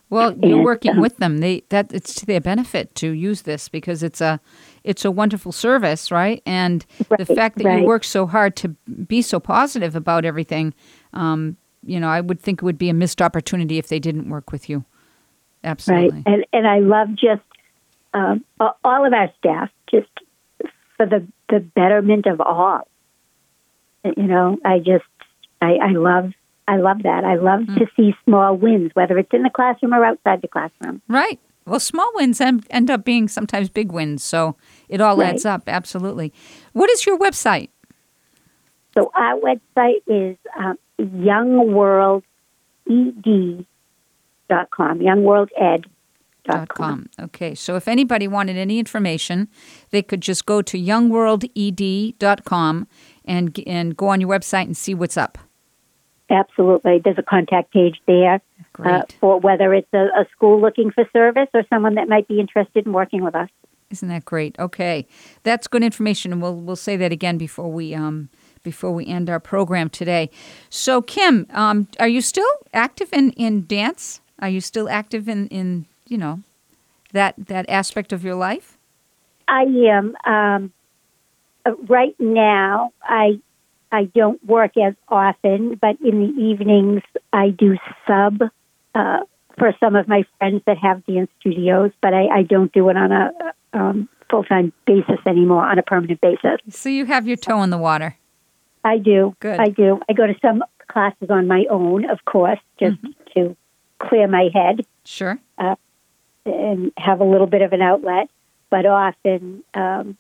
Well, 0.10 0.38
you're 0.44 0.58
And, 0.58 0.66
working 0.66 0.92
um, 0.92 1.00
with 1.00 1.18
them. 1.18 1.38
They 1.38 1.64
that 1.70 1.94
it's 1.94 2.14
to 2.16 2.26
their 2.26 2.42
benefit 2.42 2.94
to 2.96 3.12
use 3.12 3.44
this 3.44 3.70
because 3.70 4.04
it's 4.04 4.20
a 4.20 4.42
it's 4.84 5.06
a 5.06 5.12
wonderful 5.12 5.54
service, 5.54 6.12
right? 6.12 6.44
And 6.46 6.86
the 7.18 7.26
fact 7.26 7.58
that 7.58 7.64
you 7.64 7.70
right. 7.70 7.86
work 7.86 7.88
work 7.88 8.04
so 8.04 8.28
hard 8.28 8.58
to 8.58 8.68
be 9.08 9.22
so 9.22 9.40
positive 9.40 9.96
about 9.96 10.26
everything, 10.26 10.74
um, 11.14 11.56
you 11.86 11.98
know, 11.98 12.10
I 12.10 12.20
would 12.20 12.42
think 12.42 12.62
it 12.62 12.66
would 12.66 12.78
be 12.78 12.90
a 12.90 12.94
missed 12.94 13.22
opportunity 13.22 13.78
if 13.78 13.88
they 13.88 14.00
didn't 14.00 14.30
work 14.30 14.52
with 14.52 14.70
you. 14.70 14.84
Absolutely. 15.64 16.18
Right. 16.18 16.24
And 16.26 16.46
and 16.54 16.68
I 16.68 16.80
love 16.80 17.10
just 17.12 17.42
um, 18.14 18.44
all 18.60 19.06
of 19.06 19.14
our 19.14 19.30
staff 19.40 19.70
just 19.90 20.10
for 20.98 21.06
the 21.06 21.28
the 21.50 21.60
betterment 21.60 22.26
of 22.28 22.42
all. 22.42 22.88
You 24.04 24.24
know, 24.24 24.58
I 24.66 24.80
just 24.80 25.06
I, 25.62 25.74
I 25.76 25.92
love 25.92 26.32
I 26.68 26.78
love 26.78 27.04
that. 27.04 27.24
I 27.24 27.36
love 27.36 27.62
Mm. 27.62 27.78
to 27.80 27.88
see 27.96 28.16
small 28.26 28.56
wins, 28.56 28.92
whether 28.94 29.18
it's 29.18 29.34
in 29.34 29.44
the 29.44 29.50
classroom 29.50 29.94
or 29.94 30.04
outside 30.06 30.42
the 30.42 30.48
classroom. 30.48 31.02
Right. 31.08 31.40
Well, 31.66 31.80
small 31.80 32.10
wins 32.16 32.42
end, 32.42 32.66
end 32.72 32.90
up 32.90 33.06
being 33.06 33.28
sometimes 33.28 33.70
big 33.70 33.92
wins, 33.92 34.24
so 34.24 34.56
it 34.90 35.00
all 35.00 35.16
Right. 35.18 35.30
adds 35.30 35.46
up. 35.46 35.64
Absolutely. 35.68 36.34
What 36.74 36.90
is 36.90 37.06
your 37.06 37.18
website? 37.20 37.70
So 38.98 39.12
our 39.16 39.40
website 39.40 40.02
is 40.08 40.38
um, 40.58 40.78
youngworlded.com, 44.52 45.00
youngworlded.com. 45.00 45.82
dot 46.44 46.70
com. 46.70 47.10
Okay, 47.20 47.56
so 47.56 47.76
if 47.76 47.88
anybody 47.88 48.28
wanted 48.28 48.58
any 48.58 48.80
information, 48.80 49.48
they 49.92 50.02
could 50.02 50.22
just 50.22 50.46
go 50.46 50.62
to 50.62 50.78
youngworlded.com 50.78 52.88
and 53.26 53.60
and 53.68 53.96
go 53.96 54.08
on 54.08 54.22
your 54.22 54.30
website 54.30 54.64
and 54.64 54.76
see 54.76 54.96
what's 54.96 55.18
up. 55.18 55.38
Absolutely. 56.30 57.00
There's 57.04 57.18
a 57.18 57.24
contact 57.24 57.74
page 57.74 57.98
there 58.08 58.36
uh, 58.36 58.40
Great. 58.74 59.18
for 59.20 59.40
whether 59.40 59.74
it's 59.74 59.94
a, 59.94 60.06
a 60.16 60.26
school 60.32 60.62
looking 60.62 60.90
for 60.90 61.04
service 61.12 61.50
or 61.54 61.64
someone 61.70 61.96
that 61.96 62.08
might 62.08 62.28
be 62.28 62.40
interested 62.40 62.86
in 62.86 62.94
working 62.94 63.24
with 63.24 63.36
us. 63.36 63.50
Isn't 63.90 64.08
that 64.08 64.24
great? 64.24 64.58
Okay, 64.58 65.06
that's 65.44 65.68
good 65.68 65.84
information, 65.84 66.32
and 66.32 66.42
we'll 66.42 66.56
we'll 66.56 66.78
say 66.78 66.96
that 66.98 67.12
again 67.12 67.38
before 67.38 67.72
we 67.72 67.94
um 67.94 68.30
before 68.64 68.92
we 68.92 69.06
end 69.06 69.30
our 69.30 69.40
program 69.40 69.90
today. 69.90 70.30
So, 70.70 71.02
Kim, 71.02 71.46
um, 71.52 71.88
are 72.00 72.08
you 72.08 72.22
still 72.22 72.48
active 72.74 73.10
in 73.12 73.32
in 73.34 73.66
dance? 73.68 74.21
Are 74.42 74.50
you 74.50 74.62
still 74.62 74.90
active 74.90 75.30
in 75.30 75.48
in 75.48 75.86
you 76.08 76.18
know 76.18 76.42
that 77.14 77.36
that 77.38 77.70
aspect 77.70 78.12
of 78.12 78.24
your 78.24 78.36
life? 78.36 78.78
I 79.48 79.64
am. 79.64 80.16
Um, 80.26 80.74
uh, 81.66 81.76
right 81.88 82.16
now, 82.20 82.92
I 83.04 83.40
I 83.92 84.06
don't 84.06 84.44
work 84.46 84.78
as 84.78 84.94
often, 85.10 85.76
but 85.76 85.98
in 86.02 86.20
the 86.20 86.42
evenings 86.42 87.02
I 87.34 87.50
do 87.50 87.78
sub 88.08 88.42
uh, 88.96 89.20
for 89.58 89.76
some 89.80 89.96
of 89.96 90.08
my 90.08 90.24
friends 90.38 90.62
that 90.66 90.78
have 90.78 91.06
dance 91.06 91.30
studios. 91.40 91.92
But 92.02 92.14
I, 92.14 92.28
I 92.28 92.44
don't 92.44 92.72
do 92.72 92.90
it 92.90 92.98
on 92.98 93.12
a 93.12 93.32
um, 93.74 94.10
full 94.30 94.44
time 94.44 94.74
basis 94.86 95.20
anymore, 95.28 95.66
on 95.66 95.78
a 95.78 95.84
permanent 95.84 96.22
basis. 96.22 96.60
So 96.70 96.90
you 96.90 97.06
have 97.06 97.28
your 97.28 97.38
toe 97.38 97.62
in 97.62 97.70
the 97.70 97.78
water. 97.78 98.18
I 98.84 98.98
do. 98.98 99.36
Good. 99.40 99.60
I 99.60 99.68
do. 99.68 100.00
I 100.10 100.14
go 100.14 100.26
to 100.26 100.34
some 100.42 100.64
classes 100.88 101.30
on 101.30 101.48
my 101.48 101.66
own, 101.70 102.10
of 102.10 102.26
course, 102.26 102.60
just 102.80 102.98
to 103.36 103.56
clear 104.02 104.28
my 104.28 104.50
head 104.54 104.86
Sure. 105.06 105.40
and 106.46 106.92
have 106.98 107.22
a 107.22 107.24
little 107.24 107.48
bit 107.48 107.62
of 107.62 107.74
an 107.74 107.82
outlet. 107.82 108.30
But 108.70 108.86
often 108.86 109.64
um, 109.74 110.18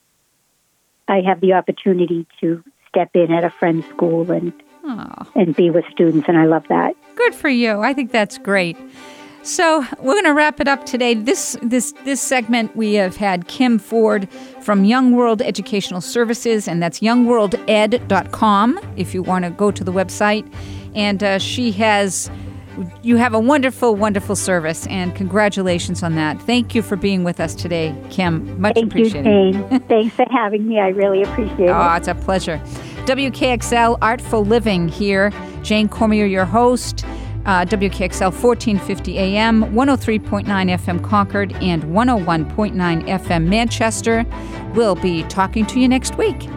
I 1.07 1.21
have 1.21 1.41
the 1.41 1.53
opportunity 1.53 2.25
to 2.41 2.63
step 2.87 3.09
in 3.15 3.31
at 3.31 3.43
a 3.43 3.49
friend's 3.49 3.85
school 3.87 4.31
and, 4.31 4.51
Oh. 4.83 5.07
and 5.35 5.55
be 5.55 5.69
with 5.69 5.85
students, 5.91 6.27
and 6.27 6.37
I 6.37 6.45
love 6.45 6.63
that. 6.69 6.95
Good 7.15 7.35
for 7.35 7.49
you. 7.49 7.81
I 7.81 7.93
think 7.93 8.11
that's 8.11 8.37
great. 8.39 8.75
So 9.43 9.85
we're 9.99 10.13
going 10.13 10.25
to 10.25 10.33
wrap 10.33 10.59
it 10.59 10.67
up 10.67 10.85
today. 10.85 11.13
This 11.15 11.57
this 11.63 11.93
this 12.03 12.19
segment 12.21 12.75
we 12.75 12.93
have 12.95 13.15
had 13.15 13.47
Kim 13.47 13.79
Ford 13.79 14.27
from 14.61 14.83
Young 14.85 15.13
World 15.15 15.41
Educational 15.41 16.01
Services, 16.01 16.67
and 16.67 16.81
that's 16.81 16.99
youngworlded.com. 16.99 18.79
If 18.97 19.13
you 19.13 19.23
want 19.23 19.45
to 19.45 19.51
go 19.51 19.71
to 19.71 19.83
the 19.83 19.91
website, 19.91 20.51
and 20.95 21.23
uh, 21.23 21.39
she 21.39 21.71
has. 21.73 22.29
You 23.03 23.17
have 23.17 23.33
a 23.33 23.39
wonderful, 23.39 23.95
wonderful 23.95 24.35
service, 24.35 24.87
and 24.87 25.15
congratulations 25.15 26.03
on 26.03 26.15
that. 26.15 26.41
Thank 26.43 26.75
you 26.75 26.81
for 26.81 26.95
being 26.95 27.23
with 27.23 27.39
us 27.39 27.55
today, 27.55 27.95
Kim. 28.09 28.59
Much 28.59 28.75
Thank 28.75 28.93
you, 28.95 29.01
appreciated. 29.01 29.53
Jane. 29.69 29.79
Thanks 29.87 30.15
for 30.15 30.25
having 30.31 30.67
me. 30.67 30.79
I 30.79 30.89
really 30.89 31.23
appreciate 31.23 31.69
it. 31.69 31.69
Oh, 31.69 31.93
it's 31.95 32.07
a 32.07 32.15
pleasure. 32.15 32.57
WKXL 33.05 33.97
Artful 34.01 34.45
Living 34.45 34.87
here. 34.87 35.31
Jane 35.63 35.89
Cormier, 35.89 36.25
your 36.25 36.45
host. 36.45 37.03
uh, 37.45 37.65
WKXL 37.65 38.31
1450 38.31 39.17
AM, 39.17 39.63
103.9 39.73 40.45
FM 40.45 41.03
Concord, 41.03 41.53
and 41.53 41.83
101.9 41.85 42.75
FM 43.07 43.47
Manchester. 43.47 44.25
We'll 44.75 44.95
be 44.95 45.23
talking 45.23 45.65
to 45.65 45.79
you 45.79 45.87
next 45.87 46.17
week. 46.19 46.47